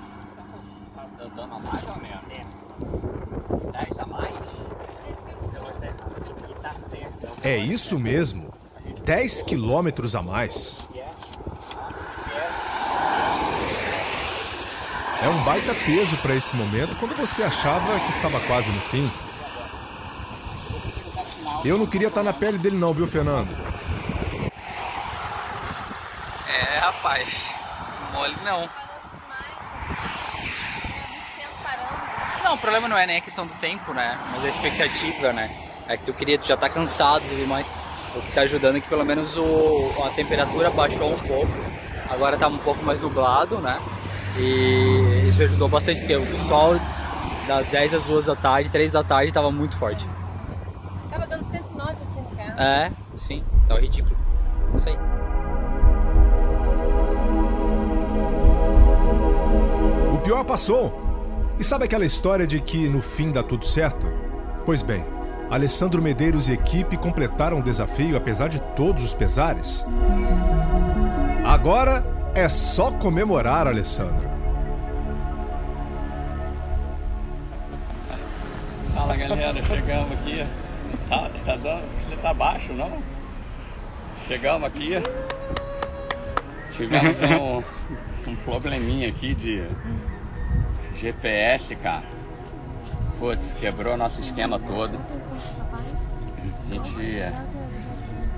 Tá 0.94 1.06
dando 1.36 1.54
a 1.54 1.58
mais 1.58 1.84
ou 1.84 1.96
menos? 1.96 2.18
10 3.72 3.98
a 3.98 4.06
mais? 4.06 4.34
É 7.42 7.56
isso 7.56 7.98
mesmo. 7.98 8.52
10 9.04 9.42
quilômetros 9.42 10.14
a 10.14 10.22
mais. 10.22 10.84
É 15.20 15.28
um 15.28 15.42
baita 15.42 15.74
peso 15.74 16.16
para 16.18 16.34
esse 16.34 16.54
momento 16.54 16.96
quando 16.96 17.16
você 17.16 17.42
achava 17.42 17.98
que 18.00 18.10
estava 18.10 18.38
quase 18.40 18.70
no 18.70 18.80
fim. 18.82 19.10
Eu 21.64 21.76
não 21.76 21.86
queria 21.86 22.08
estar 22.08 22.22
na 22.22 22.32
pele 22.32 22.58
dele 22.58 22.76
não, 22.76 22.94
viu, 22.94 23.06
Fernando? 23.06 23.48
É, 26.48 26.78
rapaz. 26.78 27.54
Mole 28.12 28.36
não. 28.44 28.68
Não, 32.44 32.54
o 32.54 32.58
problema 32.58 32.88
não 32.88 32.96
é 32.96 33.06
nem 33.06 33.18
a 33.18 33.20
questão 33.20 33.46
do 33.46 33.52
tempo, 33.54 33.92
né? 33.92 34.18
Mas 34.32 34.44
a 34.44 34.48
expectativa, 34.48 35.32
né? 35.32 35.50
É 35.86 35.96
que 35.96 36.04
tu 36.04 36.14
queria, 36.14 36.38
tu 36.38 36.46
já 36.46 36.56
tá 36.56 36.68
cansado 36.68 37.24
e 37.32 37.44
mais. 37.46 37.70
O 38.14 38.22
que 38.22 38.32
tá 38.32 38.42
ajudando 38.42 38.76
é 38.76 38.80
que 38.80 38.88
pelo 38.88 39.04
menos 39.04 39.36
o, 39.36 39.92
a 40.06 40.10
temperatura 40.10 40.70
baixou 40.70 41.12
um 41.12 41.18
pouco. 41.18 41.52
Agora 42.08 42.36
tá 42.38 42.48
um 42.48 42.56
pouco 42.58 42.82
mais 42.84 43.00
nublado, 43.00 43.58
né? 43.58 43.78
E 44.38 45.28
isso 45.28 45.42
ajudou 45.42 45.68
bastante, 45.68 46.00
porque 46.00 46.16
o 46.16 46.36
sol 46.46 46.80
das 47.46 47.68
10 47.68 47.94
às 47.94 48.04
2 48.04 48.26
da 48.26 48.36
tarde, 48.36 48.68
3 48.70 48.92
da 48.92 49.04
tarde, 49.04 49.32
tava 49.32 49.50
muito 49.50 49.76
forte. 49.76 50.08
Tava 51.10 51.26
dando 51.26 51.44
109 51.44 51.90
aqui 51.90 52.20
no 52.20 52.36
carro. 52.36 52.47
É, 52.58 52.90
sim, 53.16 53.44
tava 53.68 53.80
ridículo. 53.80 54.16
Isso 54.74 54.88
aí. 54.88 54.98
O 60.12 60.18
pior 60.18 60.44
passou. 60.44 61.06
E 61.56 61.62
sabe 61.64 61.84
aquela 61.84 62.04
história 62.04 62.46
de 62.46 62.60
que 62.60 62.88
no 62.88 63.00
fim 63.00 63.30
dá 63.30 63.44
tudo 63.44 63.64
certo? 63.64 64.08
Pois 64.66 64.82
bem, 64.82 65.04
Alessandro 65.48 66.02
Medeiros 66.02 66.48
e 66.48 66.52
equipe 66.52 66.96
completaram 66.96 67.60
o 67.60 67.62
desafio 67.62 68.16
apesar 68.16 68.48
de 68.48 68.60
todos 68.74 69.04
os 69.04 69.14
pesares. 69.14 69.86
Agora 71.44 72.04
é 72.34 72.48
só 72.48 72.90
comemorar, 72.90 73.68
Alessandro. 73.68 74.28
Fala 78.94 79.16
galera, 79.16 79.62
chegamos 79.62 80.12
aqui. 80.12 80.44
Tá, 81.08 81.30
tá 81.44 81.56
dando. 81.56 81.84
Você 82.04 82.16
tá 82.16 82.34
baixo, 82.34 82.72
não? 82.74 82.98
Chegamos 84.26 84.68
aqui. 84.68 84.90
Tivemos 86.72 87.16
um, 88.26 88.30
um 88.30 88.36
probleminha 88.36 89.08
aqui 89.08 89.34
de 89.34 89.62
GPS, 90.96 91.74
cara. 91.76 92.04
Putz, 93.18 93.44
quebrou 93.58 93.96
nosso 93.96 94.20
esquema 94.20 94.58
todo. 94.58 94.98
A 96.38 96.74
gente 96.74 97.22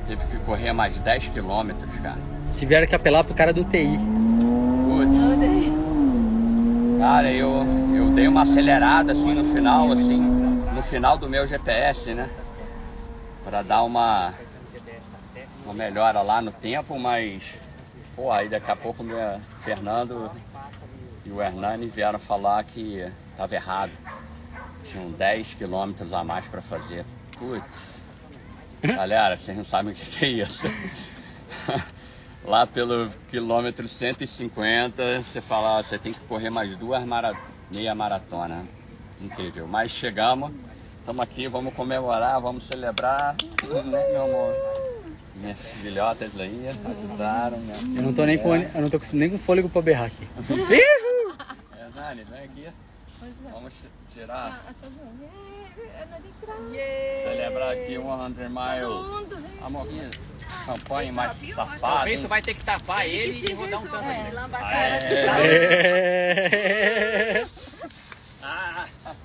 teve 0.06 0.24
que 0.26 0.36
correr 0.44 0.72
mais 0.72 0.98
10 1.00 1.28
quilômetros, 1.30 1.98
cara. 1.98 2.18
Tiveram 2.56 2.86
que 2.86 2.94
apelar 2.94 3.24
pro 3.24 3.34
cara 3.34 3.52
do 3.52 3.64
TI. 3.64 3.98
Putz. 4.86 5.80
Cara, 7.00 7.32
eu, 7.32 7.66
eu 7.94 8.10
dei 8.10 8.28
uma 8.28 8.42
acelerada 8.42 9.12
assim 9.12 9.34
no 9.34 9.44
final, 9.44 9.90
assim, 9.90 10.20
no 10.20 10.82
final 10.82 11.18
do 11.18 11.28
meu 11.28 11.46
GPS, 11.46 12.14
né? 12.14 12.28
Pra 13.50 13.62
dar 13.62 13.82
uma, 13.82 14.32
uma 15.64 15.74
melhora 15.74 16.22
lá 16.22 16.40
no 16.40 16.52
tempo, 16.52 16.96
mas 17.00 17.42
pô, 18.14 18.30
aí 18.30 18.48
daqui 18.48 18.70
a 18.70 18.76
pouco 18.76 19.02
o 19.02 19.06
meu 19.06 19.18
Fernando 19.64 20.30
e 21.26 21.30
o 21.32 21.42
Hernani 21.42 21.88
vieram 21.88 22.20
falar 22.20 22.62
que 22.62 23.04
estava 23.32 23.52
errado. 23.52 23.90
Tinham 24.84 25.10
10 25.10 25.54
quilômetros 25.54 26.12
a 26.12 26.22
mais 26.22 26.46
para 26.46 26.62
fazer. 26.62 27.04
Putz. 27.36 28.00
Galera, 28.84 29.36
vocês 29.36 29.56
não 29.56 29.64
sabem 29.64 29.94
o 29.94 29.96
que 29.96 30.24
é 30.24 30.28
isso. 30.28 30.66
Lá 32.46 32.68
pelo 32.68 33.10
quilômetro 33.30 33.88
150, 33.88 35.22
você 35.22 35.40
fala, 35.40 35.82
você 35.82 35.98
tem 35.98 36.12
que 36.12 36.20
correr 36.20 36.50
mais 36.50 36.76
duas 36.76 37.04
mara... 37.04 37.34
meia 37.74 37.96
maratona. 37.96 38.64
Incrível. 39.20 39.66
Mas 39.66 39.90
chegamos, 39.90 40.52
estamos 41.10 41.22
aqui, 41.22 41.48
vamos 41.48 41.74
comemorar, 41.74 42.40
vamos 42.40 42.62
celebrar, 42.68 43.34
né, 43.84 44.08
meu 44.12 44.22
amor? 44.22 44.54
Minhas 45.34 45.58
filhotas 45.58 46.38
aí 46.38 46.68
ajudaram. 46.68 47.56
Né? 47.58 47.74
Eu 47.96 48.02
não 48.02 48.12
tô 48.12 48.24
nem 48.24 48.38
com, 48.38 48.54
eu 48.54 48.80
não 48.80 48.88
tô 48.88 49.00
com, 49.00 49.06
nem 49.14 49.28
com 49.28 49.36
fôlego 49.38 49.68
pra 49.68 49.82
berrar 49.82 50.06
aqui. 50.06 50.28
É, 51.76 51.88
Nani, 51.98 52.24
vem 52.24 52.44
aqui. 52.44 52.68
Vamos 53.52 53.74
tirar, 54.10 54.62
celebrar 57.24 57.72
aqui 57.72 57.96
100 57.96 57.98
miles. 58.48 58.88
Amor, 59.62 59.88
campanha 60.64 61.12
mais 61.12 61.32
safada. 61.54 62.10
hein? 62.10 62.26
vai 62.26 62.40
ter 62.40 62.54
que 62.54 62.64
tapar 62.64 63.06
ele 63.06 63.44
e 63.50 63.52
rodar 63.52 63.80
um 63.80 63.86
tanto 63.86 63.96
aqui. 63.96 65.14
É. 66.62 67.44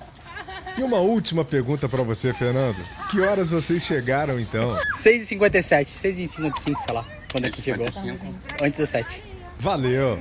E 0.76 0.82
uma 0.82 0.98
última 0.98 1.44
pergunta 1.44 1.88
para 1.88 2.02
você, 2.02 2.32
Fernando. 2.32 2.76
Que 3.10 3.20
horas 3.20 3.50
vocês 3.50 3.82
chegaram 3.82 4.38
então? 4.38 4.70
6h57, 4.94 5.88
6h55, 6.02 6.76
sei 6.84 6.94
lá, 6.94 7.04
quando 7.32 7.46
é 7.46 7.50
que 7.50 7.62
chegou. 7.62 7.90
55. 7.90 8.34
Antes 8.62 8.78
das 8.78 8.88
7. 8.90 9.22
Valeu! 9.58 10.18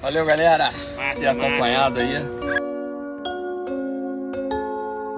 Valeu, 0.00 0.24
galera. 0.24 0.70
Ter 1.16 1.26
acompanhado 1.26 1.98
aí. 1.98 2.14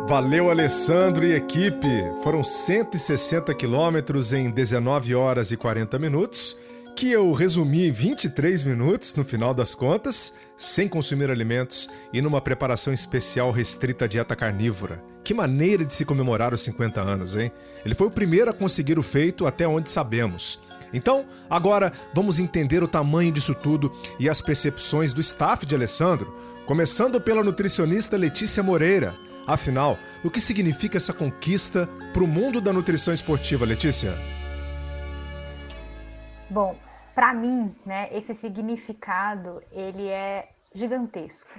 Valeu, 0.09 0.51
Alessandro 0.51 1.25
e 1.25 1.35
equipe! 1.35 1.89
Foram 2.25 2.43
160 2.43 3.55
quilômetros 3.55 4.33
em 4.33 4.51
19 4.51 5.15
horas 5.15 5.53
e 5.53 5.57
40 5.57 5.99
minutos, 5.99 6.59
que 6.95 7.11
eu 7.11 7.33
resumi 7.33 7.89
em 7.89 7.93
23 7.93 8.65
minutos 8.65 9.15
no 9.15 9.25
final 9.25 9.53
das 9.53 9.75
contas, 9.75 10.35
sem 10.57 10.89
consumir 10.89 11.31
alimentos 11.31 11.91
e 12.13 12.23
numa 12.23 12.41
preparação 12.41 12.93
especial 12.93 13.51
restrita 13.51 14.05
à 14.05 14.09
dieta 14.09 14.37
carnívora. 14.37 15.03
Que 15.25 15.35
maneira 15.35 15.85
de 15.85 15.95
se 15.95 16.05
comemorar 16.05 16.55
os 16.55 16.63
50 16.63 17.01
anos, 17.01 17.37
hein? 17.37 17.51
Ele 17.85 17.95
foi 17.95 18.07
o 18.07 18.11
primeiro 18.11 18.51
a 18.51 18.55
conseguir 18.55 18.99
o 18.99 19.03
feito 19.03 19.47
até 19.47 19.67
onde 19.67 19.91
sabemos. 19.91 20.61
Então, 20.93 21.25
agora 21.49 21.93
vamos 22.13 22.39
entender 22.39 22.83
o 22.83 22.89
tamanho 22.89 23.33
disso 23.33 23.55
tudo 23.55 23.91
e 24.21 24.29
as 24.29 24.41
percepções 24.41 25.13
do 25.13 25.21
staff 25.21 25.65
de 25.65 25.75
Alessandro, 25.75 26.37
começando 26.67 27.21
pela 27.21 27.43
nutricionista 27.43 28.17
Letícia 28.17 28.63
Moreira. 28.63 29.15
Afinal, 29.47 29.99
o 30.23 30.31
que 30.31 30.41
significa 30.41 30.99
essa 30.99 31.13
conquista 31.13 31.89
para 32.13 32.23
o 32.23 32.29
mundo 32.29 32.61
da 32.61 32.73
nutrição 32.73 33.13
esportiva, 33.13 33.65
Letícia? 33.65 34.15
Bom, 36.49 36.77
para 37.15 37.33
mim, 37.35 37.75
né, 37.85 38.09
esse 38.13 38.35
significado 38.35 39.63
ele 39.71 40.09
é 40.09 40.49
gigantesco, 40.75 41.53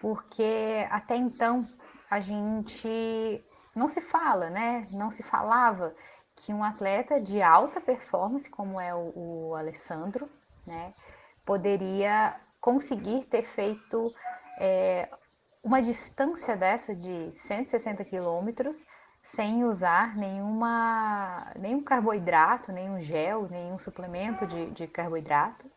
porque 0.00 0.86
até 0.90 1.16
então 1.16 1.68
a 2.10 2.20
gente 2.20 3.44
não 3.74 3.88
se 3.88 4.00
fala, 4.00 4.50
né? 4.50 4.86
Não 4.90 5.10
se 5.10 5.22
falava 5.22 5.94
que 6.34 6.52
um 6.52 6.64
atleta 6.64 7.20
de 7.20 7.40
alta 7.40 7.80
performance, 7.80 8.50
como 8.50 8.80
é 8.80 8.94
o, 8.94 9.12
o 9.14 9.54
Alessandro, 9.54 10.28
né, 10.66 10.92
poderia 11.44 12.36
conseguir 12.60 13.24
ter 13.24 13.42
feito 13.42 14.12
é, 14.58 15.08
uma 15.62 15.80
distância 15.80 16.56
dessa 16.56 16.94
de 16.94 17.30
160 17.32 18.04
quilômetros 18.04 18.84
sem 19.22 19.64
usar 19.64 20.16
nenhuma, 20.16 21.52
nenhum 21.58 21.82
carboidrato, 21.82 22.72
nenhum 22.72 23.00
gel, 23.00 23.48
nenhum 23.50 23.78
suplemento 23.78 24.46
de, 24.46 24.70
de 24.70 24.86
carboidrato, 24.86 25.70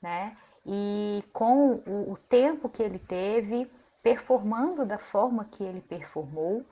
né? 0.00 0.36
E 0.64 1.22
com 1.32 1.82
o, 1.86 2.12
o 2.12 2.16
tempo 2.16 2.68
que 2.68 2.82
ele 2.82 2.98
teve, 2.98 3.70
performando 4.02 4.86
da 4.86 4.98
forma 4.98 5.44
que 5.44 5.62
ele 5.64 5.80
performou, 5.80 6.64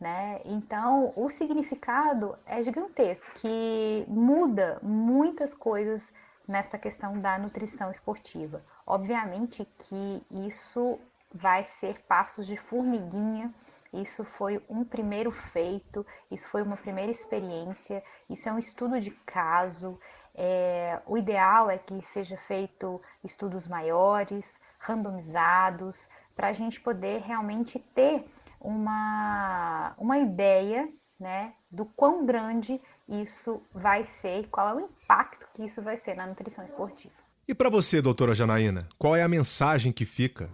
né? 0.00 0.40
Então, 0.44 1.12
o 1.16 1.28
significado 1.28 2.36
é 2.46 2.62
gigantesco, 2.62 3.28
que 3.34 4.04
muda 4.08 4.78
muitas 4.82 5.54
coisas 5.54 6.12
nessa 6.46 6.78
questão 6.78 7.18
da 7.20 7.38
nutrição 7.38 7.90
esportiva. 7.90 8.62
Obviamente 8.86 9.66
que 9.78 10.22
isso 10.30 10.98
vai 11.32 11.64
ser 11.64 12.00
passos 12.02 12.46
de 12.46 12.56
formiguinha. 12.56 13.52
Isso 13.92 14.24
foi 14.24 14.62
um 14.68 14.84
primeiro 14.84 15.30
feito, 15.30 16.04
isso 16.30 16.48
foi 16.48 16.62
uma 16.62 16.76
primeira 16.76 17.10
experiência, 17.10 18.02
isso 18.28 18.48
é 18.48 18.52
um 18.52 18.58
estudo 18.58 18.98
de 19.00 19.10
caso. 19.10 19.98
É, 20.34 21.00
o 21.06 21.16
ideal 21.16 21.70
é 21.70 21.78
que 21.78 22.00
seja 22.02 22.36
feito 22.36 23.00
estudos 23.24 23.66
maiores, 23.66 24.60
randomizados, 24.78 26.08
para 26.34 26.48
a 26.48 26.52
gente 26.52 26.80
poder 26.80 27.22
realmente 27.22 27.78
ter 27.78 28.24
uma, 28.60 29.94
uma 29.96 30.18
ideia 30.18 30.88
né, 31.18 31.54
do 31.70 31.86
quão 31.86 32.26
grande 32.26 32.80
isso 33.08 33.62
vai 33.72 34.04
ser 34.04 34.40
e 34.40 34.46
qual 34.46 34.68
é 34.68 34.74
o 34.74 34.80
impacto 34.80 35.48
que 35.54 35.64
isso 35.64 35.80
vai 35.80 35.96
ser 35.96 36.14
na 36.14 36.26
nutrição 36.26 36.64
esportiva. 36.64 37.14
E 37.48 37.54
para 37.54 37.70
você, 37.70 38.02
doutora 38.02 38.34
Janaína, 38.34 38.88
qual 38.98 39.14
é 39.14 39.22
a 39.22 39.28
mensagem 39.28 39.92
que 39.92 40.04
fica? 40.04 40.50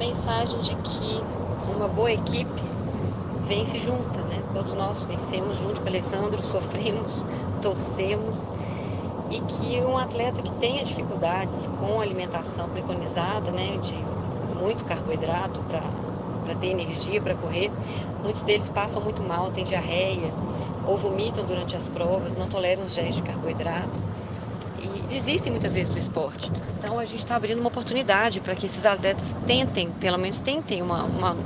Mensagem 0.00 0.58
de 0.60 0.74
que 0.76 1.22
uma 1.76 1.86
boa 1.86 2.10
equipe 2.10 2.62
vence 3.46 3.78
junta, 3.78 4.22
né? 4.22 4.42
Todos 4.50 4.72
nós 4.72 5.04
vencemos 5.04 5.58
junto 5.58 5.82
com 5.82 5.86
o 5.86 5.88
Alessandro, 5.90 6.42
sofremos, 6.42 7.26
torcemos. 7.60 8.48
E 9.30 9.40
que 9.42 9.78
um 9.82 9.98
atleta 9.98 10.42
que 10.42 10.52
tenha 10.54 10.82
dificuldades 10.82 11.68
com 11.78 12.00
alimentação 12.00 12.68
preconizada, 12.70 13.52
né, 13.52 13.78
de 13.80 13.94
muito 14.58 14.84
carboidrato 14.86 15.60
para 15.64 16.54
ter 16.54 16.68
energia 16.68 17.20
para 17.20 17.34
correr, 17.34 17.70
muitos 18.24 18.42
deles 18.42 18.70
passam 18.70 19.02
muito 19.02 19.22
mal, 19.22 19.50
têm 19.50 19.64
diarreia 19.64 20.32
ou 20.86 20.96
vomitam 20.96 21.44
durante 21.44 21.76
as 21.76 21.88
provas, 21.88 22.34
não 22.34 22.48
toleram 22.48 22.82
os 22.84 22.94
géis 22.94 23.14
de 23.14 23.22
carboidrato 23.22 24.09
desistem 25.10 25.50
muitas 25.50 25.74
vezes 25.74 25.90
do 25.90 25.98
esporte. 25.98 26.50
Então 26.78 26.98
a 26.98 27.04
gente 27.04 27.18
está 27.18 27.36
abrindo 27.36 27.58
uma 27.58 27.68
oportunidade 27.68 28.40
para 28.40 28.54
que 28.54 28.64
esses 28.64 28.86
atletas 28.86 29.36
tentem, 29.46 29.90
pelo 29.90 30.16
menos 30.16 30.40
tentem 30.40 30.80
uma, 30.80 31.02
uma, 31.02 31.36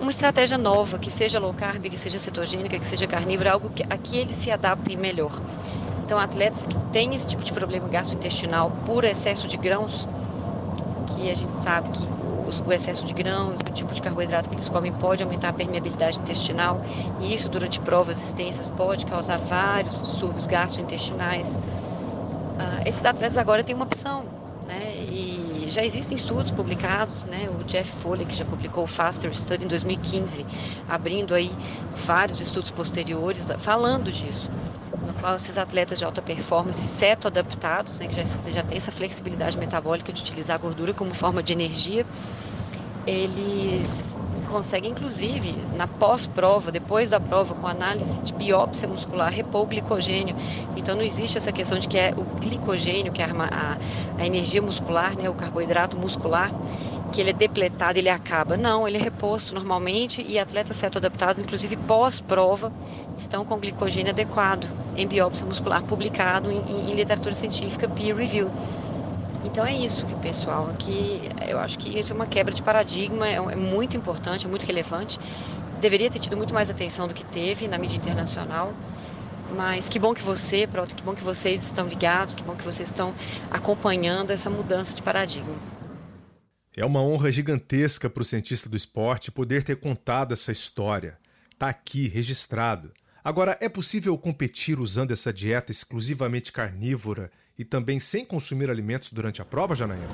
uma 0.00 0.10
estratégia 0.10 0.56
nova, 0.56 0.98
que 0.98 1.10
seja 1.10 1.38
low 1.38 1.52
carb, 1.52 1.84
que 1.90 1.98
seja 1.98 2.18
cetogênica, 2.18 2.78
que 2.78 2.86
seja 2.86 3.06
carnívora, 3.06 3.52
algo 3.52 3.68
que, 3.68 3.82
a 3.82 3.98
que 3.98 4.16
eles 4.16 4.36
se 4.36 4.50
adaptem 4.50 4.96
melhor. 4.96 5.38
Então, 6.04 6.18
atletas 6.18 6.66
que 6.66 6.76
têm 6.90 7.14
esse 7.14 7.28
tipo 7.28 7.42
de 7.42 7.52
problema 7.52 7.86
gastrointestinal 7.86 8.72
por 8.86 9.04
excesso 9.04 9.46
de 9.46 9.58
grãos, 9.58 10.08
que 11.14 11.30
a 11.30 11.34
gente 11.34 11.54
sabe 11.56 11.90
que 11.90 12.18
o 12.66 12.72
excesso 12.72 13.04
de 13.04 13.12
grãos, 13.12 13.60
o 13.60 13.64
tipo 13.72 13.92
de 13.92 14.00
carboidrato 14.00 14.48
que 14.48 14.54
eles 14.54 14.68
comem 14.68 14.90
pode 14.90 15.22
aumentar 15.22 15.50
a 15.50 15.52
permeabilidade 15.52 16.18
intestinal 16.18 16.80
e 17.20 17.34
isso 17.34 17.48
durante 17.50 17.78
provas 17.78 18.18
extensas 18.18 18.70
pode 18.70 19.04
causar 19.04 19.36
vários 19.36 20.00
distúrbios 20.00 20.46
gastrointestinais. 20.46 21.58
Uh, 22.58 22.82
esses 22.88 23.04
atletas 23.04 23.38
agora 23.38 23.62
têm 23.62 23.74
uma 23.74 23.84
opção, 23.84 24.24
né? 24.66 24.96
E 25.10 25.66
já 25.70 25.84
existem 25.84 26.16
estudos 26.16 26.50
publicados, 26.50 27.24
né? 27.24 27.48
O 27.48 27.62
Jeff 27.64 27.90
Foley 28.02 28.26
que 28.26 28.34
já 28.34 28.44
publicou 28.44 28.84
o 28.84 28.86
Faster 28.86 29.32
Study 29.34 29.64
em 29.64 29.68
2015, 29.68 30.44
abrindo 30.88 31.34
aí 31.34 31.50
vários 31.94 32.40
estudos 32.40 32.70
posteriores 32.70 33.48
falando 33.58 34.10
disso 34.10 34.50
no 35.06 35.12
qual 35.14 35.36
esses 35.36 35.56
atletas 35.56 35.98
de 35.98 36.04
alta 36.04 36.20
performance, 36.20 36.86
ceto-adaptados, 36.86 37.98
né, 37.98 38.08
que 38.08 38.14
já, 38.14 38.24
já 38.50 38.62
tem 38.62 38.76
essa 38.76 38.92
flexibilidade 38.92 39.56
metabólica 39.56 40.12
de 40.12 40.20
utilizar 40.20 40.56
a 40.56 40.58
gordura 40.58 40.92
como 40.92 41.14
forma 41.14 41.42
de 41.42 41.52
energia, 41.52 42.04
eles 43.06 44.16
conseguem, 44.48 44.90
inclusive, 44.90 45.54
na 45.74 45.86
pós-prova, 45.86 46.72
depois 46.72 47.10
da 47.10 47.20
prova, 47.20 47.54
com 47.54 47.66
análise 47.66 48.20
de 48.20 48.32
biópsia 48.32 48.88
muscular, 48.88 49.30
repor 49.32 49.62
o 49.62 49.66
glicogênio. 49.66 50.34
Então, 50.76 50.96
não 50.96 51.02
existe 51.02 51.38
essa 51.38 51.52
questão 51.52 51.78
de 51.78 51.86
que 51.86 51.98
é 51.98 52.12
o 52.16 52.24
glicogênio, 52.40 53.12
que 53.12 53.22
é 53.22 53.26
a, 53.26 53.78
a, 54.18 54.26
energia 54.26 54.62
muscular, 54.62 55.16
né, 55.16 55.28
o 55.28 55.34
carboidrato 55.34 55.96
muscular, 55.96 56.50
que 57.12 57.20
ele 57.20 57.30
é 57.30 57.32
depletado, 57.32 57.98
ele 57.98 58.08
acaba. 58.08 58.56
Não, 58.56 58.86
ele 58.86 58.96
é 58.96 59.00
reposto 59.00 59.54
normalmente 59.54 60.22
e 60.26 60.38
atletas 60.38 60.76
certo-adaptados, 60.76 61.42
inclusive 61.42 61.76
pós-prova, 61.76 62.72
estão 63.16 63.44
com 63.44 63.58
glicogênio 63.58 64.10
adequado 64.10 64.68
em 64.96 65.06
biópsia 65.06 65.46
muscular, 65.46 65.82
publicado 65.82 66.50
em, 66.50 66.58
em, 66.58 66.90
em 66.90 66.94
literatura 66.94 67.34
científica 67.34 67.88
peer 67.88 68.16
review. 68.16 68.50
Então 69.44 69.64
é 69.64 69.72
isso, 69.72 70.04
pessoal, 70.20 70.74
que 70.78 71.20
eu 71.46 71.58
acho 71.58 71.78
que 71.78 71.98
isso 71.98 72.12
é 72.12 72.16
uma 72.16 72.26
quebra 72.26 72.52
de 72.52 72.62
paradigma, 72.62 73.28
é, 73.28 73.34
é 73.34 73.56
muito 73.56 73.96
importante, 73.96 74.46
é 74.46 74.48
muito 74.48 74.66
relevante. 74.66 75.18
Deveria 75.80 76.10
ter 76.10 76.18
tido 76.18 76.36
muito 76.36 76.52
mais 76.52 76.68
atenção 76.68 77.06
do 77.06 77.14
que 77.14 77.24
teve 77.24 77.68
na 77.68 77.78
mídia 77.78 77.96
internacional. 77.96 78.74
Mas 79.54 79.88
que 79.88 79.98
bom 79.98 80.12
que 80.12 80.22
você, 80.22 80.66
pronto, 80.66 80.94
que 80.94 81.02
bom 81.02 81.14
que 81.14 81.24
vocês 81.24 81.64
estão 81.64 81.86
ligados, 81.86 82.34
que 82.34 82.42
bom 82.42 82.54
que 82.54 82.64
vocês 82.64 82.88
estão 82.88 83.14
acompanhando 83.50 84.30
essa 84.30 84.50
mudança 84.50 84.94
de 84.94 85.02
paradigma. 85.02 85.54
É 86.76 86.84
uma 86.84 87.02
honra 87.02 87.32
gigantesca 87.32 88.10
para 88.10 88.20
o 88.20 88.24
cientista 88.24 88.68
do 88.68 88.76
esporte 88.76 89.32
poder 89.32 89.62
ter 89.62 89.76
contado 89.76 90.32
essa 90.32 90.52
história. 90.52 91.18
Está 91.50 91.68
aqui, 91.68 92.06
registrado. 92.06 92.92
Agora, 93.24 93.58
é 93.60 93.68
possível 93.68 94.16
competir 94.16 94.78
usando 94.78 95.12
essa 95.12 95.32
dieta 95.32 95.72
exclusivamente 95.72 96.52
carnívora 96.52 97.30
e 97.58 97.64
também 97.64 97.98
sem 97.98 98.24
consumir 98.24 98.70
alimentos 98.70 99.12
durante 99.12 99.42
a 99.42 99.44
prova, 99.44 99.74
Janaína? 99.74 100.08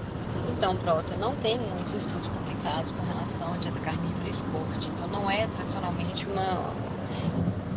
Então, 0.56 0.74
Prota, 0.76 1.14
não 1.16 1.36
tem 1.36 1.58
muitos 1.58 1.92
estudos 1.92 2.28
publicados 2.28 2.92
com 2.92 3.02
relação 3.02 3.52
à 3.52 3.56
dieta 3.58 3.78
carnívora 3.80 4.26
e 4.26 4.30
esporte. 4.30 4.88
Então, 4.88 5.06
não 5.08 5.30
é 5.30 5.46
tradicionalmente 5.48 6.26
uma, 6.26 6.72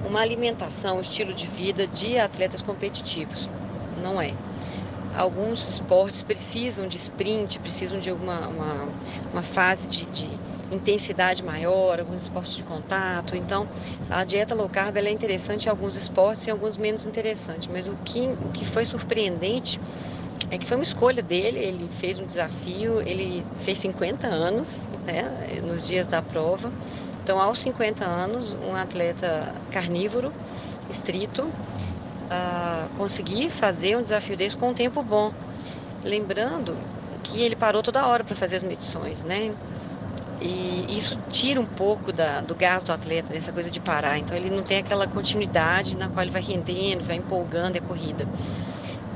uma 0.07 0.21
alimentação, 0.21 0.97
um 0.97 1.01
estilo 1.01 1.33
de 1.33 1.45
vida 1.47 1.85
de 1.85 2.17
atletas 2.17 2.61
competitivos. 2.61 3.49
Não 4.01 4.21
é 4.21 4.33
alguns 5.17 5.67
esportes 5.67 6.21
precisam 6.21 6.87
de 6.87 6.97
sprint, 6.97 7.59
precisam 7.59 7.99
de 7.99 8.09
alguma 8.09 8.47
uma, 8.47 8.87
uma 9.33 9.43
fase 9.43 9.87
de, 9.87 10.05
de, 10.05 10.47
intensidade 10.69 11.43
maior, 11.45 11.99
alguns 11.99 12.23
esportes 12.23 12.57
de 12.57 12.63
contato. 12.63 13.35
Então, 13.37 13.65
a 14.09 14.25
dieta 14.25 14.53
low 14.53 14.67
carb 14.67 14.97
é 14.97 15.09
interessante 15.09 15.65
em 15.65 15.69
alguns 15.69 15.95
esportes 15.95 16.45
e 16.45 16.49
em 16.49 16.51
alguns 16.51 16.75
menos 16.75 17.07
interessante. 17.07 17.71
Mas 17.71 17.87
o 17.87 17.95
que, 18.03 18.35
o 18.45 18.51
que 18.51 18.65
foi 18.65 18.83
surpreendente 18.83 19.79
é 20.51 20.57
que 20.57 20.65
foi 20.65 20.75
uma 20.75 20.83
escolha 20.83 21.23
dele, 21.23 21.57
ele 21.59 21.89
fez 21.89 22.19
um 22.19 22.25
desafio, 22.25 23.01
ele 23.01 23.45
fez 23.59 23.77
50 23.77 24.27
anos 24.27 24.89
né, 25.05 25.23
nos 25.63 25.87
dias 25.87 26.05
da 26.05 26.21
prova. 26.21 26.71
Então, 27.23 27.39
aos 27.39 27.59
50 27.59 28.05
anos, 28.05 28.53
um 28.53 28.75
atleta 28.75 29.53
carnívoro, 29.71 30.33
estrito, 30.89 31.49
uh, 32.27 32.89
conseguir 32.97 33.49
fazer 33.49 33.97
um 33.97 34.03
desafio 34.03 34.37
desse 34.37 34.55
com 34.55 34.69
um 34.69 34.73
tempo 34.73 35.01
bom. 35.03 35.33
Lembrando 36.03 36.75
que 37.23 37.41
ele 37.41 37.55
parou 37.55 37.83
toda 37.83 38.05
hora 38.05 38.23
para 38.23 38.35
fazer 38.35 38.55
as 38.55 38.63
medições, 38.63 39.23
né? 39.23 39.53
E 40.39 40.85
isso 40.97 41.17
tira 41.29 41.59
um 41.59 41.65
pouco 41.65 42.11
da, 42.11 42.41
do 42.41 42.53
gás 42.55 42.83
do 42.83 42.91
atleta, 42.91 43.33
dessa 43.33 43.51
coisa 43.51 43.71
de 43.71 43.79
parar. 43.79 44.17
Então 44.19 44.37
ele 44.37 44.49
não 44.49 44.61
tem 44.61 44.77
aquela 44.77 45.07
continuidade 45.07 45.97
na 45.97 46.07
qual 46.07 46.23
ele 46.23 46.31
vai 46.31 46.41
rendendo, 46.41 47.03
vai 47.03 47.15
empolgando 47.15 47.77
a 47.77 47.81
corrida. 47.81 48.27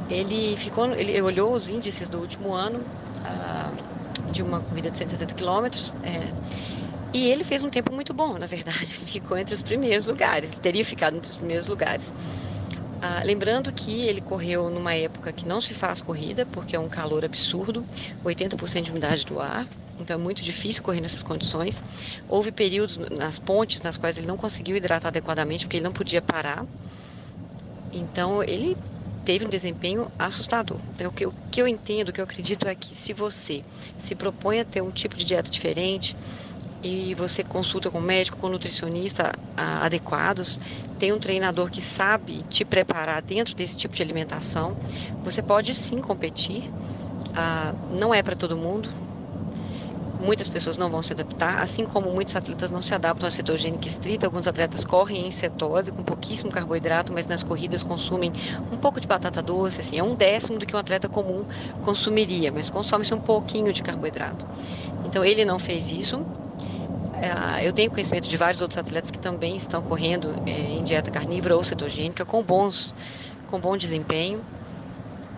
Ele 0.10 0.58
ficou, 0.58 0.92
ele 0.94 1.22
olhou 1.22 1.54
os 1.54 1.68
índices 1.68 2.10
do 2.10 2.20
último 2.20 2.54
ano 2.54 2.80
uh, 2.80 4.32
de 4.32 4.42
uma 4.42 4.60
corrida 4.60 4.90
de 4.90 4.98
160 4.98 5.36
quilômetros. 5.36 5.96
É, 6.04 6.28
e 7.14 7.30
ele 7.30 7.44
fez 7.44 7.62
um 7.64 7.70
tempo 7.70 7.94
muito 7.94 8.14
bom, 8.14 8.38
na 8.38 8.46
verdade. 8.46 8.88
Ficou 9.06 9.38
entre 9.38 9.54
os 9.54 9.62
primeiros 9.62 10.06
lugares. 10.06 10.52
Ele 10.52 10.60
teria 10.60 10.84
ficado 10.84 11.18
entre 11.18 11.30
os 11.30 11.38
primeiros 11.38 11.68
lugares. 11.68 12.14
Ah, 13.04 13.22
lembrando 13.26 13.74
que 13.74 14.04
ele 14.06 14.22
correu 14.22 14.70
numa 14.70 14.94
época 14.94 15.34
que 15.34 15.48
não 15.48 15.60
se 15.60 15.74
faz 15.74 16.02
corrida, 16.02 16.46
porque 16.46 16.76
é 16.76 16.80
um 16.80 16.88
calor 16.90 17.26
absurdo, 17.26 17.86
80% 18.24 18.86
de 18.86 18.92
umidade 18.92 19.26
do 19.26 19.40
ar, 19.40 19.68
então 19.98 20.14
é 20.16 20.18
muito 20.18 20.44
difícil 20.44 20.84
correr 20.84 21.02
nessas 21.02 21.24
condições. 21.24 21.82
Houve 22.28 22.52
períodos 22.52 22.98
nas 23.10 23.40
pontes 23.40 23.82
nas 23.82 23.98
quais 23.98 24.18
ele 24.18 24.28
não 24.28 24.38
conseguiu 24.38 24.76
hidratar 24.78 25.08
adequadamente, 25.10 25.66
porque 25.66 25.78
ele 25.78 25.84
não 25.84 25.92
podia 25.94 26.22
parar. 26.22 26.64
Então 27.92 28.44
ele 28.44 28.78
teve 29.24 29.46
um 29.46 29.50
desempenho 29.50 30.10
assustador. 30.18 30.82
Então, 30.96 31.10
o 31.10 31.12
que, 31.12 31.26
eu, 31.26 31.30
o 31.30 31.34
que 31.52 31.62
eu 31.62 31.68
entendo, 31.68 32.10
o 32.10 32.14
que 32.14 32.20
eu 32.20 32.24
acredito 32.24 32.68
é 32.68 32.74
que 32.76 32.96
se 32.96 33.14
você 33.14 33.64
se 33.98 34.16
propõe 34.16 34.60
a 34.60 34.66
ter 34.66 34.82
um 34.82 34.90
tipo 34.90 35.16
de 35.18 35.26
dieta 35.26 35.50
diferente, 35.52 36.16
e 36.84 37.14
você 37.16 37.44
consulta 37.44 37.90
com 37.90 38.00
médico, 38.00 38.38
com 38.38 38.50
nutricionista 38.50 39.32
adequados, 39.56 40.60
tem 40.98 41.12
um 41.12 41.20
treinador 41.20 41.70
que 41.70 41.82
sabe 41.82 42.44
te 42.50 42.64
preparar 42.64 43.22
dentro 43.22 43.56
desse 43.56 43.78
tipo 43.78 43.96
de 43.96 44.04
alimentação, 44.04 44.76
você 45.24 45.42
pode 45.42 45.74
sim 45.74 46.00
competir. 46.00 46.64
Ah, 47.36 47.74
não 47.92 48.14
é 48.14 48.22
para 48.22 48.36
todo 48.36 48.58
mundo. 48.58 48.90
Muitas 50.20 50.48
pessoas 50.48 50.78
não 50.78 50.92
vão 50.92 51.02
se 51.02 51.14
adaptar, 51.14 51.64
assim 51.64 51.84
como 51.84 52.12
muitos 52.12 52.36
atletas 52.36 52.70
não 52.70 52.84
se 52.84 52.94
adaptam 52.94 53.28
à 53.28 53.32
cetogênica 53.32 53.88
estrita. 53.88 54.28
Alguns 54.28 54.46
atletas 54.46 54.86
correm 54.86 55.26
em 55.26 55.32
cetose 55.32 55.92
com 55.92 56.04
pouquíssimo 56.04 56.52
carboidrato, 56.52 57.12
mas 57.12 57.26
nas 57.26 57.42
corridas 57.42 57.82
consumem 57.82 58.32
um 58.72 58.78
pouco 58.78 59.02
de 59.02 59.08
batata 59.08 59.42
doce, 59.42 59.82
assim, 59.82 59.98
é 59.98 60.04
um 60.04 60.14
décimo 60.14 60.60
do 60.60 60.66
que 60.68 60.76
um 60.76 60.80
atleta 60.80 61.10
comum 61.10 61.44
consumiria, 61.82 62.52
mas 62.52 62.70
consome-se 62.70 63.12
um 63.16 63.20
pouquinho 63.20 63.74
de 63.74 63.82
carboidrato. 63.82 64.46
Então 65.06 65.26
ele 65.26 65.44
não 65.44 65.58
fez 65.58 65.90
isso, 65.90 66.24
eu 67.64 67.72
tenho 67.72 67.92
conhecimento 67.92 68.28
de 68.28 68.36
vários 68.38 68.62
outros 68.62 68.78
atletas 68.78 69.12
que 69.12 69.20
também 69.20 69.56
estão 69.56 69.82
correndo 69.82 70.36
é, 70.46 70.52
em 70.52 70.84
dieta 70.84 71.12
carnívora 71.12 71.56
ou 71.56 71.64
cetogênica 71.64 72.26
com 72.26 72.42
bons, 72.44 72.94
com 73.50 73.60
bom 73.60 73.78
desempenho 73.78 74.44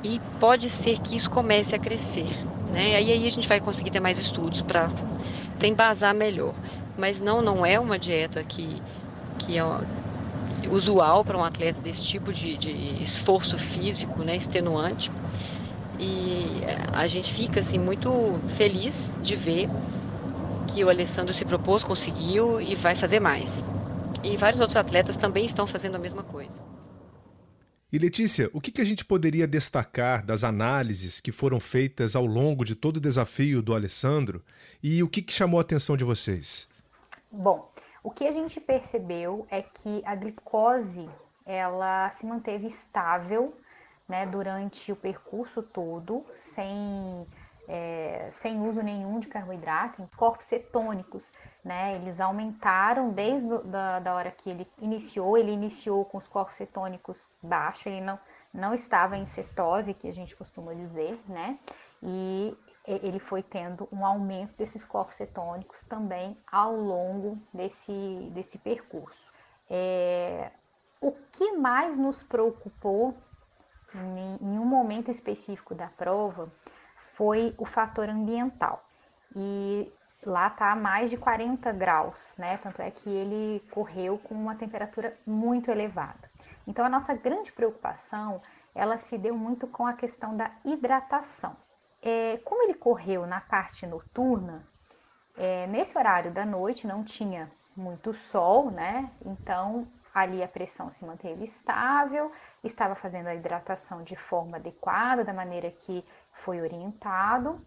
e 0.04 0.20
pode 0.40 0.70
ser 0.70 1.00
que 1.00 1.16
isso 1.16 1.30
comece 1.30 1.76
a 1.76 1.80
crescer, 1.80 2.28
né? 2.74 2.96
Aí 2.96 3.28
a 3.28 3.32
gente 3.32 3.48
vai 3.48 3.60
conseguir 3.60 3.90
ter 3.90 4.02
mais 4.02 4.18
estudos 4.18 4.62
para 4.62 4.90
embasar 5.64 6.14
melhor. 6.14 6.54
Mas 6.98 7.22
não, 7.22 7.42
não 7.42 7.66
é 7.66 7.80
uma 7.80 7.98
dieta 7.98 8.44
que, 8.44 8.82
que 9.40 9.58
é 9.58 9.64
usual 10.70 11.24
para 11.24 11.38
um 11.38 11.44
atleta 11.44 11.82
desse 11.82 12.04
tipo 12.04 12.34
de, 12.34 12.58
de 12.58 12.72
esforço 13.02 13.58
físico, 13.58 14.24
né, 14.24 14.36
extenuante. 14.36 15.10
E 16.00 16.62
a 16.92 17.08
gente 17.08 17.34
fica 17.34 17.62
assim 17.62 17.80
muito 17.80 18.40
feliz 18.48 19.18
de 19.22 19.36
ver 19.36 19.70
que 20.74 20.84
o 20.84 20.90
Alessandro 20.90 21.32
se 21.32 21.46
propôs, 21.46 21.84
conseguiu 21.84 22.60
e 22.60 22.74
vai 22.74 22.96
fazer 22.96 23.20
mais. 23.20 23.64
E 24.24 24.36
vários 24.36 24.60
outros 24.60 24.76
atletas 24.76 25.16
também 25.16 25.46
estão 25.46 25.68
fazendo 25.68 25.96
a 25.96 26.00
mesma 26.00 26.24
coisa. 26.24 26.66
E 27.92 28.00
Letícia, 28.00 28.50
o 28.54 28.60
que 28.60 28.82
a 28.82 28.84
gente 28.84 29.06
poderia 29.06 29.48
destacar 29.48 30.26
das 30.26 30.44
análises 30.44 31.20
que 31.20 31.32
foram 31.32 31.60
feitas 31.60 32.16
ao 32.16 32.26
longo 32.26 32.66
de 32.66 32.74
todo 32.74 32.98
o 32.98 33.00
desafio 33.00 33.62
do 33.62 33.76
Alessandro 33.76 34.44
e 34.82 35.04
o 35.04 35.08
que 35.08 35.24
chamou 35.32 35.60
a 35.60 35.62
atenção 35.62 35.96
de 35.96 36.04
vocês? 36.04 36.68
Bom, 37.32 37.72
o 38.02 38.10
que 38.10 38.26
a 38.26 38.32
gente 38.32 38.60
percebeu 38.60 39.46
é 39.52 39.62
que 39.62 40.02
a 40.04 40.16
glicose 40.16 41.08
ela 41.46 42.10
se 42.10 42.26
manteve 42.26 42.66
estável 42.66 43.54
né, 44.10 44.26
durante 44.26 44.92
o 44.92 44.96
percurso 44.96 45.62
todo, 45.62 46.26
sem, 46.36 47.28
é, 47.68 48.30
sem 48.32 48.60
uso 48.62 48.82
nenhum 48.82 49.20
de 49.20 49.28
carboidrato, 49.28 50.08
corpos 50.18 50.46
cetônicos, 50.46 51.32
né, 51.64 51.96
eles 51.96 52.20
aumentaram 52.20 53.12
desde 53.12 53.48
da, 53.66 54.00
da 54.00 54.14
hora 54.14 54.32
que 54.32 54.50
ele 54.50 54.68
iniciou, 54.80 55.38
ele 55.38 55.52
iniciou 55.52 56.04
com 56.06 56.18
os 56.18 56.28
corpos 56.28 56.56
cetônicos 56.56 57.30
baixos, 57.42 57.86
ele 57.86 58.02
não, 58.02 58.20
não 58.54 58.74
estava 58.74 59.16
em 59.18 59.26
cetose, 59.26 59.94
que 59.94 60.08
a 60.08 60.14
gente 60.14 60.36
costuma 60.36 60.74
dizer, 60.74 61.20
né, 61.28 61.58
e 62.02 62.58
ele 62.86 63.18
foi 63.18 63.42
tendo 63.42 63.88
um 63.92 64.06
aumento 64.06 64.58
desses 64.58 64.84
corpos 64.84 65.16
cetônicos 65.16 65.84
também 65.84 66.38
ao 66.52 66.76
longo 66.76 67.38
desse, 67.54 68.30
desse 68.34 68.58
percurso. 68.58 69.32
É, 69.70 70.52
o 71.00 71.12
que 71.12 71.54
mais 71.54 71.98
nos 71.98 72.24
preocupou 72.24 73.16
em, 73.96 74.48
em 74.48 74.60
um 74.60 74.66
momento 74.66 75.10
específico 75.10 75.74
da 75.74 75.88
prova 75.88 76.52
foi 77.14 77.54
o 77.58 77.66
fator 77.66 78.10
ambiental. 78.10 78.84
E 79.36 79.92
lá 80.26 80.48
está 80.48 80.72
a 80.72 80.76
mais 80.76 81.10
de 81.10 81.18
40 81.18 81.72
graus, 81.72 82.34
né? 82.38 82.58
Tanto 82.58 82.82
é 82.82 82.92
que 82.92 83.10
ele 83.10 83.62
correu 83.72 84.18
com 84.18 84.36
uma 84.36 84.56
temperatura 84.56 85.14
muito 85.26 85.70
elevada. 85.70 86.30
Então 86.68 86.86
a 86.86 86.90
nossa 86.90 87.14
grande 87.14 87.52
preocupação, 87.52 88.42
ela 88.74 88.98
se 88.98 89.18
deu 89.18 89.36
muito 89.36 89.68
com 89.68 89.86
a 89.86 89.94
questão 89.94 90.36
da 90.36 90.52
hidratação. 90.64 91.56
É, 92.02 92.38
como 92.44 92.64
ele 92.64 92.74
correu 92.74 93.26
na 93.26 93.42
parte 93.42 93.86
noturna, 93.88 94.68
é, 95.38 95.68
nesse 95.68 95.98
horário 95.98 96.32
da 96.32 96.46
noite 96.46 96.86
não 96.86 97.04
tinha 97.04 97.52
muito 97.76 98.14
sol, 98.14 98.70
né? 98.70 99.10
Então 99.26 99.88
ali 100.14 100.44
a 100.44 100.48
pressão 100.48 100.92
se 100.92 101.04
manteve 101.04 101.44
estável, 101.44 102.32
estava 102.64 102.94
fazendo 102.94 103.28
a 103.28 103.36
hidratação 103.36 104.04
de 104.04 104.16
forma 104.16 104.58
adequada, 104.58 105.24
da 105.24 105.34
maneira 105.34 105.72
que 105.72 106.06
foi 106.34 106.62
orientado. 106.62 107.66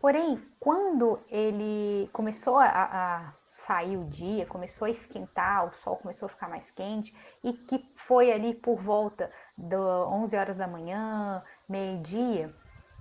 Porém, 0.00 0.42
quando 0.58 1.18
ele 1.28 2.08
começou 2.12 2.58
a, 2.58 2.66
a 2.66 3.32
sair 3.52 3.96
o 3.96 4.04
dia, 4.04 4.46
começou 4.46 4.86
a 4.86 4.90
esquentar, 4.90 5.66
o 5.66 5.72
sol 5.72 5.96
começou 5.96 6.26
a 6.26 6.30
ficar 6.30 6.48
mais 6.48 6.70
quente 6.70 7.14
e 7.44 7.52
que 7.52 7.84
foi 7.94 8.32
ali 8.32 8.54
por 8.54 8.80
volta 8.80 9.30
das 9.56 9.78
11 9.78 10.36
horas 10.36 10.56
da 10.56 10.66
manhã, 10.66 11.42
meio-dia, 11.68 12.50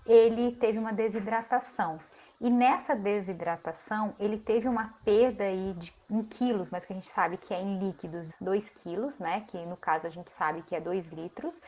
ele 0.06 0.56
teve 0.56 0.78
uma 0.78 0.92
desidratação. 0.92 2.00
E 2.42 2.50
nessa 2.50 2.96
desidratação, 2.96 4.16
ele 4.18 4.40
teve 4.40 4.68
uma 4.68 4.94
perda 5.04 5.44
aí 5.44 5.74
de, 5.78 5.94
em 6.10 6.24
quilos, 6.24 6.70
mas 6.70 6.86
que 6.86 6.94
a 6.94 6.96
gente 6.96 7.10
sabe 7.10 7.36
que 7.36 7.54
é 7.54 7.62
em 7.62 7.78
líquidos, 7.80 8.32
2 8.40 8.70
quilos, 8.70 9.20
né? 9.20 9.42
Que 9.42 9.58
no 9.66 9.76
caso 9.76 10.08
a 10.08 10.10
gente 10.10 10.32
sabe 10.32 10.62
que 10.62 10.74
é 10.74 10.80
2 10.80 11.10
litros. 11.10 11.62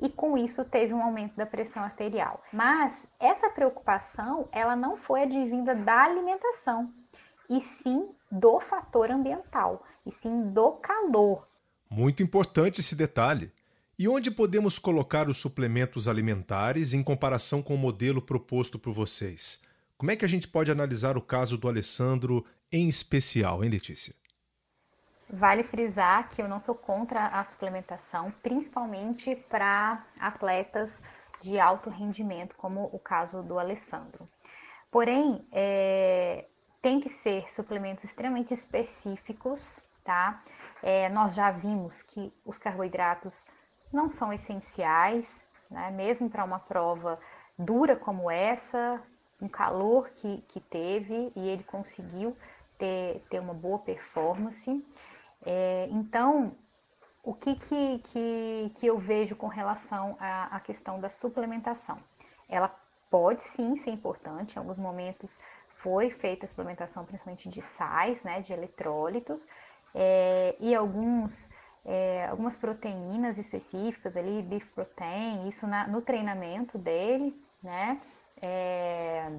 E 0.00 0.08
com 0.08 0.38
isso 0.38 0.64
teve 0.64 0.94
um 0.94 1.02
aumento 1.02 1.34
da 1.36 1.44
pressão 1.44 1.82
arterial. 1.82 2.42
Mas 2.52 3.08
essa 3.18 3.50
preocupação, 3.50 4.48
ela 4.52 4.76
não 4.76 4.96
foi 4.96 5.22
advinda 5.22 5.74
da 5.74 6.04
alimentação, 6.04 6.92
e 7.50 7.60
sim 7.60 8.08
do 8.30 8.60
fator 8.60 9.10
ambiental, 9.10 9.84
e 10.06 10.12
sim 10.12 10.50
do 10.50 10.72
calor. 10.72 11.48
Muito 11.90 12.22
importante 12.22 12.80
esse 12.80 12.94
detalhe. 12.94 13.50
E 13.98 14.06
onde 14.06 14.30
podemos 14.30 14.78
colocar 14.78 15.28
os 15.28 15.38
suplementos 15.38 16.06
alimentares 16.06 16.94
em 16.94 17.02
comparação 17.02 17.60
com 17.60 17.74
o 17.74 17.78
modelo 17.78 18.22
proposto 18.22 18.78
por 18.78 18.92
vocês? 18.92 19.64
Como 19.96 20.12
é 20.12 20.16
que 20.16 20.24
a 20.24 20.28
gente 20.28 20.46
pode 20.46 20.70
analisar 20.70 21.16
o 21.16 21.22
caso 21.22 21.58
do 21.58 21.66
Alessandro 21.66 22.44
em 22.70 22.88
especial, 22.88 23.64
hein, 23.64 23.70
Letícia? 23.70 24.14
Vale 25.30 25.62
frisar 25.62 26.28
que 26.28 26.40
eu 26.40 26.48
não 26.48 26.58
sou 26.58 26.74
contra 26.74 27.26
a 27.26 27.44
suplementação, 27.44 28.32
principalmente 28.42 29.36
para 29.36 30.02
atletas 30.18 31.02
de 31.40 31.60
alto 31.60 31.90
rendimento, 31.90 32.56
como 32.56 32.88
o 32.92 32.98
caso 32.98 33.42
do 33.42 33.58
Alessandro. 33.58 34.28
Porém, 34.90 35.46
é, 35.52 36.46
tem 36.80 36.98
que 36.98 37.10
ser 37.10 37.50
suplementos 37.50 38.04
extremamente 38.04 38.54
específicos, 38.54 39.80
tá? 40.02 40.42
É, 40.82 41.10
nós 41.10 41.34
já 41.34 41.50
vimos 41.50 42.02
que 42.02 42.32
os 42.44 42.56
carboidratos 42.56 43.44
não 43.92 44.08
são 44.08 44.32
essenciais, 44.32 45.44
né? 45.70 45.90
mesmo 45.90 46.30
para 46.30 46.44
uma 46.44 46.58
prova 46.58 47.18
dura 47.58 47.96
como 47.96 48.30
essa, 48.30 49.02
um 49.40 49.48
calor 49.48 50.10
que, 50.10 50.42
que 50.48 50.60
teve 50.60 51.32
e 51.36 51.48
ele 51.48 51.64
conseguiu 51.64 52.36
ter, 52.78 53.24
ter 53.28 53.40
uma 53.40 53.54
boa 53.54 53.78
performance. 53.78 54.84
É, 55.50 55.88
então, 55.90 56.54
o 57.22 57.32
que, 57.32 57.54
que, 57.54 58.00
que, 58.00 58.72
que, 58.78 58.86
eu 58.86 58.98
vejo 58.98 59.34
com 59.34 59.46
relação 59.46 60.14
à, 60.20 60.54
à 60.54 60.60
questão 60.60 61.00
da 61.00 61.08
suplementação? 61.08 61.98
Ela 62.46 62.68
pode 63.10 63.40
sim 63.40 63.74
ser 63.74 63.90
importante, 63.90 64.56
em 64.56 64.58
alguns 64.58 64.76
momentos 64.76 65.40
foi 65.70 66.10
feita 66.10 66.44
a 66.44 66.48
suplementação 66.48 67.02
principalmente 67.06 67.48
de 67.48 67.62
sais, 67.62 68.22
né, 68.24 68.42
de 68.42 68.52
eletrólitos, 68.52 69.48
é, 69.94 70.54
e 70.60 70.74
alguns 70.74 71.48
é, 71.82 72.26
algumas 72.26 72.54
proteínas 72.58 73.38
específicas 73.38 74.18
ali, 74.18 74.42
beef 74.42 74.66
protein, 74.74 75.48
isso 75.48 75.66
na, 75.66 75.88
no 75.88 76.02
treinamento 76.02 76.76
dele, 76.76 77.34
né? 77.62 77.98
É, 78.42 79.32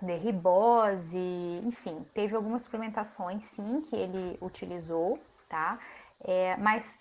de 0.00 0.14
ribose, 0.14 1.60
enfim, 1.64 2.06
teve 2.14 2.36
algumas 2.36 2.62
suplementações 2.62 3.42
sim 3.44 3.80
que 3.80 3.96
ele 3.96 4.38
utilizou, 4.40 5.18
tá? 5.52 5.78
É, 6.18 6.56
mas 6.56 6.98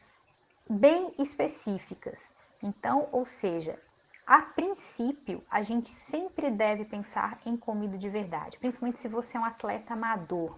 bem 0.69 1.15
específicas. 1.17 2.35
Então, 2.61 3.07
ou 3.13 3.25
seja, 3.25 3.79
a 4.27 4.41
princípio, 4.41 5.41
a 5.49 5.61
gente 5.61 5.89
sempre 5.89 6.51
deve 6.51 6.83
pensar 6.83 7.39
em 7.45 7.55
comida 7.55 7.97
de 7.97 8.09
verdade, 8.09 8.59
principalmente 8.59 8.99
se 8.99 9.07
você 9.07 9.37
é 9.37 9.39
um 9.39 9.45
atleta 9.45 9.93
amador. 9.93 10.57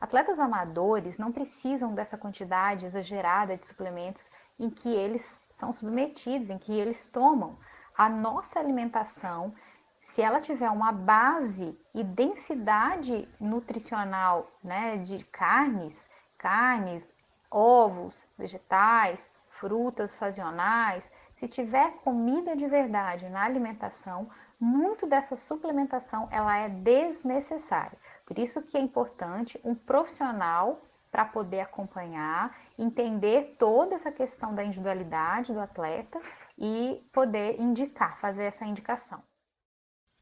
Atletas 0.00 0.38
amadores 0.38 1.18
não 1.18 1.30
precisam 1.30 1.94
dessa 1.94 2.16
quantidade 2.16 2.86
exagerada 2.86 3.56
de 3.56 3.66
suplementos 3.66 4.30
em 4.58 4.70
que 4.70 4.88
eles 4.88 5.40
são 5.50 5.70
submetidos, 5.70 6.48
em 6.48 6.58
que 6.58 6.72
eles 6.72 7.06
tomam. 7.06 7.58
A 7.96 8.08
nossa 8.08 8.58
alimentação, 8.58 9.54
se 10.00 10.20
ela 10.20 10.40
tiver 10.40 10.70
uma 10.70 10.92
base 10.92 11.78
e 11.94 12.02
densidade 12.02 13.28
nutricional 13.38 14.50
né, 14.62 14.96
de 14.98 15.24
carnes, 15.26 16.10
carnes, 16.36 17.12
ovos, 17.50 18.26
vegetais, 18.38 19.28
frutas 19.48 20.10
sazonais, 20.10 21.10
se 21.36 21.48
tiver 21.48 21.92
comida 22.04 22.56
de 22.56 22.66
verdade 22.66 23.28
na 23.28 23.42
alimentação, 23.44 24.28
muito 24.58 25.06
dessa 25.06 25.36
suplementação 25.36 26.28
ela 26.30 26.56
é 26.56 26.68
desnecessária. 26.68 27.98
Por 28.24 28.38
isso 28.38 28.62
que 28.62 28.76
é 28.76 28.80
importante 28.80 29.60
um 29.64 29.74
profissional 29.74 30.82
para 31.10 31.24
poder 31.24 31.60
acompanhar, 31.60 32.56
entender 32.78 33.54
toda 33.58 33.94
essa 33.94 34.10
questão 34.10 34.54
da 34.54 34.64
individualidade 34.64 35.52
do 35.52 35.60
atleta 35.60 36.20
e 36.58 37.00
poder 37.12 37.60
indicar, 37.60 38.18
fazer 38.18 38.44
essa 38.44 38.64
indicação. 38.64 39.22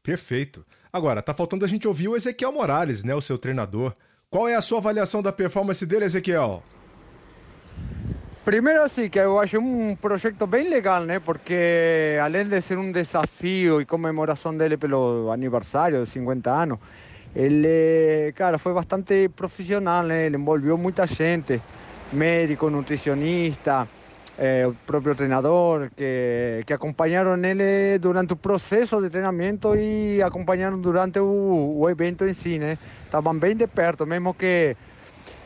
Perfeito. 0.03 0.65
Agora, 0.91 1.23
tá 1.23 1.33
faltando 1.33 1.65
a 1.65 1.67
gente 1.67 1.87
ouvir 1.87 2.09
o 2.09 2.15
Ezequiel 2.15 2.51
Morales, 2.51 3.03
né, 3.03 3.15
o 3.15 3.21
seu 3.21 3.37
treinador. 3.37 3.93
Qual 4.29 4.47
é 4.47 4.55
a 4.55 4.61
sua 4.61 4.79
avaliação 4.79 5.23
da 5.23 5.31
performance 5.31 5.85
dele, 5.85 6.05
Ezequiel? 6.05 6.61
Primeiro 8.43 8.83
assim, 8.83 9.09
que 9.09 9.17
eu 9.19 9.39
acho 9.39 9.57
um 9.57 9.95
projeto 9.95 10.45
bem 10.45 10.69
legal, 10.69 11.05
né? 11.05 11.17
Porque 11.17 12.17
além 12.21 12.45
de 12.45 12.59
ser 12.59 12.77
um 12.77 12.91
desafio 12.91 13.79
e 13.79 13.85
comemoração 13.85 14.55
dele 14.57 14.75
pelo 14.75 15.31
aniversário 15.31 16.03
de 16.03 16.09
50 16.09 16.51
anos, 16.51 16.77
ele, 17.33 18.33
cara, 18.35 18.57
foi 18.57 18.73
bastante 18.73 19.29
profissional, 19.29 20.03
né? 20.03 20.25
Ele 20.25 20.35
envolveu 20.35 20.77
muita 20.77 21.07
gente, 21.07 21.61
médico, 22.11 22.69
nutricionista, 22.69 23.87
eh, 24.37 24.67
o 24.67 24.73
próprio 24.85 25.15
treinador, 25.15 25.89
que, 25.95 26.63
que 26.65 26.73
acompanharam 26.73 27.37
ele 27.37 27.97
durante 27.97 28.33
o 28.33 28.35
processo 28.35 29.01
de 29.01 29.09
treinamento 29.09 29.73
e 29.73 30.21
acompanharam 30.21 30.77
durante 30.81 31.17
o, 31.17 31.79
o 31.79 31.89
evento 31.89 32.25
em 32.25 32.33
si, 32.33 32.59
né? 32.59 32.77
Estavam 33.05 33.39
bem 33.39 33.55
de 33.55 33.67
perto, 33.67 34.05
mesmo 34.05 34.33
que 34.33 34.75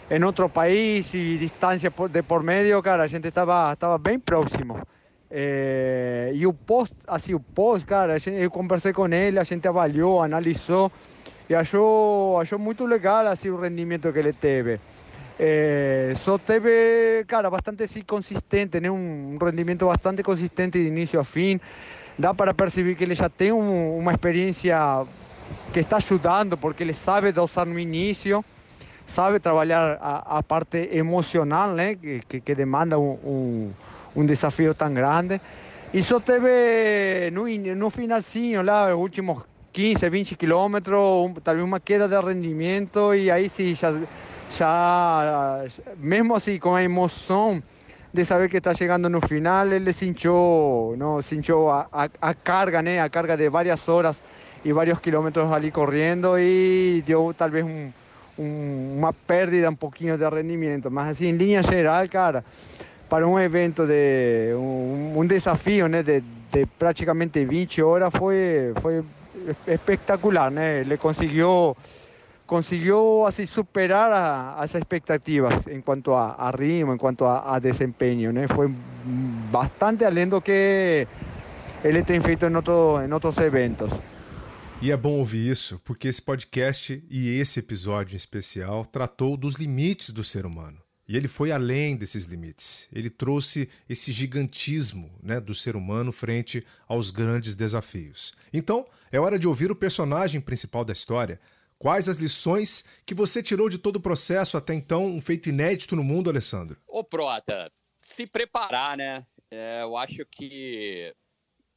em 0.09 0.23
outro 0.23 0.49
país 0.49 1.13
e 1.13 1.37
distância 1.37 1.91
de 2.09 2.23
por 2.23 2.43
meio, 2.43 2.81
cara, 2.81 3.03
a 3.03 3.07
gente 3.07 3.27
estava 3.27 3.73
estava 3.73 3.97
bem 3.97 4.19
próximo. 4.19 4.79
E 6.33 6.47
o 6.47 6.53
pós, 6.53 6.89
assim, 7.05 7.33
o 7.33 7.39
pós, 7.39 7.83
cara, 7.83 8.17
gente, 8.17 8.41
eu 8.41 8.49
conversei 8.49 8.93
com 8.93 9.07
ele, 9.07 9.37
a 9.37 9.43
gente 9.43 9.67
avaliou, 9.67 10.21
analisou 10.23 10.91
e 11.49 11.55
achou, 11.55 12.39
achou 12.39 12.59
muito 12.59 12.85
legal 12.85 13.27
assim, 13.27 13.49
o 13.49 13.59
rendimento 13.59 14.11
que 14.11 14.19
ele 14.19 14.33
teve. 14.33 14.79
É, 15.39 16.13
só 16.17 16.37
teve, 16.37 17.23
cara, 17.27 17.49
bastante 17.49 17.83
assim, 17.83 18.01
consistente, 18.01 18.79
né? 18.79 18.89
um 18.89 19.37
rendimento 19.39 19.85
bastante 19.85 20.23
consistente 20.23 20.79
de 20.79 20.87
início 20.87 21.19
a 21.19 21.23
fim. 21.23 21.59
Dá 22.17 22.33
para 22.33 22.53
perceber 22.53 22.95
que 22.95 23.03
ele 23.03 23.13
já 23.13 23.29
tem 23.29 23.51
um, 23.51 23.97
uma 23.99 24.11
experiência 24.11 25.05
que 25.71 25.79
está 25.79 25.97
ajudando, 25.97 26.57
porque 26.57 26.83
ele 26.83 26.93
sabe 26.93 27.31
dosar 27.31 27.65
no 27.65 27.77
início, 27.77 28.43
sabe 29.07 29.39
trabalhar 29.39 29.97
a, 29.99 30.37
a 30.37 30.43
parte 30.43 30.89
emocional, 30.91 31.71
né? 31.71 31.95
que, 31.95 32.19
que, 32.27 32.41
que 32.41 32.53
demanda 32.53 32.99
um, 32.99 33.17
um, 33.23 33.71
um 34.15 34.25
desafio 34.25 34.75
tão 34.75 34.93
grande. 34.93 35.41
E 35.93 36.03
só 36.03 36.19
teve 36.19 37.31
no, 37.31 37.47
no 37.75 37.89
finalzinho 37.89 38.61
lá, 38.61 38.93
os 38.93 39.01
últimos 39.01 39.41
15, 39.71 40.09
20 40.09 40.35
quilômetros, 40.35 40.99
um, 40.99 41.33
talvez 41.35 41.65
uma 41.65 41.79
queda 41.79 42.07
de 42.07 42.19
rendimento 42.19 43.15
e 43.15 43.31
aí 43.31 43.49
sim, 43.49 43.73
já, 43.73 43.93
já 44.51 45.65
mesmo 45.97 46.35
assim 46.35 46.59
com 46.59 46.75
a 46.75 46.83
emoção 46.83 47.63
de 48.11 48.25
saber 48.25 48.49
que 48.49 48.57
está 48.57 48.73
chegando 48.73 49.07
no 49.09 49.21
final, 49.21 49.67
ele 49.67 49.93
sentiu, 49.93 50.95
não, 50.97 51.21
sentiu 51.21 51.69
a, 51.69 51.87
a, 51.91 52.09
a 52.21 52.33
carga, 52.33 52.81
né, 52.81 52.99
a 52.99 53.09
carga 53.09 53.37
de 53.37 53.49
várias 53.49 53.87
horas 53.87 54.21
e 54.65 54.73
vários 54.73 54.99
quilômetros 54.99 55.51
ali 55.51 55.71
correndo 55.71 56.37
e 56.37 57.03
deu 57.05 57.33
talvez 57.37 57.63
um, 57.63 57.91
um, 58.37 58.95
uma 58.97 59.13
pérdida 59.13 59.69
um 59.69 59.75
pouquinho 59.75 60.17
de 60.17 60.27
rendimento, 60.29 60.89
mas 60.91 61.09
assim, 61.09 61.27
em 61.27 61.37
linha 61.37 61.61
geral, 61.61 62.07
cara, 62.09 62.43
para 63.09 63.27
um 63.27 63.39
evento 63.39 63.85
de 63.85 64.53
um, 64.55 65.19
um 65.19 65.25
desafio, 65.25 65.87
né, 65.87 66.03
de, 66.03 66.21
de 66.21 66.65
praticamente 66.77 67.43
20 67.43 67.81
horas 67.81 68.13
foi 68.13 68.73
foi 68.81 69.03
espectacular, 69.67 70.51
né? 70.51 70.81
Ele 70.81 70.97
conseguiu 70.97 71.75
conseguiu 72.45 73.25
assim 73.27 73.45
superar 73.45 74.11
a, 74.11 74.55
as 74.61 74.73
expectativas 74.73 75.53
em 75.67 75.81
quanto 75.81 76.13
a, 76.13 76.35
a 76.37 76.49
ritmo, 76.51 76.93
em 76.93 76.97
quanto 76.97 77.25
a, 77.25 77.55
a, 77.55 77.59
desempenho, 77.59 78.31
né? 78.31 78.47
Foi 78.47 78.73
bastante 79.51 80.05
além 80.05 80.27
do 80.27 80.41
que 80.41 81.07
ele 81.83 82.03
tem 82.03 82.19
feito 82.21 82.45
em, 82.45 82.55
outro, 82.55 83.01
em 83.05 83.11
outros 83.11 83.37
eventos. 83.37 83.91
E 84.79 84.91
é 84.91 84.95
bom 84.95 85.17
ouvir 85.17 85.49
isso, 85.49 85.79
porque 85.79 86.07
esse 86.07 86.21
podcast 86.21 87.03
e 87.09 87.29
esse 87.39 87.59
episódio 87.59 88.13
em 88.13 88.17
especial 88.17 88.85
tratou 88.85 89.35
dos 89.35 89.55
limites 89.55 90.11
do 90.11 90.23
ser 90.23 90.45
humano. 90.45 90.79
E 91.07 91.17
ele 91.17 91.27
foi 91.27 91.51
além 91.51 91.95
desses 91.95 92.25
limites. 92.25 92.87
Ele 92.93 93.09
trouxe 93.09 93.69
esse 93.89 94.11
gigantismo 94.11 95.11
né, 95.23 95.39
do 95.39 95.55
ser 95.55 95.75
humano 95.75 96.11
frente 96.11 96.63
aos 96.87 97.09
grandes 97.09 97.55
desafios. 97.55 98.35
Então, 98.53 98.85
é 99.11 99.19
hora 99.19 99.39
de 99.39 99.47
ouvir 99.47 99.71
o 99.71 99.75
personagem 99.75 100.39
principal 100.39 100.85
da 100.85 100.93
história. 100.93 101.39
Quais 101.79 102.07
as 102.07 102.17
lições 102.17 102.87
que 103.03 103.15
você 103.15 103.41
tirou 103.41 103.69
de 103.69 103.79
todo 103.79 103.95
o 103.95 104.01
processo 104.01 104.57
até 104.57 104.75
então, 104.75 105.07
um 105.07 105.19
feito 105.19 105.49
inédito 105.49 105.95
no 105.95 106.03
mundo, 106.03 106.29
Alessandro? 106.29 106.77
Ô, 106.87 107.03
Prota, 107.03 107.71
se 107.99 108.27
preparar, 108.27 108.95
né? 108.95 109.25
É, 109.49 109.81
eu 109.81 109.97
acho 109.97 110.23
que 110.31 111.15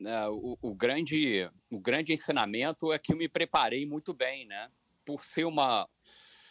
é, 0.04 0.28
o, 0.28 0.58
o, 0.62 0.74
grande, 0.74 1.50
o 1.70 1.78
grande 1.78 2.12
ensinamento 2.12 2.92
é 2.92 2.98
que 2.98 3.12
eu 3.12 3.16
me 3.16 3.28
preparei 3.28 3.84
muito 3.84 4.14
bem, 4.14 4.46
né? 4.46 4.70
Por 5.04 5.24
ser 5.24 5.44
uma, 5.44 5.88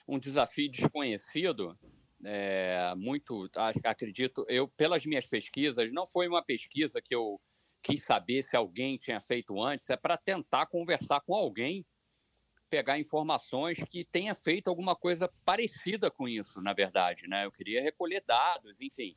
um 0.07 0.19
desafio 0.19 0.69
desconhecido, 0.69 1.77
é, 2.23 2.93
muito, 2.97 3.49
acredito, 3.83 4.45
eu, 4.47 4.67
pelas 4.67 5.05
minhas 5.05 5.27
pesquisas, 5.27 5.91
não 5.91 6.05
foi 6.05 6.27
uma 6.27 6.43
pesquisa 6.43 7.01
que 7.01 7.15
eu 7.15 7.39
quis 7.81 8.03
saber 8.03 8.43
se 8.43 8.57
alguém 8.57 8.97
tinha 8.97 9.21
feito 9.21 9.61
antes, 9.61 9.89
é 9.89 9.95
para 9.95 10.17
tentar 10.17 10.65
conversar 10.65 11.21
com 11.21 11.33
alguém, 11.33 11.85
pegar 12.69 12.99
informações 12.99 13.81
que 13.89 14.05
tenha 14.05 14.35
feito 14.35 14.67
alguma 14.67 14.95
coisa 14.95 15.31
parecida 15.43 16.11
com 16.11 16.27
isso, 16.27 16.61
na 16.61 16.73
verdade, 16.73 17.27
né? 17.27 17.45
Eu 17.45 17.51
queria 17.51 17.81
recolher 17.81 18.21
dados, 18.25 18.81
enfim, 18.81 19.15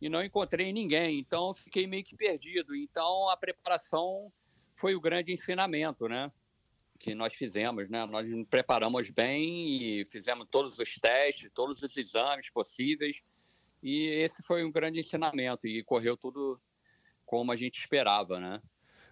e 0.00 0.08
não 0.08 0.22
encontrei 0.22 0.72
ninguém, 0.72 1.18
então 1.18 1.54
fiquei 1.54 1.86
meio 1.86 2.04
que 2.04 2.16
perdido. 2.16 2.74
Então 2.74 3.28
a 3.28 3.36
preparação 3.36 4.32
foi 4.72 4.94
o 4.94 5.00
grande 5.00 5.32
ensinamento, 5.32 6.08
né? 6.08 6.30
que 6.98 7.14
nós 7.14 7.34
fizemos, 7.34 7.90
né? 7.90 8.06
Nós 8.06 8.26
nos 8.26 8.46
preparamos 8.48 9.10
bem 9.10 9.68
e 9.68 10.06
fizemos 10.06 10.46
todos 10.50 10.78
os 10.78 10.94
testes, 10.94 11.50
todos 11.52 11.82
os 11.82 11.96
exames 11.96 12.50
possíveis. 12.50 13.22
E 13.82 14.06
esse 14.06 14.42
foi 14.42 14.64
um 14.64 14.72
grande 14.72 15.00
ensinamento 15.00 15.66
e 15.66 15.84
correu 15.84 16.16
tudo 16.16 16.58
como 17.26 17.52
a 17.52 17.56
gente 17.56 17.78
esperava, 17.78 18.40
né? 18.40 18.60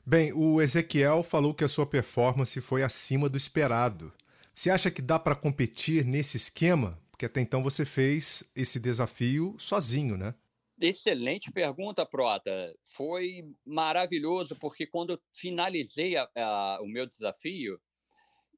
Bem, 0.05 0.33
o 0.33 0.61
Ezequiel 0.61 1.23
falou 1.23 1.55
que 1.55 1.65
a 1.65 1.69
sua 1.69 1.87
performance 1.87 2.59
foi 2.61 2.83
acima 2.83 3.29
do 3.29 3.37
esperado. 3.37 4.13
Você 4.55 4.71
acha 4.71 4.91
que 4.91 5.03
dá 5.03 5.19
para 5.19 5.35
competir 5.35 6.05
nesse 6.05 6.37
esquema? 6.37 6.99
Porque 7.11 7.27
até 7.27 7.41
então 7.41 7.63
você 7.63 7.85
fez 7.85 8.51
esse 8.57 8.81
desafio 8.81 9.55
sozinho, 9.59 10.17
né? 10.17 10.35
Excelente 10.83 11.53
pergunta, 11.53 12.05
Prota. 12.05 12.75
Foi 12.87 13.49
maravilhoso, 13.65 14.57
porque 14.57 14.85
quando 14.85 15.13
eu 15.13 15.23
finalizei 15.33 16.17
a, 16.17 16.29
a, 16.35 16.83
o 16.83 16.89
meu 16.89 17.07
desafio, 17.07 17.81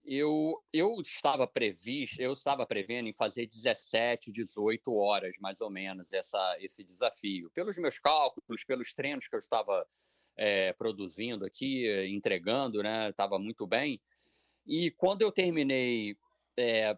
eu, 0.02 0.58
eu 0.72 1.00
estava 1.02 1.46
previsto, 1.46 2.22
eu 2.22 2.32
estava 2.32 2.66
prevendo 2.66 3.08
em 3.08 3.12
fazer 3.12 3.46
17, 3.46 4.32
18 4.32 4.94
horas, 4.94 5.36
mais 5.38 5.60
ou 5.60 5.68
menos, 5.68 6.10
essa, 6.14 6.56
esse 6.60 6.82
desafio. 6.82 7.50
Pelos 7.50 7.76
meus 7.76 7.98
cálculos, 7.98 8.64
pelos 8.64 8.94
treinos 8.94 9.28
que 9.28 9.34
eu 9.34 9.40
estava 9.40 9.86
é, 10.34 10.72
produzindo 10.72 11.44
aqui, 11.44 11.86
entregando, 12.06 12.82
né? 12.82 13.10
Estava 13.10 13.38
muito 13.38 13.66
bem. 13.66 14.00
E 14.66 14.90
quando 14.92 15.20
eu 15.20 15.30
terminei, 15.30 16.16
é, 16.56 16.96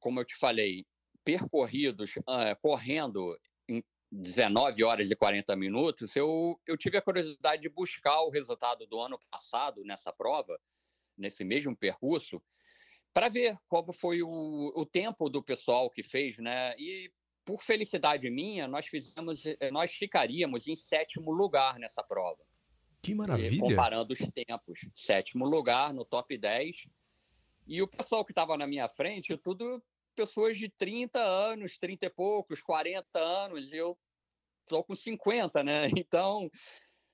como 0.00 0.18
eu 0.18 0.24
te 0.24 0.34
falei, 0.34 0.86
percorridos, 1.22 2.16
uh, 2.16 2.56
correndo 2.60 3.38
19 4.12 4.84
horas 4.84 5.10
e 5.10 5.16
40 5.16 5.56
minutos, 5.56 6.14
eu, 6.14 6.60
eu 6.66 6.76
tive 6.76 6.98
a 6.98 7.02
curiosidade 7.02 7.62
de 7.62 7.70
buscar 7.70 8.20
o 8.20 8.28
resultado 8.28 8.86
do 8.86 9.00
ano 9.00 9.18
passado 9.30 9.82
nessa 9.84 10.12
prova, 10.12 10.60
nesse 11.16 11.42
mesmo 11.44 11.74
percurso, 11.74 12.42
para 13.14 13.30
ver 13.30 13.56
como 13.66 13.90
foi 13.90 14.22
o, 14.22 14.72
o 14.76 14.84
tempo 14.84 15.30
do 15.30 15.42
pessoal 15.42 15.90
que 15.90 16.02
fez, 16.02 16.38
né? 16.38 16.74
E 16.78 17.10
por 17.42 17.62
felicidade 17.62 18.28
minha, 18.30 18.68
nós 18.68 18.86
fizemos, 18.86 19.46
eh, 19.46 19.70
nós 19.70 19.92
ficaríamos 19.92 20.68
em 20.68 20.76
sétimo 20.76 21.32
lugar 21.32 21.78
nessa 21.78 22.02
prova. 22.02 22.42
Que 23.02 23.14
maravilha! 23.14 23.60
Comparando 23.60 24.12
os 24.12 24.18
tempos, 24.18 24.80
sétimo 24.92 25.46
lugar 25.46 25.92
no 25.94 26.04
top 26.04 26.36
10. 26.36 26.86
E 27.66 27.80
o 27.80 27.88
pessoal 27.88 28.24
que 28.24 28.32
estava 28.32 28.56
na 28.58 28.66
minha 28.66 28.88
frente, 28.88 29.36
tudo 29.38 29.82
pessoas 30.12 30.56
de 30.58 30.68
30 30.68 31.18
anos, 31.18 31.78
30 31.78 32.06
e 32.06 32.10
poucos, 32.10 32.62
40 32.62 33.18
anos, 33.18 33.72
eu 33.72 33.98
estou 34.62 34.84
com 34.84 34.94
50, 34.94 35.62
né? 35.62 35.82
Então, 36.06 36.50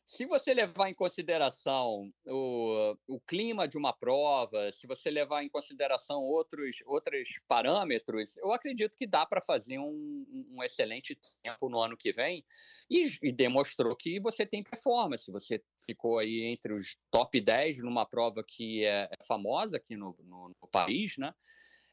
se 0.09 0.25
você 0.25 0.55
levar 0.55 0.89
em 0.89 0.95
consideração 0.95 2.11
o, 2.27 2.97
o 3.07 3.21
clima 3.21 3.69
de 3.69 3.77
uma 3.77 3.93
prova, 3.93 4.73
se 4.73 4.87
você 4.87 5.11
levar 5.11 5.43
em 5.43 5.51
consideração 5.51 6.23
outros, 6.23 6.79
outros 6.87 7.39
parâmetros, 7.47 8.35
eu 8.39 8.51
acredito 8.51 8.97
que 8.97 9.07
dá 9.07 9.27
para 9.27 9.43
fazer 9.43 9.79
um, 9.79 10.27
um, 10.51 10.63
excelente 10.63 11.15
tempo 11.43 11.69
no 11.69 11.79
ano 11.79 11.95
que 11.95 12.11
vem 12.11 12.43
e, 12.89 13.07
e, 13.23 13.31
demonstrou 13.31 13.95
que 13.95 14.19
você 14.19 14.47
tem 14.47 14.63
performance. 14.63 15.31
Você 15.31 15.63
ficou 15.79 16.19
aí 16.19 16.45
entre 16.45 16.73
os 16.73 16.97
top 17.11 17.39
10 17.39 17.81
numa 17.81 18.07
prova 18.07 18.43
que 18.43 18.87
é, 18.87 19.11
é 19.11 19.25
famosa 19.27 19.77
aqui 19.77 19.95
no, 19.95 20.17
no, 20.21 20.57
no 20.59 20.69
país, 20.69 21.19
né? 21.19 21.35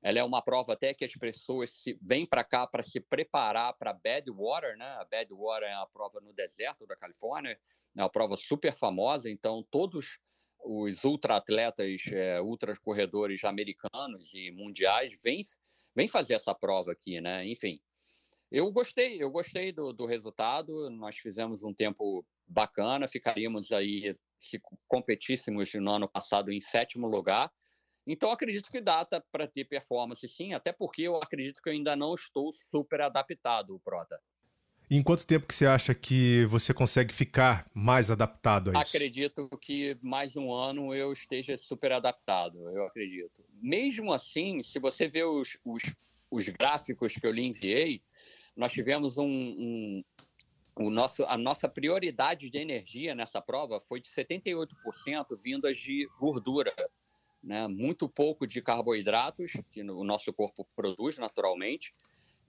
Ela 0.06 0.20
é 0.20 0.24
uma 0.24 0.40
prova 0.40 0.74
até 0.74 0.94
que 0.94 1.04
as 1.04 1.14
pessoas 1.14 1.72
se, 1.72 1.98
vêm 2.00 2.28
para 2.28 2.44
cá 2.44 2.68
para 2.68 2.84
se 2.84 3.00
preparar 3.00 3.74
para 3.74 3.92
Badwater, 3.92 4.78
né? 4.78 4.86
A 5.00 5.04
Badwater 5.04 5.68
é 5.68 5.76
uma 5.76 5.88
prova 5.88 6.22
no 6.22 6.32
deserto 6.32 6.86
da 6.86 6.96
Califórnia, 6.96 7.60
é 7.98 8.04
uma 8.04 8.10
prova 8.10 8.38
super 8.38 8.76
famosa, 8.76 9.32
então 9.32 9.66
todos 9.72 10.20
os 10.64 11.04
ultra-atletas, 11.04 12.04
é, 12.12 12.40
ultra-corredores 12.40 13.44
americanos 13.44 14.32
e 14.36 14.52
mundiais 14.52 15.20
vêm, 15.24 15.42
vêm 15.96 16.08
fazer 16.08 16.36
essa 16.36 16.54
prova 16.54 16.92
aqui, 16.92 17.20
né? 17.20 17.44
Enfim, 17.48 17.82
eu 18.52 18.72
gostei, 18.72 19.24
eu 19.24 19.32
gostei 19.32 19.72
do, 19.72 19.92
do 19.92 20.06
resultado, 20.06 20.88
nós 20.92 21.18
fizemos 21.18 21.64
um 21.64 21.74
tempo 21.74 22.24
bacana, 22.46 23.08
ficaríamos 23.08 23.72
aí, 23.72 24.16
se 24.38 24.62
competíssemos 24.88 25.74
no 25.74 25.92
ano 25.92 26.08
passado, 26.08 26.52
em 26.52 26.62
sétimo 26.62 27.08
lugar, 27.08 27.52
então, 28.08 28.32
acredito 28.32 28.70
que 28.70 28.80
dá 28.80 29.04
para 29.32 29.48
ter 29.48 29.66
performance 29.66 30.28
sim, 30.28 30.54
até 30.54 30.72
porque 30.72 31.04
eu 31.04 31.16
acredito 31.18 31.62
que 31.62 31.70
eu 31.70 31.74
ainda 31.74 31.96
não 31.96 32.14
estou 32.14 32.54
super 32.54 33.02
adaptado, 33.02 33.80
Prota. 33.84 34.22
em 34.90 35.02
quanto 35.02 35.26
tempo 35.26 35.48
que 35.48 35.56
você 35.56 35.66
acha 35.66 35.96
que 35.96 36.46
você 36.46 36.72
consegue 36.74 37.12
ficar 37.12 37.68
mais 37.74 38.12
adaptado 38.12 38.70
a 38.70 38.82
isso? 38.82 38.96
Acredito 38.96 39.50
que 39.60 39.98
mais 40.04 40.36
um 40.36 40.54
ano 40.54 40.94
eu 40.94 41.12
esteja 41.12 41.58
super 41.58 41.92
adaptado, 41.92 42.70
eu 42.70 42.86
acredito. 42.86 43.44
Mesmo 43.54 44.14
assim, 44.14 44.62
se 44.62 44.78
você 44.78 45.08
ver 45.08 45.26
os, 45.26 45.58
os, 45.66 45.82
os 46.30 46.48
gráficos 46.50 47.16
que 47.16 47.26
eu 47.26 47.32
lhe 47.32 47.42
enviei, 47.42 48.04
nós 48.56 48.72
tivemos 48.72 49.18
um, 49.18 49.26
um 49.26 50.04
o 50.78 50.90
nosso, 50.90 51.24
a 51.26 51.38
nossa 51.38 51.70
prioridade 51.70 52.50
de 52.50 52.58
energia 52.58 53.16
nessa 53.16 53.42
prova 53.42 53.80
foi 53.80 54.02
de 54.02 54.10
78% 54.10 54.68
vindas 55.42 55.78
de 55.78 56.06
gordura 56.20 56.74
né, 57.46 57.68
muito 57.68 58.10
pouco 58.10 58.48
de 58.48 58.62
carboidratos, 58.62 59.54
que 59.72 59.84
o 59.84 60.04
nosso 60.04 60.34
corpo 60.34 60.68
produz 60.76 61.18
naturalmente, 61.18 61.94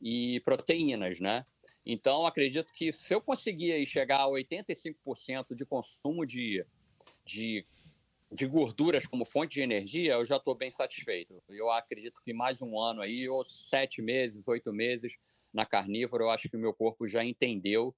e 0.01 0.41
proteínas, 0.41 1.21
né? 1.21 1.45
Então, 1.85 2.27
acredito 2.27 2.73
que 2.73 2.93
se 2.93 3.15
eu 3.15 3.21
conseguir 3.21 3.85
chegar 3.87 4.23
a 4.23 4.29
85% 4.29 5.55
de 5.55 5.65
consumo 5.65 6.27
de, 6.27 6.65
de, 7.25 7.65
de 8.33 8.47
gorduras 8.47 9.07
como 9.07 9.25
fonte 9.25 9.55
de 9.55 9.61
energia, 9.61 10.15
eu 10.15 10.25
já 10.25 10.37
estou 10.37 10.55
bem 10.55 10.71
satisfeito. 10.71 11.41
Eu 11.49 11.71
acredito 11.71 12.21
que 12.25 12.33
mais 12.33 12.61
um 12.61 12.79
ano 12.79 13.03
aí, 13.03 13.29
ou 13.29 13.45
sete 13.45 14.03
meses, 14.03 14.49
oito 14.49 14.73
meses 14.73 15.17
na 15.53 15.65
carnívora, 15.65 16.25
eu 16.25 16.31
acho 16.31 16.49
que 16.49 16.57
o 16.57 16.61
meu 16.61 16.75
corpo 16.75 17.07
já 17.07 17.25
entendeu 17.25 17.95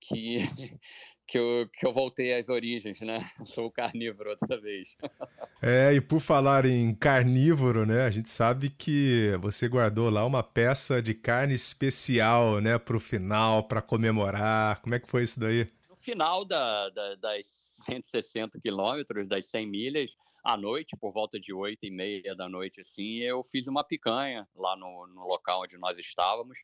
que, 0.00 0.38
que, 1.26 1.38
eu, 1.38 1.68
que 1.72 1.86
eu 1.86 1.92
voltei 1.92 2.34
às 2.34 2.48
origens, 2.48 3.00
né? 3.00 3.20
Sou 3.46 3.70
carnívoro 3.70 4.30
outra 4.30 4.60
vez. 4.60 4.96
É, 5.60 5.92
e 5.92 6.00
por 6.00 6.20
falar 6.20 6.64
em 6.66 6.94
carnívoro, 6.94 7.84
né? 7.84 8.04
A 8.04 8.10
gente 8.10 8.30
sabe 8.30 8.70
que 8.70 9.32
você 9.40 9.66
guardou 9.66 10.08
lá 10.08 10.24
uma 10.24 10.40
peça 10.40 11.02
de 11.02 11.14
carne 11.14 11.52
especial, 11.52 12.60
né? 12.60 12.78
Para 12.78 12.96
o 12.96 13.00
final, 13.00 13.64
para 13.64 13.82
comemorar. 13.82 14.80
Como 14.80 14.94
é 14.94 15.00
que 15.00 15.08
foi 15.08 15.24
isso 15.24 15.40
daí? 15.40 15.66
No 15.90 15.96
final 15.96 16.44
da, 16.44 16.90
da, 16.90 17.16
das 17.16 17.46
160 17.86 18.60
quilômetros, 18.60 19.28
das 19.28 19.46
100 19.46 19.66
milhas, 19.66 20.16
à 20.44 20.56
noite, 20.56 20.96
por 20.96 21.12
volta 21.12 21.40
de 21.40 21.52
8 21.52 21.78
e 21.82 21.90
meia 21.90 22.36
da 22.36 22.48
noite, 22.48 22.80
assim, 22.80 23.16
eu 23.16 23.42
fiz 23.42 23.66
uma 23.66 23.82
picanha 23.82 24.46
lá 24.56 24.76
no, 24.76 25.08
no 25.08 25.26
local 25.26 25.62
onde 25.62 25.76
nós 25.76 25.98
estávamos 25.98 26.60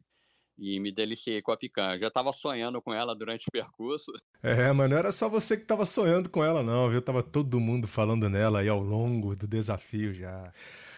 e 0.58 0.78
me 0.78 0.92
deliciei 0.92 1.42
com 1.42 1.52
a 1.52 1.56
picanha. 1.56 1.98
já 1.98 2.08
estava 2.08 2.32
sonhando 2.32 2.80
com 2.80 2.92
ela 2.92 3.14
durante 3.14 3.48
o 3.48 3.50
percurso. 3.50 4.12
É, 4.42 4.72
mas 4.72 4.88
não 4.88 4.96
era 4.96 5.12
só 5.12 5.28
você 5.28 5.56
que 5.56 5.62
estava 5.62 5.84
sonhando 5.84 6.28
com 6.28 6.44
ela, 6.44 6.62
não, 6.62 6.88
viu? 6.88 7.02
Tava 7.02 7.22
todo 7.22 7.60
mundo 7.60 7.86
falando 7.86 8.28
nela 8.28 8.60
aí 8.60 8.68
ao 8.68 8.80
longo 8.80 9.34
do 9.34 9.46
desafio 9.46 10.12
já. 10.12 10.42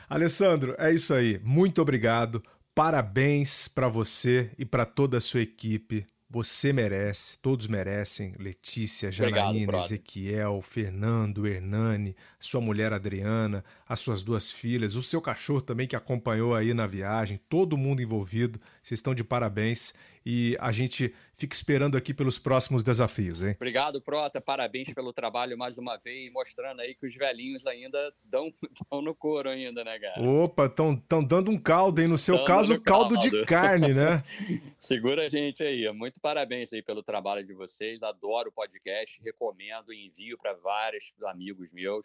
Alessandro, 0.08 0.74
é 0.78 0.92
isso 0.92 1.14
aí. 1.14 1.40
Muito 1.42 1.80
obrigado. 1.80 2.42
Parabéns 2.74 3.68
para 3.68 3.88
você 3.88 4.50
e 4.58 4.64
para 4.64 4.84
toda 4.84 5.16
a 5.16 5.20
sua 5.20 5.40
equipe. 5.40 6.06
Você 6.28 6.72
merece, 6.72 7.38
todos 7.40 7.66
merecem. 7.66 8.34
Letícia, 8.38 9.12
Janaína, 9.12 9.48
Obrigado, 9.48 9.84
Ezequiel, 9.84 10.60
Fernando, 10.60 11.46
Hernani, 11.46 12.16
sua 12.38 12.60
mulher 12.60 12.92
Adriana, 12.92 13.64
as 13.88 14.00
suas 14.00 14.22
duas 14.22 14.50
filhas, 14.50 14.96
o 14.96 15.02
seu 15.02 15.20
cachorro 15.20 15.60
também 15.60 15.86
que 15.86 15.94
acompanhou 15.94 16.54
aí 16.54 16.74
na 16.74 16.86
viagem, 16.86 17.40
todo 17.48 17.76
mundo 17.76 18.02
envolvido. 18.02 18.58
Vocês 18.82 18.98
estão 18.98 19.14
de 19.14 19.22
parabéns 19.22 19.94
e 20.28 20.56
a 20.58 20.72
gente 20.72 21.14
fica 21.36 21.54
esperando 21.54 21.96
aqui 21.96 22.12
pelos 22.12 22.36
próximos 22.36 22.82
desafios, 22.82 23.42
hein? 23.42 23.54
Obrigado, 23.54 24.02
Prota. 24.02 24.40
Parabéns 24.40 24.92
pelo 24.92 25.12
trabalho 25.12 25.56
mais 25.56 25.78
uma 25.78 25.96
vez, 25.96 26.32
mostrando 26.32 26.80
aí 26.80 26.96
que 26.96 27.06
os 27.06 27.14
velhinhos 27.14 27.64
ainda 27.64 28.12
dão, 28.24 28.52
dão 28.90 29.00
no 29.00 29.14
couro 29.14 29.48
ainda, 29.48 29.84
né, 29.84 29.96
cara? 30.00 30.20
Opa, 30.20 30.66
estão 30.66 31.00
dando 31.24 31.52
um 31.52 31.56
caldo, 31.58 32.02
hein? 32.02 32.08
No 32.08 32.18
seu 32.18 32.44
caso, 32.44 32.80
caldo. 32.80 33.14
caldo 33.14 33.30
de 33.30 33.44
carne, 33.44 33.94
né? 33.94 34.20
Segura 34.80 35.26
a 35.26 35.28
gente 35.28 35.62
aí. 35.62 35.88
Muito 35.92 36.20
parabéns 36.20 36.72
aí 36.72 36.82
pelo 36.82 37.04
trabalho 37.04 37.46
de 37.46 37.54
vocês. 37.54 38.02
Adoro 38.02 38.48
o 38.48 38.52
podcast, 38.52 39.22
recomendo, 39.22 39.92
envio 39.92 40.36
para 40.36 40.54
vários 40.54 41.12
amigos 41.22 41.70
meus. 41.70 42.04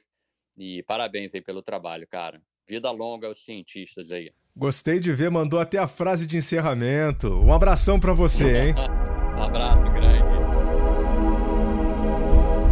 E 0.58 0.84
parabéns 0.84 1.34
aí 1.34 1.42
pelo 1.42 1.62
trabalho, 1.62 2.08
cara. 2.08 2.42
Vida 2.68 2.90
longa 2.92 3.28
aos 3.28 3.44
cientistas 3.44 4.12
aí. 4.12 4.32
Gostei 4.56 5.00
de 5.00 5.12
ver, 5.14 5.32
mandou 5.32 5.60
até 5.60 5.78
a 5.78 5.88
frase 5.88 6.28
de 6.28 6.38
encerramento. 6.38 7.28
Um 7.28 7.54
abração 7.54 8.00
para 8.00 8.14
você, 8.14 8.68
hein? 8.68 8.76
um 9.38 9.44
abraço 9.44 9.84
grande. 9.92 10.32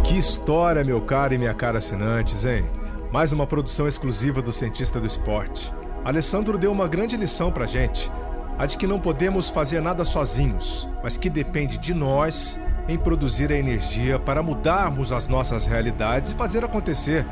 Que 0.06 0.18
história, 0.18 0.84
meu 0.84 1.00
caro 1.00 1.34
e 1.34 1.38
minha 1.38 1.54
cara 1.54 1.78
assinantes, 1.78 2.44
hein? 2.44 2.64
Mais 3.12 3.32
uma 3.32 3.46
produção 3.46 3.88
exclusiva 3.88 4.40
do 4.42 4.52
Cientista 4.52 5.00
do 5.00 5.06
Esporte. 5.06 5.72
Alessandro 6.04 6.56
deu 6.56 6.72
uma 6.72 6.88
grande 6.88 7.16
lição 7.16 7.52
pra 7.52 7.66
gente. 7.66 8.10
A 8.58 8.66
de 8.66 8.76
que 8.76 8.86
não 8.86 9.00
podemos 9.00 9.48
fazer 9.48 9.80
nada 9.80 10.04
sozinhos, 10.04 10.88
mas 11.02 11.16
que 11.16 11.30
depende 11.30 11.78
de 11.78 11.94
nós 11.94 12.60
em 12.88 12.98
produzir 12.98 13.50
a 13.52 13.56
energia 13.56 14.18
para 14.18 14.42
mudarmos 14.42 15.12
as 15.12 15.28
nossas 15.28 15.66
realidades 15.66 16.32
e 16.32 16.34
fazer 16.34 16.64
acontecer. 16.64 17.26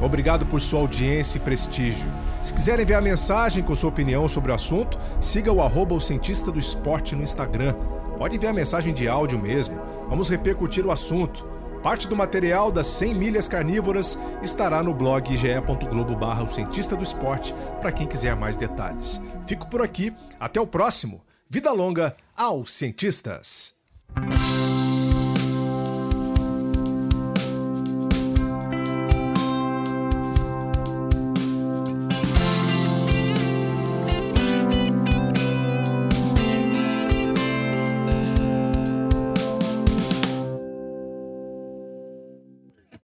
Obrigado 0.00 0.46
por 0.46 0.60
sua 0.60 0.80
audiência 0.80 1.38
e 1.38 1.40
prestígio. 1.40 2.10
Se 2.42 2.52
quiser 2.52 2.78
enviar 2.78 3.00
mensagem 3.00 3.62
com 3.62 3.74
sua 3.74 3.88
opinião 3.88 4.28
sobre 4.28 4.52
o 4.52 4.54
assunto, 4.54 4.98
siga 5.20 5.52
o 5.52 5.62
arroba 5.62 5.94
o 5.94 6.00
Cientista 6.00 6.50
do 6.52 6.58
Esporte 6.58 7.16
no 7.16 7.22
Instagram. 7.22 7.74
Pode 8.18 8.36
enviar 8.36 8.52
mensagem 8.52 8.92
de 8.92 9.08
áudio 9.08 9.38
mesmo. 9.38 9.80
Vamos 10.08 10.28
repercutir 10.28 10.84
o 10.84 10.90
assunto. 10.90 11.46
Parte 11.82 12.08
do 12.08 12.16
material 12.16 12.72
das 12.72 12.86
100 12.86 13.14
milhas 13.14 13.46
carnívoras 13.46 14.18
estará 14.42 14.82
no 14.82 14.94
blog 14.94 15.36
ge.globo 15.36 16.16
barra 16.16 16.42
o 16.42 16.48
Cientista 16.48 16.96
do 16.96 17.02
Esporte 17.02 17.54
para 17.80 17.92
quem 17.92 18.06
quiser 18.06 18.34
mais 18.34 18.56
detalhes. 18.56 19.20
Fico 19.46 19.68
por 19.68 19.82
aqui, 19.82 20.14
até 20.40 20.60
o 20.60 20.66
próximo. 20.66 21.22
Vida 21.48 21.72
longa 21.72 22.16
aos 22.34 22.72
cientistas! 22.72 23.74